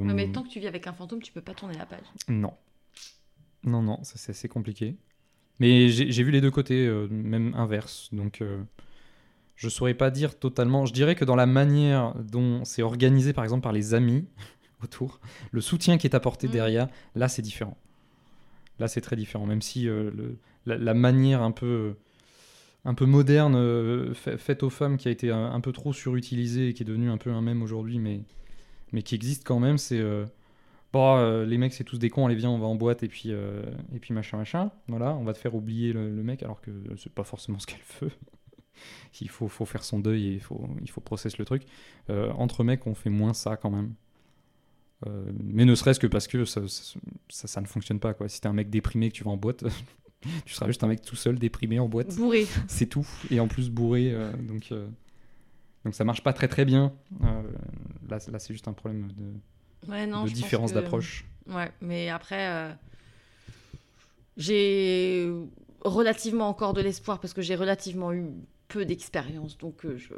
Mais 0.00 0.30
tant 0.32 0.42
que 0.42 0.48
tu 0.48 0.60
vis 0.60 0.66
avec 0.66 0.86
un 0.86 0.92
fantôme, 0.92 1.20
tu 1.22 1.32
peux 1.32 1.40
pas 1.40 1.54
tourner 1.54 1.76
la 1.76 1.86
page. 1.86 2.04
Non. 2.28 2.52
Non, 3.64 3.82
non, 3.82 3.98
c'est 4.02 4.30
assez 4.30 4.48
compliqué. 4.48 4.96
Mais 5.60 5.88
j'ai 5.90 6.12
j'ai 6.12 6.22
vu 6.24 6.30
les 6.32 6.40
deux 6.42 6.50
côtés, 6.52 6.86
euh, 6.86 7.08
même 7.10 7.54
inverse. 7.56 8.10
Donc, 8.12 8.42
euh, 8.42 8.62
je 9.56 9.68
saurais 9.68 9.94
pas 9.94 10.10
dire 10.10 10.38
totalement. 10.38 10.86
Je 10.86 10.92
dirais 10.94 11.14
que 11.16 11.24
dans 11.24 11.36
la 11.36 11.46
manière 11.46 12.14
dont 12.16 12.64
c'est 12.64 12.82
organisé, 12.82 13.32
par 13.34 13.44
exemple, 13.44 13.62
par 13.62 13.72
les 13.72 13.94
amis 13.94 14.26
autour, 14.84 15.20
le 15.52 15.60
soutien 15.62 15.98
qui 15.98 16.06
est 16.08 16.14
apporté 16.16 16.48
Mm. 16.48 16.52
derrière, 16.52 16.88
là, 17.16 17.28
c'est 17.28 17.42
différent. 17.42 17.78
Là, 18.78 18.88
c'est 18.88 19.00
très 19.00 19.16
différent. 19.16 19.46
Même 19.46 19.62
si 19.62 19.88
euh, 19.88 20.10
le- 20.14 20.36
la, 20.66 20.76
la 20.78 20.94
manière 20.94 21.42
un 21.42 21.52
peu, 21.52 21.94
un 22.84 22.94
peu 22.94 23.06
moderne 23.06 23.54
euh, 23.56 24.14
fa- 24.14 24.38
faite 24.38 24.62
aux 24.62 24.70
femmes, 24.70 24.96
qui 24.98 25.08
a 25.08 25.10
été 25.12 25.30
un, 25.30 25.52
un 25.52 25.60
peu 25.60 25.72
trop 25.72 25.92
surutilisée 25.92 26.68
et 26.70 26.74
qui 26.74 26.82
est 26.84 26.86
devenue 26.86 27.10
un 27.10 27.18
peu 27.18 27.30
un 27.32 27.42
mème 27.42 27.62
aujourd'hui, 27.62 27.98
mais, 28.00 28.22
mais 28.92 29.02
qui 29.02 29.14
existe 29.16 29.44
quand 29.46 29.60
même, 29.60 29.78
c'est. 29.78 30.00
Bon, 30.94 31.16
euh, 31.16 31.44
les 31.44 31.58
mecs, 31.58 31.72
c'est 31.72 31.82
tous 31.82 31.98
des 31.98 32.08
cons, 32.08 32.24
allez, 32.26 32.36
viens, 32.36 32.50
on 32.50 32.58
va 32.60 32.66
en 32.68 32.76
boîte, 32.76 33.02
et 33.02 33.08
puis, 33.08 33.32
euh, 33.32 33.64
et 33.92 33.98
puis 33.98 34.14
machin, 34.14 34.36
machin. 34.36 34.70
Voilà, 34.86 35.12
on 35.16 35.24
va 35.24 35.32
te 35.32 35.38
faire 35.38 35.56
oublier 35.56 35.92
le, 35.92 36.08
le 36.08 36.22
mec, 36.22 36.44
alors 36.44 36.60
que 36.60 36.70
c'est 36.96 37.12
pas 37.12 37.24
forcément 37.24 37.58
ce 37.58 37.66
qu'elle 37.66 37.80
veut. 38.00 38.12
il 39.20 39.28
faut, 39.28 39.48
faut 39.48 39.64
faire 39.64 39.82
son 39.82 39.98
deuil 39.98 40.28
et 40.28 40.32
il 40.34 40.40
faut, 40.40 40.68
il 40.82 40.88
faut 40.88 41.00
processer 41.00 41.34
le 41.40 41.46
truc. 41.46 41.64
Euh, 42.10 42.30
entre 42.34 42.62
mecs, 42.62 42.86
on 42.86 42.94
fait 42.94 43.10
moins 43.10 43.34
ça 43.34 43.56
quand 43.56 43.70
même. 43.70 43.94
Mais 45.42 45.64
ne 45.66 45.74
serait-ce 45.74 45.98
que 46.00 46.06
parce 46.06 46.28
que 46.28 46.44
ça, 46.46 46.66
ça, 46.68 46.98
ça- 47.28 47.48
ça 47.48 47.60
ne 47.60 47.66
fonctionne 47.66 47.98
pas, 47.98 48.14
quoi. 48.14 48.28
Si 48.28 48.40
t'es 48.40 48.46
un 48.46 48.54
mec 48.54 48.70
déprimé 48.70 49.10
que 49.10 49.14
tu 49.16 49.24
vas 49.24 49.32
en 49.32 49.36
boîte, 49.36 49.62
tu 50.46 50.54
seras 50.54 50.68
juste 50.68 50.82
un 50.84 50.86
mec 50.86 51.02
tout 51.02 51.16
seul, 51.16 51.38
déprimé 51.40 51.80
en 51.80 51.88
boîte. 51.88 52.14
Bourré. 52.16 52.46
C'est 52.68 52.86
tout. 52.86 53.06
Et 53.32 53.40
en 53.40 53.48
plus 53.48 53.68
bourré, 53.68 54.16
donc, 54.48 54.72
donc 55.84 55.94
ça 55.94 56.04
marche 56.04 56.22
pas 56.22 56.32
très 56.32 56.46
très 56.46 56.64
bien. 56.64 56.92
Là, 58.08 58.18
là 58.30 58.38
c'est 58.38 58.54
juste 58.54 58.68
un 58.68 58.72
problème 58.72 59.08
de, 59.12 59.24
Ouais, 59.88 60.06
non, 60.06 60.22
de 60.24 60.28
je 60.28 60.32
pense 60.32 60.42
différence 60.42 60.70
que- 60.72 60.74
d'approche. 60.80 61.24
Ouais, 61.48 61.70
mais 61.80 62.08
après, 62.08 62.48
euh, 62.48 62.72
j'ai 64.36 65.30
relativement 65.84 66.48
encore 66.48 66.72
de 66.72 66.80
l'espoir 66.80 67.20
parce 67.20 67.32
que 67.34 67.42
j'ai 67.42 67.54
relativement 67.56 68.12
eu 68.12 68.26
peu 68.68 68.84
d'expérience. 68.84 69.58
Donc, 69.58 69.84
euh, 69.84 69.96
je, 69.98 70.14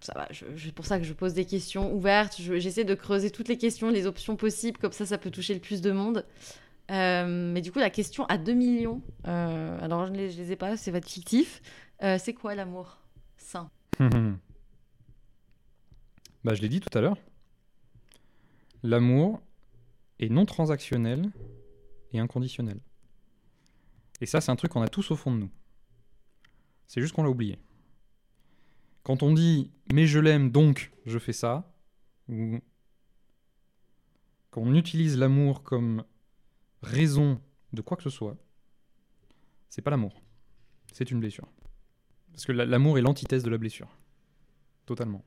ça 0.00 0.12
va. 0.14 0.28
C'est 0.56 0.72
pour 0.74 0.84
ça 0.86 0.98
que 0.98 1.04
je 1.04 1.12
pose 1.12 1.34
des 1.34 1.44
questions 1.44 1.94
ouvertes. 1.94 2.36
Je- 2.40 2.58
J'essaie 2.58 2.84
de 2.84 2.94
creuser 2.94 3.30
toutes 3.30 3.48
les 3.48 3.58
questions, 3.58 3.90
les 3.90 4.06
options 4.06 4.36
possibles. 4.36 4.78
Comme 4.78 4.92
ça, 4.92 5.06
ça 5.06 5.18
peut 5.18 5.30
toucher 5.30 5.54
le 5.54 5.60
plus 5.60 5.80
de 5.80 5.92
monde. 5.92 6.24
Euh, 6.90 7.52
mais 7.52 7.60
du 7.62 7.72
coup, 7.72 7.78
la 7.80 7.90
question 7.90 8.26
à 8.26 8.38
2 8.38 8.52
millions, 8.54 9.02
euh, 9.26 9.78
alors 9.80 10.06
je 10.06 10.12
ne 10.12 10.16
les, 10.18 10.52
ai 10.52 10.56
pas, 10.56 10.76
c'est 10.76 10.90
votre 10.92 11.08
fictif. 11.08 11.60
Euh, 12.02 12.16
c'est 12.20 12.34
quoi 12.34 12.54
l'amour 12.54 12.98
sain? 13.38 13.70
Bah, 16.44 16.54
je 16.54 16.62
l'ai 16.62 16.68
dit 16.68 16.78
tout 16.80 16.96
à 16.96 17.00
l'heure. 17.00 17.16
L'amour 18.86 19.42
est 20.20 20.28
non 20.28 20.46
transactionnel 20.46 21.32
et 22.12 22.20
inconditionnel. 22.20 22.80
Et 24.20 24.26
ça, 24.26 24.40
c'est 24.40 24.52
un 24.52 24.56
truc 24.56 24.70
qu'on 24.70 24.82
a 24.82 24.88
tous 24.88 25.10
au 25.10 25.16
fond 25.16 25.32
de 25.34 25.38
nous. 25.40 25.50
C'est 26.86 27.00
juste 27.00 27.12
qu'on 27.14 27.24
l'a 27.24 27.30
oublié. 27.30 27.58
Quand 29.02 29.24
on 29.24 29.34
dit 29.34 29.72
mais 29.92 30.06
je 30.06 30.18
l'aime 30.20 30.50
donc 30.50 30.92
je 31.04 31.18
fais 31.18 31.32
ça, 31.32 31.74
ou 32.28 32.58
quand 34.50 34.62
on 34.62 34.74
utilise 34.74 35.18
l'amour 35.18 35.62
comme 35.64 36.04
raison 36.82 37.40
de 37.72 37.82
quoi 37.82 37.96
que 37.96 38.02
ce 38.04 38.10
soit, 38.10 38.36
c'est 39.68 39.82
pas 39.82 39.90
l'amour. 39.90 40.22
C'est 40.92 41.10
une 41.10 41.18
blessure. 41.20 41.48
Parce 42.32 42.46
que 42.46 42.52
la- 42.52 42.66
l'amour 42.66 42.98
est 42.98 43.02
l'antithèse 43.02 43.42
de 43.42 43.50
la 43.50 43.58
blessure. 43.58 43.88
Totalement. 44.86 45.24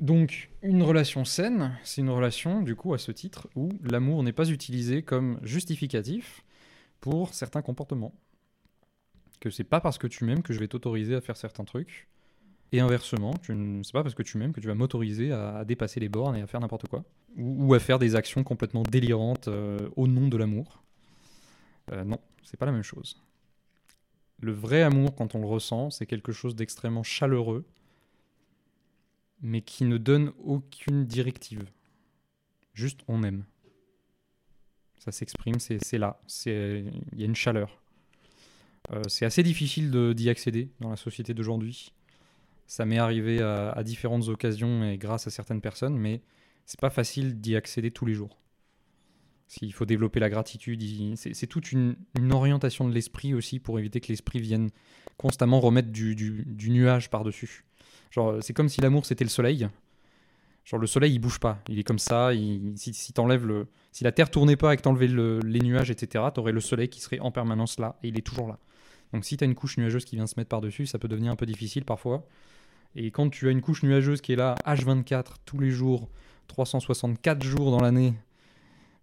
Donc, 0.00 0.50
une 0.62 0.82
relation 0.82 1.26
saine, 1.26 1.78
c'est 1.84 2.00
une 2.00 2.08
relation, 2.08 2.62
du 2.62 2.74
coup, 2.74 2.94
à 2.94 2.98
ce 2.98 3.12
titre, 3.12 3.48
où 3.54 3.68
l'amour 3.82 4.22
n'est 4.22 4.32
pas 4.32 4.48
utilisé 4.48 5.02
comme 5.02 5.38
justificatif 5.42 6.42
pour 7.00 7.34
certains 7.34 7.60
comportements. 7.60 8.14
Que 9.40 9.50
c'est 9.50 9.64
pas 9.64 9.80
parce 9.80 9.98
que 9.98 10.06
tu 10.06 10.24
m'aimes 10.24 10.42
que 10.42 10.54
je 10.54 10.58
vais 10.58 10.68
t'autoriser 10.68 11.14
à 11.14 11.20
faire 11.20 11.36
certains 11.36 11.64
trucs. 11.64 12.08
Et 12.72 12.80
inversement, 12.80 13.34
tu 13.42 13.54
ne- 13.54 13.82
c'est 13.82 13.92
pas 13.92 14.02
parce 14.02 14.14
que 14.14 14.22
tu 14.22 14.38
m'aimes 14.38 14.52
que 14.52 14.60
tu 14.60 14.68
vas 14.68 14.74
m'autoriser 14.74 15.32
à, 15.32 15.64
dépasser 15.64 16.00
les 16.00 16.08
bornes 16.08 16.36
et 16.36 16.42
à 16.42 16.46
faire 16.46 16.60
n'importe 16.60 16.88
quoi. 16.88 17.04
Ou, 17.36 17.66
ou 17.66 17.74
à 17.74 17.78
faire 17.78 17.98
des 17.98 18.16
actions 18.16 18.42
complètement 18.42 18.82
délirantes 18.84 19.48
euh, 19.48 19.88
au 19.96 20.06
nom 20.06 20.28
de 20.28 20.36
l'amour. 20.36 20.82
Euh, 21.92 22.04
non, 22.04 22.20
c'est 22.42 22.56
pas 22.56 22.66
la 22.66 22.72
même 22.72 22.82
chose. 22.82 23.20
Le 24.40 24.52
vrai 24.52 24.82
amour, 24.82 25.14
quand 25.14 25.34
on 25.34 25.40
le 25.40 25.46
ressent, 25.46 25.90
c'est 25.90 26.06
quelque 26.06 26.32
chose 26.32 26.54
d'extrêmement 26.54 27.02
chaleureux, 27.02 27.66
mais 29.42 29.62
qui 29.62 29.84
ne 29.84 29.98
donne 29.98 30.32
aucune 30.38 31.06
directive. 31.06 31.64
Juste 32.74 33.00
on 33.08 33.22
aime. 33.22 33.44
Ça 34.98 35.12
s'exprime, 35.12 35.58
c'est 35.58 35.98
là, 35.98 36.20
il 36.46 36.90
y 37.14 37.22
a 37.22 37.26
une 37.26 37.34
chaleur. 37.34 37.80
Euh, 38.92 39.02
c'est 39.08 39.24
assez 39.24 39.42
difficile 39.42 39.90
d'y 40.14 40.28
accéder 40.28 40.70
dans 40.80 40.90
la 40.90 40.96
société 40.96 41.32
d'aujourd'hui. 41.32 41.92
Ça 42.66 42.84
m'est 42.84 42.98
arrivé 42.98 43.40
à, 43.40 43.82
différentes 43.82 44.28
occasions 44.28 44.84
et 44.84 44.98
grâce 44.98 45.26
à 45.26 45.30
certaines 45.30 45.60
personnes, 45.60 45.96
mais 45.96 46.22
c'est 46.66 46.78
pas 46.78 46.90
facile 46.90 47.40
d'y 47.40 47.56
accéder 47.56 47.90
tous 47.90 48.06
les 48.06 48.14
jours. 48.14 48.38
S'il 49.48 49.72
faut 49.72 49.86
développer 49.86 50.20
la 50.20 50.30
gratitude, 50.30 50.82
il- 50.82 51.16
c'est 51.16 51.46
toute 51.46 51.72
une, 51.72 51.96
orientation 52.30 52.86
de 52.88 52.94
l'esprit 52.94 53.34
aussi 53.34 53.58
pour 53.58 53.78
éviter 53.78 54.00
que 54.00 54.08
l'esprit 54.08 54.40
vienne 54.40 54.70
constamment 55.16 55.60
remettre 55.60 55.90
du 55.90 56.70
nuage 56.70 57.10
par-dessus. 57.10 57.64
Genre, 58.10 58.36
c'est 58.42 58.52
comme 58.52 58.68
si 58.68 58.80
l'amour 58.80 59.06
c'était 59.06 59.24
le 59.24 59.30
soleil. 59.30 59.68
Genre, 60.64 60.78
le 60.80 60.86
soleil 60.86 61.14
il 61.14 61.18
bouge 61.18 61.38
pas, 61.40 61.58
il 61.68 61.78
est 61.78 61.84
comme 61.84 61.98
ça. 61.98 62.30
si 62.76 63.12
t'enlèves 63.12 63.46
le, 63.46 63.66
si 63.92 64.04
la 64.04 64.12
terre 64.12 64.30
tournait 64.30 64.56
pas 64.56 64.74
et 64.74 64.76
que 64.76 64.82
t'enlevais 64.82 65.06
le- 65.08 65.40
les 65.40 65.60
nuages, 65.60 65.90
etc., 65.90 66.24
t'aurais 66.34 66.52
le 66.52 66.60
soleil 66.60 66.88
qui 66.88 67.00
serait 67.00 67.18
en 67.20 67.30
permanence 67.30 67.78
là 67.78 67.96
et 68.02 68.08
il 68.08 68.18
est 68.18 68.22
toujours 68.22 68.46
là. 68.48 68.58
Donc 69.12 69.24
si 69.24 69.36
tu 69.36 69.44
as 69.44 69.46
une 69.46 69.54
couche 69.54 69.78
nuageuse 69.78 70.04
qui 70.04 70.16
vient 70.16 70.26
se 70.26 70.34
mettre 70.36 70.48
par-dessus, 70.50 70.86
ça 70.86 70.98
peut 70.98 71.08
devenir 71.08 71.32
un 71.32 71.36
peu 71.36 71.46
difficile 71.46 71.84
parfois. 71.84 72.26
Et 72.94 73.10
quand 73.10 73.30
tu 73.30 73.48
as 73.48 73.50
une 73.50 73.60
couche 73.62 73.82
nuageuse 73.82 74.20
qui 74.20 74.32
est 74.32 74.36
là 74.36 74.54
H24 74.66 75.36
tous 75.44 75.58
les 75.58 75.70
jours, 75.70 76.08
364 76.48 77.42
jours 77.42 77.70
dans 77.70 77.80
l'année, 77.80 78.14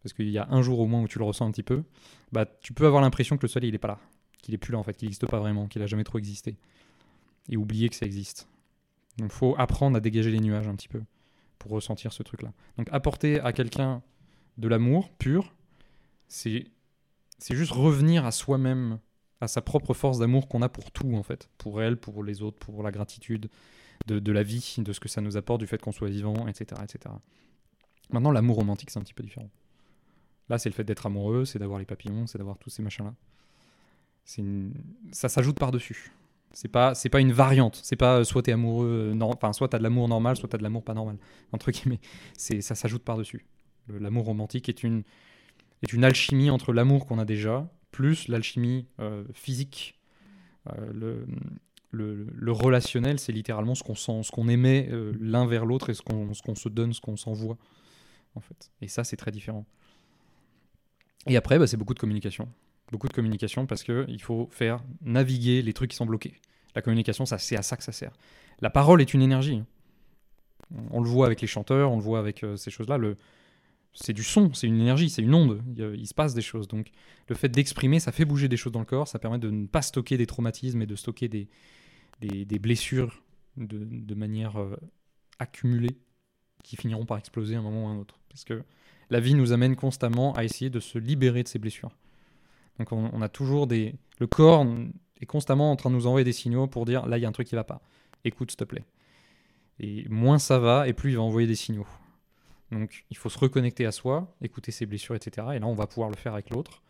parce 0.03 0.13
qu'il 0.13 0.29
y 0.29 0.37
a 0.37 0.47
un 0.51 0.61
jour 0.61 0.79
au 0.79 0.85
moins 0.87 1.01
où 1.01 1.07
tu 1.07 1.19
le 1.19 1.25
ressens 1.25 1.47
un 1.47 1.51
petit 1.51 1.63
peu, 1.63 1.83
bah 2.31 2.45
tu 2.61 2.73
peux 2.73 2.85
avoir 2.85 3.01
l'impression 3.01 3.37
que 3.37 3.41
le 3.43 3.47
soleil 3.47 3.69
il 3.69 3.75
est 3.75 3.79
pas 3.79 3.87
là, 3.87 3.99
qu'il 4.41 4.53
est 4.53 4.57
plus 4.57 4.71
là 4.73 4.77
en 4.77 4.83
fait, 4.83 4.95
qu'il 4.95 5.07
n'existe 5.07 5.25
pas 5.27 5.39
vraiment, 5.39 5.67
qu'il 5.67 5.81
a 5.81 5.87
jamais 5.87 6.03
trop 6.03 6.17
existé. 6.19 6.55
Et 7.49 7.57
oublier 7.57 7.89
que 7.89 7.95
ça 7.95 8.05
existe. 8.05 8.47
Donc 9.17 9.31
faut 9.31 9.55
apprendre 9.57 9.97
à 9.97 9.99
dégager 9.99 10.31
les 10.31 10.39
nuages 10.39 10.67
un 10.67 10.75
petit 10.75 10.87
peu 10.87 11.01
pour 11.59 11.71
ressentir 11.71 12.13
ce 12.13 12.23
truc-là. 12.23 12.53
Donc 12.77 12.87
apporter 12.91 13.39
à 13.39 13.53
quelqu'un 13.53 14.01
de 14.57 14.67
l'amour 14.67 15.09
pur, 15.17 15.53
c'est 16.27 16.65
c'est 17.39 17.55
juste 17.55 17.71
revenir 17.71 18.25
à 18.25 18.31
soi-même, 18.31 18.99
à 19.41 19.47
sa 19.47 19.61
propre 19.61 19.93
force 19.93 20.19
d'amour 20.19 20.47
qu'on 20.47 20.61
a 20.61 20.69
pour 20.69 20.91
tout 20.91 21.13
en 21.13 21.23
fait, 21.23 21.49
pour 21.57 21.81
elle, 21.81 21.97
pour 21.97 22.23
les 22.23 22.41
autres, 22.41 22.57
pour 22.57 22.81
la 22.81 22.91
gratitude 22.91 23.49
de, 24.07 24.31
la 24.31 24.43
vie, 24.43 24.75
de 24.77 24.93
ce 24.93 24.99
que 24.99 25.09
ça 25.09 25.21
nous 25.21 25.37
apporte, 25.37 25.59
du 25.59 25.67
fait 25.67 25.81
qu'on 25.81 25.91
soit 25.91 26.09
vivant, 26.09 26.47
etc., 26.47 26.81
etc. 26.83 27.13
Maintenant, 28.09 28.31
l'amour 28.31 28.55
romantique, 28.55 28.89
c'est 28.89 28.99
un 28.99 29.03
petit 29.03 29.13
peu 29.13 29.23
différent. 29.23 29.49
Là, 30.49 30.57
c'est 30.57 30.69
le 30.69 30.73
fait 30.73 30.85
d'être 30.85 31.05
amoureux, 31.05 31.43
c'est 31.43 31.59
d'avoir 31.59 31.77
les 31.77 31.85
papillons, 31.85 32.25
c'est 32.25 32.37
d'avoir 32.37 32.57
tous 32.57 32.69
ces 32.69 32.81
machins-là. 32.81 33.13
Une... 34.37 34.73
Ça 35.11 35.27
s'ajoute 35.29 35.59
par-dessus. 35.59 36.13
C'est 36.57 36.69
pas, 36.69 36.95
c'est 36.95 37.09
pas 37.09 37.19
une 37.19 37.33
variante. 37.33 37.79
C'est 37.83 37.95
pas 37.95 38.17
euh, 38.17 38.23
soit 38.23 38.41
t'es 38.41 38.51
amoureux, 38.51 39.13
euh, 39.15 39.21
enfin 39.21 39.53
soit 39.53 39.67
t'as 39.67 39.77
de 39.77 39.83
l'amour 39.83 40.07
normal, 40.07 40.35
soit 40.37 40.49
t'as 40.49 40.57
de 40.57 40.63
l'amour 40.63 40.83
pas 40.83 40.95
normal. 40.95 41.19
Entre 41.51 41.69
guillemets, 41.69 41.99
c'est 42.35 42.61
ça 42.61 42.73
s'ajoute 42.73 43.03
par-dessus. 43.03 43.45
Le- 43.85 43.99
L'amour 43.99 44.25
romantique 44.25 44.67
est 44.67 44.81
une 44.81 45.03
est 45.83 45.93
une 45.93 46.03
alchimie 46.03 46.49
entre 46.49 46.73
l'amour 46.73 47.05
qu'on 47.05 47.19
a 47.19 47.25
déjà 47.25 47.69
plus 47.91 48.27
l'alchimie 48.27 48.87
euh, 48.99 49.23
physique. 49.33 49.99
Le, 50.91 51.27
le, 51.91 52.51
relationnel, 52.51 53.19
c'est 53.19 53.31
littéralement 53.31 53.73
ce 53.73 53.83
qu'on 53.83 53.95
sent, 53.95 54.23
ce 54.23 54.31
qu'on 54.31 54.49
émet 54.49 54.89
l'un 55.19 55.45
vers 55.45 55.65
l'autre 55.65 55.91
et 55.91 55.93
ce 55.93 56.01
qu'on 56.01 56.31
qu'on 56.43 56.55
se 56.55 56.67
donne, 56.69 56.91
ce 56.91 56.99
qu'on 56.99 57.15
s'envoie 57.17 57.57
en 58.35 58.41
fait. 58.41 58.71
Et 58.81 58.87
ça, 58.87 59.03
c'est 59.03 59.15
très 59.15 59.31
différent. 59.31 59.65
Et 61.27 61.37
après, 61.37 61.59
bah, 61.59 61.67
c'est 61.67 61.77
beaucoup 61.77 61.93
de 61.93 61.99
communication. 61.99 62.49
Beaucoup 62.91 63.07
de 63.07 63.13
communication 63.13 63.65
parce 63.65 63.83
qu'il 63.83 64.21
faut 64.21 64.47
faire 64.51 64.83
naviguer 65.01 65.61
les 65.61 65.73
trucs 65.73 65.91
qui 65.91 65.97
sont 65.97 66.05
bloqués. 66.05 66.35
La 66.75 66.81
communication, 66.81 67.25
ça, 67.25 67.37
c'est 67.37 67.57
à 67.57 67.61
ça 67.61 67.75
que 67.75 67.83
ça 67.83 67.91
sert. 67.91 68.13
La 68.61 68.69
parole 68.69 69.01
est 69.01 69.13
une 69.13 69.21
énergie. 69.21 69.63
On 70.91 71.01
le 71.01 71.09
voit 71.09 71.25
avec 71.25 71.41
les 71.41 71.47
chanteurs, 71.47 71.91
on 71.91 71.97
le 71.97 72.01
voit 72.01 72.19
avec 72.19 72.43
euh, 72.43 72.55
ces 72.55 72.71
choses-là. 72.71 72.97
C'est 73.93 74.13
du 74.13 74.23
son, 74.23 74.53
c'est 74.53 74.67
une 74.67 74.79
énergie, 74.79 75.09
c'est 75.09 75.21
une 75.21 75.33
onde. 75.33 75.61
Il, 75.75 76.07
se 76.07 76.13
passe 76.13 76.33
des 76.33 76.41
choses. 76.41 76.67
Donc, 76.67 76.91
le 77.29 77.35
fait 77.35 77.49
d'exprimer, 77.49 77.99
ça 77.99 78.11
fait 78.11 78.25
bouger 78.25 78.47
des 78.47 78.57
choses 78.57 78.73
dans 78.73 78.79
le 78.79 78.85
corps. 78.85 79.07
Ça 79.07 79.17
permet 79.17 79.39
de 79.39 79.49
ne 79.49 79.65
pas 79.65 79.81
stocker 79.81 80.17
des 80.17 80.27
traumatismes 80.27 80.81
et 80.81 80.85
de 80.85 80.95
stocker 80.95 81.29
des, 81.29 82.59
blessures 82.59 83.23
de, 83.55 83.79
de 83.83 84.15
manière 84.15 84.59
euh, 84.59 84.75
accumulée 85.39 85.97
qui 86.63 86.75
finiront 86.75 87.05
par 87.05 87.17
exploser 87.17 87.55
à 87.55 87.59
un 87.59 87.61
moment 87.61 87.85
ou 87.85 87.87
à 87.87 87.91
un 87.91 87.97
autre. 87.97 88.19
Parce 88.29 88.43
que 88.43 88.61
la 89.09 89.19
vie 89.19 89.33
nous 89.33 89.51
amène 89.51 89.75
constamment 89.75 90.33
à 90.33 90.43
essayer 90.43 90.69
de 90.69 90.79
se 90.79 90.99
libérer 90.99 91.43
de 91.43 91.47
ces 91.47 91.59
blessures. 91.59 91.91
Donc 92.79 92.91
on, 92.91 93.09
on 93.13 93.21
a 93.21 93.29
toujours 93.29 93.67
des... 93.67 93.95
Le 94.19 94.27
corps 94.27 94.65
est 95.19 95.25
constamment 95.25 95.71
en 95.71 95.75
train 95.75 95.89
de 95.89 95.95
nous 95.95 96.07
envoyer 96.07 96.23
des 96.23 96.33
signaux 96.33 96.67
pour 96.67 96.85
dire 96.85 97.05
là 97.07 97.17
il 97.17 97.21
y 97.21 97.25
a 97.25 97.29
un 97.29 97.31
truc 97.31 97.47
qui 97.47 97.55
va 97.55 97.63
pas. 97.63 97.81
Écoute 98.23 98.51
s'il 98.51 98.57
te 98.57 98.63
plaît. 98.63 98.85
Et 99.79 100.07
moins 100.09 100.39
ça 100.39 100.59
va 100.59 100.87
et 100.87 100.93
plus 100.93 101.11
il 101.11 101.15
va 101.17 101.21
envoyer 101.23 101.47
des 101.47 101.55
signaux. 101.55 101.87
Donc 102.71 103.05
il 103.09 103.17
faut 103.17 103.29
se 103.29 103.39
reconnecter 103.39 103.85
à 103.85 103.91
soi, 103.91 104.35
écouter 104.41 104.71
ses 104.71 104.85
blessures, 104.85 105.15
etc. 105.15 105.47
Et 105.55 105.59
là 105.59 105.67
on 105.67 105.73
va 105.73 105.87
pouvoir 105.87 106.09
le 106.09 106.15
faire 106.15 106.33
avec 106.33 106.49
l'autre. 106.49 106.81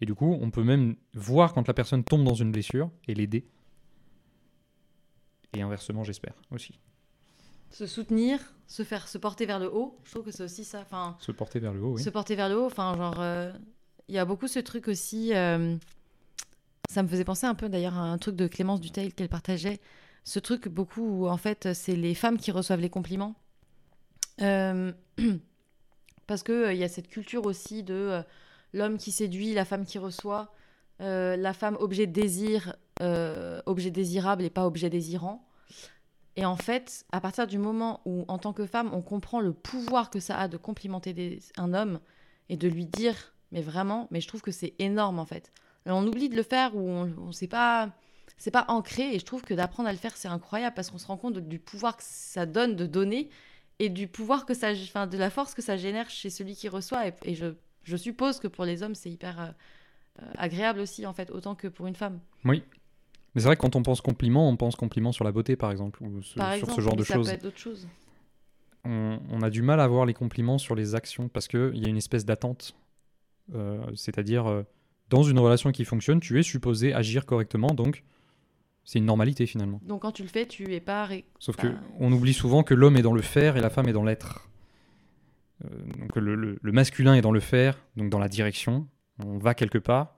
Et 0.00 0.06
du 0.06 0.14
coup 0.14 0.36
on 0.40 0.50
peut 0.50 0.64
même 0.64 0.96
voir 1.14 1.52
quand 1.52 1.66
la 1.68 1.74
personne 1.74 2.04
tombe 2.04 2.24
dans 2.24 2.34
une 2.34 2.52
blessure 2.52 2.90
et 3.08 3.14
l'aider. 3.14 3.46
Et 5.54 5.62
inversement 5.62 6.04
j'espère 6.04 6.34
aussi. 6.50 6.78
Se 7.70 7.86
soutenir, 7.86 8.38
se 8.66 8.84
faire 8.84 9.08
se 9.08 9.18
porter 9.18 9.44
vers 9.44 9.58
le 9.58 9.72
haut, 9.72 9.98
je 10.04 10.12
trouve 10.12 10.24
que 10.24 10.30
c'est 10.30 10.44
aussi 10.44 10.64
ça. 10.64 10.80
Enfin, 10.80 11.16
Se 11.20 11.32
porter 11.32 11.58
vers 11.58 11.74
le 11.74 11.82
haut, 11.82 11.94
oui. 11.96 12.02
se 12.02 12.10
porter 12.10 12.36
vers 12.36 12.48
le 12.48 12.56
haut, 12.58 12.66
enfin, 12.66 12.94
genre, 12.96 13.20
euh, 13.20 13.52
il 14.08 14.14
y 14.14 14.18
a 14.18 14.24
beaucoup 14.24 14.48
ce 14.48 14.58
truc 14.58 14.88
aussi. 14.88 15.34
euh, 15.34 15.76
ça 16.88 17.02
me 17.02 17.08
faisait 17.08 17.24
penser 17.24 17.46
un 17.46 17.54
peu 17.54 17.68
d'ailleurs 17.68 17.94
à 17.94 18.02
un 18.02 18.18
truc 18.18 18.36
de 18.36 18.46
Clémence 18.46 18.80
Duteil 18.80 19.12
qu'elle 19.12 19.28
partageait. 19.28 19.80
Ce 20.24 20.38
truc 20.38 20.68
beaucoup 20.68 21.02
où 21.02 21.28
en 21.28 21.36
fait 21.36 21.72
c'est 21.74 21.96
les 21.96 22.14
femmes 22.14 22.38
qui 22.38 22.50
reçoivent 22.50 22.80
les 22.80 22.90
compliments. 22.90 23.34
Euh, 24.42 24.92
parce 26.26 26.42
que 26.42 26.52
euh, 26.52 26.72
y 26.74 26.84
a 26.84 26.88
cette 26.88 27.08
culture 27.08 27.46
aussi 27.46 27.82
de 27.82 27.94
euh, 27.94 28.22
l'homme 28.72 28.98
qui 28.98 29.12
séduit, 29.12 29.54
la 29.54 29.64
femme 29.64 29.84
qui 29.84 29.98
reçoit, 29.98 30.52
la 30.98 31.52
femme 31.52 31.76
objet 31.78 32.06
désir, 32.06 32.74
objet 33.00 33.90
désirable 33.90 34.44
et 34.44 34.50
pas 34.50 34.66
objet 34.66 34.88
désirant. 34.88 35.46
Et 36.36 36.44
en 36.46 36.56
fait, 36.56 37.04
à 37.12 37.20
partir 37.20 37.46
du 37.46 37.58
moment 37.58 38.00
où, 38.06 38.24
en 38.28 38.38
tant 38.38 38.52
que 38.54 38.66
femme, 38.66 38.90
on 38.92 39.02
comprend 39.02 39.40
le 39.40 39.52
pouvoir 39.52 40.08
que 40.10 40.20
ça 40.20 40.38
a 40.38 40.48
de 40.48 40.56
complimenter 40.56 41.38
un 41.58 41.74
homme 41.74 42.00
et 42.48 42.56
de 42.56 42.68
lui 42.68 42.86
dire, 42.86 43.34
mais 43.52 43.60
vraiment, 43.62 44.08
mais 44.10 44.20
je 44.20 44.28
trouve 44.28 44.42
que 44.42 44.50
c'est 44.50 44.74
énorme 44.78 45.18
en 45.18 45.26
fait. 45.26 45.52
Et 45.86 45.90
on 45.90 46.04
oublie 46.06 46.28
de 46.28 46.36
le 46.36 46.42
faire 46.42 46.74
ou 46.76 46.80
on, 46.88 47.12
on 47.18 47.32
sait 47.32 47.46
pas, 47.46 47.90
c'est 48.38 48.50
pas 48.50 48.64
ancré. 48.68 49.14
Et 49.14 49.18
je 49.18 49.24
trouve 49.24 49.42
que 49.42 49.54
d'apprendre 49.54 49.88
à 49.88 49.92
le 49.92 49.98
faire, 49.98 50.16
c'est 50.16 50.28
incroyable 50.28 50.74
parce 50.74 50.90
qu'on 50.90 50.98
se 50.98 51.06
rend 51.06 51.16
compte 51.16 51.34
de- 51.34 51.40
du 51.40 51.58
pouvoir 51.58 51.96
que 51.96 52.02
ça 52.04 52.44
donne 52.46 52.74
de 52.76 52.86
donner 52.86 53.28
et 53.78 53.88
du 53.88 54.08
pouvoir 54.08 54.46
que 54.46 54.54
ça, 54.54 54.72
enfin, 54.72 55.06
de 55.06 55.16
la 55.18 55.30
force 55.30 55.54
que 55.54 55.62
ça 55.62 55.76
génère 55.76 56.10
chez 56.10 56.30
celui 56.30 56.56
qui 56.56 56.68
reçoit. 56.68 57.06
Et, 57.06 57.12
et 57.24 57.34
je, 57.34 57.54
je 57.84 57.96
suppose 57.96 58.40
que 58.40 58.48
pour 58.48 58.64
les 58.64 58.82
hommes, 58.82 58.94
c'est 58.96 59.10
hyper 59.10 59.40
euh, 59.40 59.46
euh, 60.22 60.32
agréable 60.38 60.80
aussi 60.80 61.06
en 61.06 61.12
fait, 61.12 61.30
autant 61.30 61.54
que 61.54 61.68
pour 61.68 61.86
une 61.86 61.94
femme. 61.94 62.18
Oui. 62.44 62.64
Mais 63.34 63.42
c'est 63.42 63.46
vrai 63.48 63.56
que 63.56 63.60
quand 63.60 63.76
on 63.76 63.82
pense 63.82 64.00
compliment, 64.00 64.48
on 64.48 64.56
pense 64.56 64.76
compliment 64.76 65.12
sur 65.12 65.24
la 65.24 65.30
beauté 65.30 65.54
par 65.56 65.70
exemple, 65.70 66.02
ou 66.02 66.22
ce- 66.22 66.34
Par 66.34 66.56
sur 66.56 66.70
ce 66.70 66.80
genre 66.80 66.96
de 66.96 67.04
ça 67.04 67.14
choses. 67.14 67.28
peut 67.28 67.34
être 67.34 67.42
d'autres 67.42 67.58
choses. 67.58 67.86
on, 68.84 69.20
on 69.30 69.42
a 69.42 69.50
du 69.50 69.62
mal 69.62 69.78
à 69.80 69.86
voir 69.86 70.06
les 70.06 70.14
compliments 70.14 70.58
sur 70.58 70.74
les 70.74 70.94
actions 70.94 71.28
parce 71.28 71.46
qu'il 71.46 71.76
y 71.76 71.84
a 71.84 71.88
une 71.88 71.96
espèce 71.98 72.24
d'attente. 72.24 72.74
Euh, 73.54 73.78
C'est-à-dire, 73.94 74.46
euh, 74.46 74.62
dans 75.10 75.22
une 75.22 75.38
relation 75.38 75.70
qui 75.72 75.84
fonctionne, 75.84 76.20
tu 76.20 76.38
es 76.38 76.42
supposé 76.42 76.92
agir 76.92 77.26
correctement, 77.26 77.68
donc 77.68 78.02
c'est 78.84 78.98
une 78.98 79.04
normalité 79.04 79.46
finalement. 79.46 79.80
Donc 79.84 80.02
quand 80.02 80.12
tu 80.12 80.22
le 80.22 80.28
fais, 80.28 80.46
tu 80.46 80.72
es 80.74 80.80
pas 80.80 81.04
ré- 81.06 81.24
Sauf 81.38 81.56
que 81.56 81.68
Bah. 81.68 81.80
on 82.00 82.12
oublie 82.12 82.34
souvent 82.34 82.62
que 82.62 82.74
l'homme 82.74 82.96
est 82.96 83.02
dans 83.02 83.14
le 83.14 83.22
faire 83.22 83.56
et 83.56 83.60
la 83.60 83.70
femme 83.70 83.88
est 83.88 83.92
dans 83.92 84.04
l'être. 84.04 84.48
Euh, 85.64 85.68
donc 85.98 86.16
le, 86.16 86.34
le- 86.34 86.58
le 86.60 86.72
masculin 86.72 87.14
est 87.14 87.20
dans 87.22 87.32
le 87.32 87.40
faire, 87.40 87.78
donc 87.96 88.10
dans 88.10 88.18
la 88.18 88.28
direction, 88.28 88.86
on 89.24 89.38
va 89.38 89.54
quelque 89.54 89.78
part. 89.78 90.14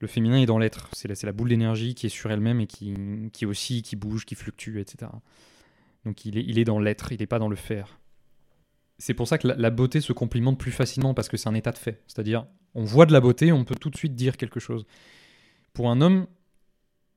Le 0.00 0.06
féminin 0.08 0.36
est 0.38 0.46
dans 0.46 0.58
l'être, 0.58 0.90
c'est 0.92 1.08
la, 1.24 1.32
boule 1.32 1.48
d'énergie 1.48 1.94
qui 1.94 2.04
est 2.06 2.10
sur 2.10 2.30
elle-même 2.30 2.60
et 2.60 2.66
qui, 2.66 2.94
qui 3.32 3.46
aussi, 3.46 3.80
qui 3.82 3.96
bouge, 3.96 4.26
qui 4.26 4.34
fluctue, 4.34 4.78
etc. 4.78 5.10
Donc 6.04 6.26
il 6.26 6.36
est, 6.36 6.44
il 6.46 6.58
est 6.58 6.64
dans 6.64 6.78
l'être, 6.78 7.12
il 7.12 7.18
n'est 7.20 7.26
pas 7.26 7.38
dans 7.38 7.48
le 7.48 7.56
faire. 7.56 7.98
C'est 8.98 9.14
pour 9.14 9.28
ça 9.28 9.38
que 9.38 9.46
la, 9.48 9.70
beauté 9.70 10.00
se 10.00 10.12
complimente 10.12 10.58
plus 10.58 10.72
facilement 10.72 11.12
parce 11.12 11.28
que 11.28 11.36
c'est 11.36 11.48
un 11.48 11.54
état 11.54 11.72
de 11.72 11.78
fait. 11.78 12.02
C'est-à-dire, 12.06 12.46
on 12.74 12.84
voit 12.84 13.06
de 13.06 13.12
la 13.12 13.20
beauté, 13.20 13.52
on 13.52 13.64
peut 13.64 13.74
tout 13.74 13.90
de 13.90 13.96
suite 13.96 14.14
dire 14.14 14.36
quelque 14.36 14.60
chose. 14.60 14.86
Pour 15.74 15.90
un 15.90 16.00
homme, 16.00 16.26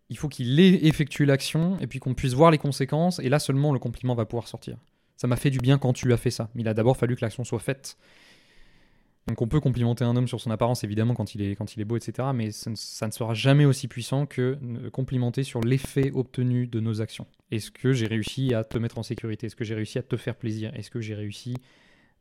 il 0.10 0.18
faut 0.18 0.28
qu'il 0.28 0.60
ait 0.60 0.86
effectué 0.86 1.26
l'action 1.26 1.80
et 1.80 1.88
puis 1.88 2.00
qu'on 2.00 2.14
puisse 2.14 2.34
voir 2.34 2.52
les 2.52 2.58
conséquences 2.58 3.20
et 3.20 3.30
là 3.30 3.40
seulement 3.40 3.72
le 3.72 3.80
compliment 3.80 4.16
va 4.16 4.26
pouvoir 4.26 4.48
sortir. 4.48 4.78
Ça 5.16 5.28
m'a 5.28 5.36
fait 5.36 5.50
du 5.50 5.60
bien 5.60 5.78
quand 5.78 5.94
tu 5.94 6.12
as 6.12 6.18
fait 6.18 6.32
ça, 6.32 6.50
mais 6.56 6.62
il 6.62 6.68
a 6.68 6.74
d'abord 6.74 6.98
fallu 6.98 7.16
que 7.16 7.22
l'action 7.22 7.44
soit 7.44 7.60
faite. 7.60 7.98
Donc 9.30 9.44
on 9.44 9.48
peut 9.48 9.60
complimenter 9.60 10.04
un 10.04 10.16
homme 10.16 10.28
sur 10.28 10.42
son 10.42 10.50
apparence 10.50 10.84
évidemment 10.84 11.14
quand 11.14 11.36
il 11.36 11.42
est, 11.44 11.86
beau, 11.86 11.98
etc. 11.98 12.30
Mais 12.34 12.50
ça 12.52 12.72
ne, 12.72 13.12
sera 13.12 13.36
jamais 13.36 13.64
aussi 13.64 13.88
puissant 13.88 14.26
que 14.26 14.58
complimenter 14.92 15.44
sur 15.44 15.62
l'effet 15.62 16.10
obtenu 16.12 16.66
de 16.66 16.80
nos 16.80 17.00
actions. 17.00 17.28
Est-ce 17.52 17.70
que 17.70 17.94
j'ai 17.94 18.08
réussi 18.08 18.56
à 18.56 18.64
te 18.64 18.80
mettre 18.80 18.98
en 18.98 19.04
sécurité? 19.04 19.46
Est-ce 19.46 19.56
que 19.56 19.64
j'ai 19.64 19.76
réussi 19.76 20.00
à 20.00 20.02
te 20.02 20.18
faire 20.18 20.36
plaisir? 20.36 20.74
Est-ce 20.76 20.90
que 20.90 21.00
j'ai 21.00 21.14
réussi 21.14 21.56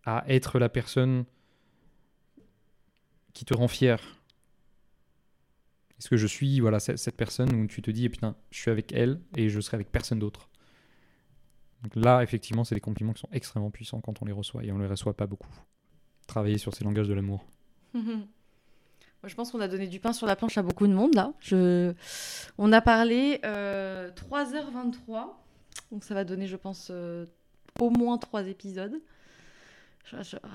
à 0.04 0.22
être 0.28 0.58
la 0.58 0.68
personne 0.68 1.24
qui 3.32 3.46
te 3.46 3.54
rend 3.54 3.68
fier? 3.68 4.20
Est-ce 5.98 6.10
que 6.10 6.18
je 6.18 6.26
suis 6.26 6.60
voilà, 6.60 6.78
cette 6.78 7.16
personne 7.16 7.54
où 7.54 7.66
tu 7.66 7.80
te 7.80 7.90
dis, 7.90 8.04
eh 8.04 8.10
putain, 8.10 8.36
je 8.50 8.58
suis 8.58 8.70
avec 8.70 8.92
elle 8.92 9.18
et 9.34 9.48
je 9.48 9.60
serai 9.62 9.76
avec 9.76 9.90
personne 9.90 10.18
d'autre? 10.18 10.50
Là, 11.94 12.22
effectivement, 12.22 12.64
c'est 12.64 12.74
des 12.74 12.82
compliments 12.82 13.14
qui 13.14 13.20
sont 13.20 13.30
extrêmement 13.32 13.70
puissants 13.70 14.02
quand 14.02 14.20
on 14.20 14.26
les 14.26 14.32
reçoit 14.32 14.62
et 14.62 14.72
on 14.72 14.76
ne 14.76 14.82
les 14.82 14.90
reçoit 14.90 15.16
pas 15.16 15.26
beaucoup. 15.26 15.48
Travailler 16.28 16.58
sur 16.58 16.74
ces 16.74 16.84
langages 16.84 17.08
de 17.08 17.14
l'amour. 17.14 17.44
Je 19.24 19.34
pense 19.34 19.50
qu'on 19.50 19.60
a 19.60 19.66
donné 19.66 19.88
du 19.88 19.98
pain 19.98 20.12
sur 20.12 20.28
la 20.28 20.36
planche 20.36 20.58
à 20.58 20.62
beaucoup 20.62 20.86
de 20.86 20.92
monde 20.92 21.14
là. 21.14 21.32
Je... 21.40 21.92
On 22.56 22.72
a 22.72 22.80
parlé 22.80 23.40
euh, 23.44 24.12
3h23, 24.12 25.32
donc 25.90 26.04
ça 26.04 26.14
va 26.14 26.22
donner, 26.24 26.46
je 26.46 26.54
pense, 26.54 26.88
euh, 26.92 27.26
au 27.80 27.90
moins 27.90 28.16
3 28.16 28.46
épisodes. 28.46 29.00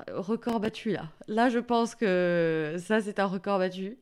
Record 0.08 0.62
battu 0.62 0.92
là. 0.92 1.10
Là, 1.28 1.50
je 1.50 1.60
pense 1.60 1.94
que 1.94 2.78
ça, 2.80 3.02
c'est 3.02 3.20
un 3.20 3.26
record 3.26 3.60
battu. 3.60 3.98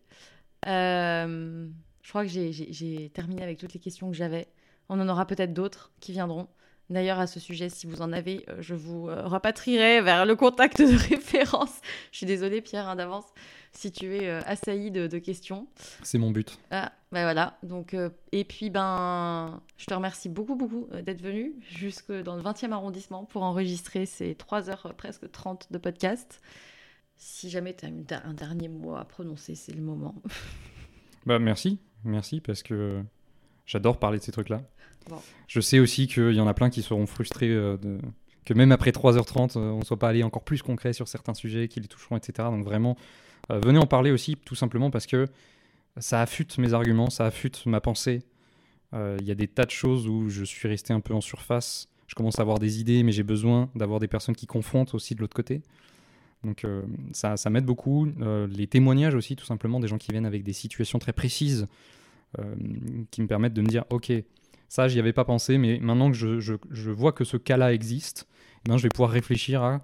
Euh, 0.67 1.67
je 2.03 2.09
crois 2.09 2.23
que 2.23 2.29
j'ai 2.29 3.09
terminé 3.13 3.41
avec 3.41 3.57
toutes 3.57 3.73
les 3.73 3.79
questions 3.79 4.09
que 4.09 4.15
j'avais. 4.15 4.47
On 4.89 4.99
en 4.99 5.09
aura 5.09 5.25
peut-être 5.25 5.53
d'autres 5.53 5.91
qui 5.99 6.11
viendront. 6.11 6.47
D'ailleurs, 6.91 7.19
à 7.19 7.27
ce 7.27 7.39
sujet, 7.39 7.69
si 7.69 7.87
vous 7.87 8.01
en 8.01 8.11
avez, 8.11 8.43
euh, 8.49 8.57
je 8.59 8.75
vous 8.75 9.07
euh, 9.07 9.25
rapatrierai 9.25 10.01
vers 10.01 10.25
le 10.25 10.35
contact 10.35 10.81
de 10.81 10.93
référence. 11.09 11.79
Je 12.11 12.17
suis 12.17 12.25
désolée, 12.25 12.59
Pierre, 12.59 12.89
hein, 12.89 12.97
d'avance, 12.97 13.23
si 13.71 13.93
tu 13.93 14.13
es 14.13 14.27
euh, 14.27 14.41
assailli 14.45 14.91
de, 14.91 15.07
de 15.07 15.17
questions. 15.17 15.67
C'est 16.03 16.17
mon 16.17 16.31
but. 16.31 16.59
Ah, 16.69 16.91
ben 17.13 17.23
voilà. 17.23 17.57
Donc, 17.63 17.93
euh, 17.93 18.09
et 18.33 18.43
puis, 18.43 18.69
ben, 18.69 19.61
je 19.77 19.85
te 19.85 19.93
remercie 19.93 20.27
beaucoup, 20.27 20.55
beaucoup 20.55 20.87
d'être 21.01 21.21
venu 21.21 21.53
jusque 21.61 22.11
dans 22.11 22.35
le 22.35 22.41
20e 22.41 22.73
arrondissement 22.73 23.23
pour 23.23 23.43
enregistrer 23.43 24.05
ces 24.05 24.35
3 24.35 24.69
heures 24.69 24.93
presque 24.97 25.31
30 25.31 25.71
de 25.71 25.77
podcast. 25.77 26.41
Si 27.15 27.49
jamais 27.49 27.73
tu 27.73 27.85
as 27.85 28.25
un 28.25 28.33
dernier 28.33 28.67
mot 28.67 28.95
à 28.95 29.05
prononcer, 29.05 29.55
c'est 29.55 29.73
le 29.73 29.81
moment. 29.81 30.15
Bah 31.27 31.37
merci, 31.37 31.77
merci 32.03 32.41
parce 32.41 32.63
que 32.63 33.03
j'adore 33.71 33.97
parler 33.97 34.19
de 34.19 34.23
ces 34.23 34.31
trucs-là. 34.31 34.61
Bon. 35.09 35.17
Je 35.47 35.61
sais 35.61 35.79
aussi 35.79 36.07
qu'il 36.07 36.33
y 36.33 36.41
en 36.41 36.47
a 36.47 36.53
plein 36.53 36.69
qui 36.69 36.81
seront 36.81 37.05
frustrés 37.05 37.49
euh, 37.49 37.77
de... 37.77 37.97
que 38.45 38.53
même 38.53 38.71
après 38.71 38.91
3h30, 38.91 39.57
euh, 39.57 39.71
on 39.71 39.79
ne 39.79 39.83
soit 39.85 39.97
pas 39.97 40.09
allé 40.09 40.23
encore 40.23 40.43
plus 40.43 40.61
concret 40.61 40.93
sur 40.93 41.07
certains 41.07 41.33
sujets, 41.33 41.67
qui 41.67 41.79
les 41.79 41.87
toucheront, 41.87 42.17
etc. 42.17 42.49
Donc 42.51 42.65
vraiment, 42.65 42.97
euh, 43.49 43.59
venez 43.59 43.79
en 43.79 43.87
parler 43.87 44.11
aussi, 44.11 44.35
tout 44.35 44.55
simplement 44.55 44.91
parce 44.91 45.07
que 45.07 45.27
ça 45.97 46.21
affûte 46.21 46.57
mes 46.57 46.73
arguments, 46.73 47.09
ça 47.09 47.25
affûte 47.25 47.65
ma 47.65 47.79
pensée. 47.81 48.23
Euh, 48.93 49.17
Il 49.21 49.27
y 49.27 49.31
a 49.31 49.35
des 49.35 49.47
tas 49.47 49.65
de 49.65 49.71
choses 49.71 50.07
où 50.07 50.29
je 50.29 50.43
suis 50.43 50.67
resté 50.67 50.93
un 50.93 50.99
peu 50.99 51.13
en 51.13 51.21
surface. 51.21 51.87
Je 52.07 52.15
commence 52.15 52.39
à 52.39 52.41
avoir 52.41 52.59
des 52.59 52.81
idées, 52.81 53.03
mais 53.03 53.13
j'ai 53.13 53.23
besoin 53.23 53.69
d'avoir 53.73 53.99
des 54.01 54.09
personnes 54.09 54.35
qui 54.35 54.47
confrontent 54.47 54.93
aussi 54.93 55.15
de 55.15 55.21
l'autre 55.21 55.35
côté. 55.35 55.61
Donc 56.43 56.65
euh, 56.65 56.81
ça, 57.13 57.37
ça 57.37 57.49
m'aide 57.49 57.65
beaucoup. 57.65 58.07
Euh, 58.21 58.47
les 58.47 58.67
témoignages 58.67 59.15
aussi, 59.15 59.35
tout 59.35 59.45
simplement, 59.45 59.79
des 59.79 59.87
gens 59.87 59.97
qui 59.97 60.11
viennent 60.11 60.25
avec 60.25 60.43
des 60.43 60.53
situations 60.53 60.99
très 60.99 61.13
précises, 61.13 61.67
qui 63.11 63.21
me 63.21 63.27
permettent 63.27 63.53
de 63.53 63.61
me 63.61 63.67
dire, 63.67 63.85
ok, 63.89 64.11
ça, 64.69 64.87
j'y 64.87 64.99
avais 64.99 65.13
pas 65.13 65.25
pensé, 65.25 65.57
mais 65.57 65.79
maintenant 65.79 66.09
que 66.11 66.17
je, 66.17 66.39
je- 66.39 66.91
vois 66.91 67.11
que 67.11 67.23
ce 67.25 67.37
cas-là 67.37 67.73
existe, 67.73 68.27
eh 68.65 68.69
ben, 68.69 68.77
je 68.77 68.83
vais 68.83 68.89
pouvoir 68.89 69.11
réfléchir 69.11 69.63
à 69.63 69.81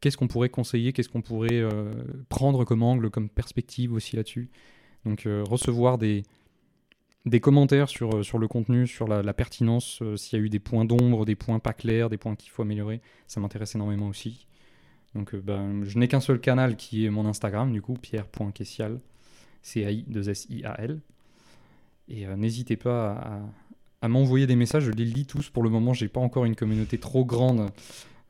qu'est-ce 0.00 0.16
qu'on 0.16 0.28
pourrait 0.28 0.48
conseiller, 0.48 0.92
qu'est-ce 0.92 1.08
qu'on 1.08 1.22
pourrait 1.22 1.60
euh, 1.60 1.92
prendre 2.28 2.64
comme 2.64 2.82
angle, 2.82 3.10
comme 3.10 3.28
perspective 3.28 3.92
aussi 3.92 4.16
là-dessus. 4.16 4.50
Donc 5.04 5.26
euh, 5.26 5.44
recevoir 5.48 5.98
des, 5.98 6.22
des 7.26 7.40
commentaires 7.40 7.88
sur, 7.88 8.16
euh, 8.16 8.22
sur 8.22 8.38
le 8.38 8.48
contenu, 8.48 8.86
sur 8.86 9.08
la, 9.08 9.34
pertinence, 9.34 10.00
euh, 10.02 10.16
s'il 10.16 10.38
y 10.38 10.42
a 10.42 10.44
eu 10.44 10.48
des 10.48 10.60
points 10.60 10.84
d'ombre, 10.84 11.24
des 11.24 11.34
points 11.34 11.58
pas 11.58 11.72
clairs, 11.72 12.08
des 12.08 12.18
points 12.18 12.36
qu'il 12.36 12.50
faut 12.50 12.62
améliorer, 12.62 13.00
ça 13.26 13.40
m'intéresse 13.40 13.74
énormément 13.74 14.08
aussi. 14.08 14.46
Donc 15.14 15.34
euh, 15.34 15.40
ben, 15.42 15.84
je 15.84 15.98
n'ai 15.98 16.08
qu'un 16.08 16.20
seul 16.20 16.40
canal 16.40 16.76
qui 16.76 17.04
est 17.04 17.10
mon 17.10 17.26
Instagram, 17.26 17.72
du 17.72 17.82
coup, 17.82 17.94
pierre.kessial, 17.94 19.00
C-A-I-2-S-I-A-L. 19.62 21.00
Et 22.08 22.26
euh, 22.26 22.36
n'hésitez 22.36 22.76
pas 22.76 23.12
à, 23.12 23.40
à 24.02 24.08
m'envoyer 24.08 24.46
des 24.46 24.56
messages, 24.56 24.84
je 24.84 24.90
les 24.92 25.04
lis 25.04 25.26
tous. 25.26 25.50
Pour 25.50 25.62
le 25.62 25.70
moment, 25.70 25.92
j'ai 25.94 26.08
pas 26.08 26.20
encore 26.20 26.44
une 26.44 26.56
communauté 26.56 26.98
trop 26.98 27.24
grande. 27.24 27.70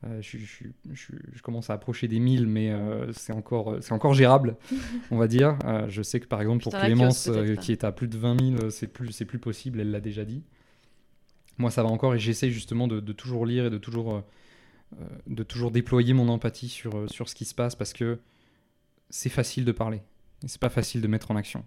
Euh, 0.05 0.21
je, 0.21 0.37
je- 0.37 0.63
je- 0.93 1.13
je 1.33 1.41
commence 1.41 1.69
à 1.69 1.73
approcher 1.73 2.07
des 2.07 2.19
1000, 2.19 2.45
mais 2.47 2.71
euh, 2.71 3.11
c'est 3.13 3.33
encore, 3.33 3.77
c'est 3.81 3.93
encore 3.93 4.13
gérable, 4.13 4.55
on 5.11 5.17
va 5.17 5.27
dire. 5.27 5.57
Euh, 5.65 5.87
je 5.89 6.01
sais 6.03 6.19
que 6.19 6.27
par 6.27 6.39
exemple, 6.41 6.61
pour 6.63 6.71
Clémence, 6.95 7.27
qui 7.57 7.71
est 7.71 7.83
à 7.83 7.91
plus 7.91 8.07
de 8.07 8.17
20 8.17 8.39
000, 8.39 8.63
euh, 8.65 8.69
c'est 8.69 8.87
plus, 8.87 9.11
c'est 9.11 9.25
plus 9.25 9.39
possible, 9.39 9.79
elle 9.79 9.89
l'a 9.91 9.99
déjà 10.01 10.23
dit. 10.25 10.43
Moi, 11.57 11.71
ça 11.71 11.81
va 11.81 11.89
encore 11.89 12.13
et 12.13 12.19
j'essaie 12.19 12.51
justement 12.51 12.87
de, 12.87 12.99
de 12.99 13.13
toujours 13.13 13.45
lire 13.47 13.65
et 13.65 13.69
de 13.71 13.79
toujours, 13.79 14.21
de 15.25 15.41
toujours 15.43 15.71
déployer 15.71 16.13
mon 16.13 16.29
empathie 16.29 16.69
sur, 16.69 17.09
sur 17.09 17.27
ce 17.27 17.33
qui 17.33 17.45
se 17.45 17.55
passe 17.55 17.75
parce 17.75 17.93
que 17.93 18.19
c'est 19.09 19.29
facile 19.29 19.65
de 19.65 19.71
parler 19.71 20.01
c'est 20.45 20.61
pas 20.61 20.69
facile 20.69 21.01
de 21.01 21.07
mettre 21.07 21.31
en 21.31 21.35
action. 21.35 21.65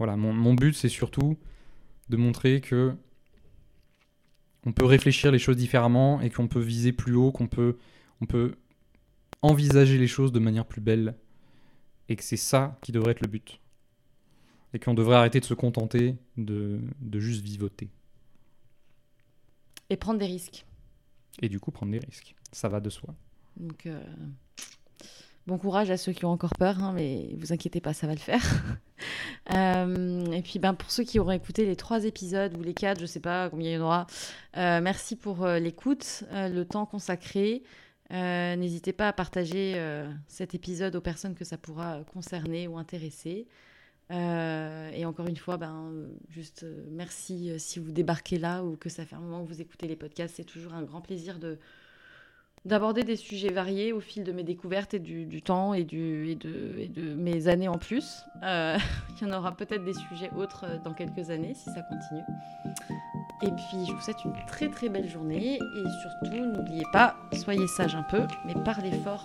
Voilà, 0.00 0.16
mon, 0.16 0.32
mon 0.32 0.54
but, 0.54 0.72
c'est 0.72 0.88
surtout 0.88 1.36
de 2.08 2.16
montrer 2.16 2.62
que 2.62 2.96
on 4.64 4.72
peut 4.72 4.86
réfléchir 4.86 5.30
les 5.30 5.38
choses 5.38 5.58
différemment 5.58 6.22
et 6.22 6.30
qu'on 6.30 6.48
peut 6.48 6.58
viser 6.58 6.94
plus 6.94 7.14
haut, 7.14 7.32
qu'on 7.32 7.48
peut, 7.48 7.76
on 8.22 8.24
peut 8.24 8.54
envisager 9.42 9.98
les 9.98 10.06
choses 10.06 10.32
de 10.32 10.38
manière 10.38 10.64
plus 10.64 10.80
belle 10.80 11.16
et 12.08 12.16
que 12.16 12.24
c'est 12.24 12.38
ça 12.38 12.78
qui 12.80 12.92
devrait 12.92 13.10
être 13.10 13.20
le 13.20 13.28
but. 13.28 13.60
Et 14.72 14.78
qu'on 14.78 14.94
devrait 14.94 15.16
arrêter 15.16 15.38
de 15.38 15.44
se 15.44 15.52
contenter 15.52 16.16
de, 16.38 16.80
de 17.02 17.20
juste 17.20 17.44
vivoter. 17.44 17.90
Et 19.90 19.98
prendre 19.98 20.18
des 20.18 20.26
risques. 20.26 20.64
Et 21.42 21.50
du 21.50 21.60
coup, 21.60 21.72
prendre 21.72 21.92
des 21.92 21.98
risques. 21.98 22.34
Ça 22.52 22.70
va 22.70 22.80
de 22.80 22.88
soi. 22.88 23.14
Donc, 23.58 23.84
euh, 23.84 24.02
bon 25.50 25.58
courage 25.58 25.90
à 25.90 25.96
ceux 25.96 26.12
qui 26.12 26.24
ont 26.24 26.30
encore 26.30 26.54
peur, 26.58 26.82
hein, 26.82 26.92
mais 26.94 27.28
vous 27.36 27.52
inquiétez 27.52 27.80
pas, 27.80 27.92
ça 27.92 28.06
va 28.06 28.14
le 28.14 28.18
faire. 28.18 28.42
Euh, 29.54 30.30
et 30.30 30.42
puis, 30.42 30.58
ben, 30.58 30.74
pour 30.74 30.90
ceux 30.90 31.04
qui 31.04 31.18
auront 31.18 31.30
écouté 31.30 31.64
les 31.64 31.74
trois 31.74 32.04
épisodes 32.04 32.54
ou 32.58 32.62
les 32.62 32.74
quatre, 32.74 33.00
je 33.00 33.06
sais 33.06 33.18
pas 33.18 33.48
combien 33.48 33.70
il 33.70 33.74
y 33.74 33.78
en 33.78 33.80
aura, 33.80 34.06
euh, 34.58 34.80
merci 34.82 35.16
pour 35.16 35.42
euh, 35.42 35.58
l'écoute, 35.58 36.24
le 36.30 36.62
temps 36.64 36.84
consacré. 36.84 37.62
N'hésitez 38.10 38.92
pas 38.92 39.08
à 39.08 39.12
partager 39.14 39.82
cet 40.28 40.54
épisode 40.54 40.94
aux 40.94 41.00
personnes 41.00 41.34
que 41.34 41.46
ça 41.46 41.56
pourra 41.56 42.04
concerner 42.12 42.68
ou 42.68 42.76
intéresser. 42.76 43.48
Et 44.10 45.04
encore 45.06 45.26
une 45.26 45.38
fois, 45.38 45.56
ben, 45.56 45.90
juste 46.28 46.66
merci 46.90 47.58
si 47.58 47.80
vous 47.80 47.90
débarquez 47.90 48.38
là 48.38 48.62
ou 48.62 48.76
que 48.76 48.90
ça 48.90 49.06
fait 49.06 49.16
un 49.16 49.20
moment 49.20 49.42
que 49.42 49.48
vous 49.48 49.62
écoutez 49.62 49.88
les 49.88 49.96
podcasts. 49.96 50.36
C'est 50.36 50.44
toujours 50.44 50.74
un 50.74 50.82
grand 50.82 51.00
plaisir 51.00 51.38
de, 51.38 51.58
d'aborder 52.64 53.04
des 53.04 53.16
sujets 53.16 53.50
variés 53.50 53.92
au 53.92 54.00
fil 54.00 54.22
de 54.22 54.32
mes 54.32 54.42
découvertes 54.42 54.94
et 54.94 54.98
du, 54.98 55.42
temps 55.42 55.72
et, 55.72 55.84
du, 55.84 56.30
et, 56.30 56.34
de, 56.34 57.14
mes 57.14 57.48
années 57.48 57.68
en 57.68 57.78
plus. 57.78 58.24
Euh, 58.42 58.76
il 59.20 59.28
y 59.28 59.30
en 59.30 59.36
aura 59.36 59.52
peut-être 59.52 59.84
des 59.84 59.94
sujets 59.94 60.30
autres 60.36 60.64
euh, 60.66 60.78
dans 60.84 60.92
quelques 60.92 61.30
années 61.30 61.54
si 61.54 61.70
ça 61.70 61.82
continue. 61.82 62.22
Et 63.42 63.50
puis 63.50 63.86
je 63.86 63.92
vous 63.92 64.00
souhaite 64.00 64.22
une 64.24 64.34
très 64.46 64.68
très 64.68 64.90
belle 64.90 65.08
journée 65.08 65.54
et 65.54 65.84
surtout 66.02 66.36
n'oubliez 66.44 66.84
pas, 66.92 67.16
soyez 67.32 67.66
sages 67.66 67.94
un 67.94 68.02
peu, 68.02 68.22
mais 68.44 68.54
parlez 68.64 68.92
fort. 68.92 69.24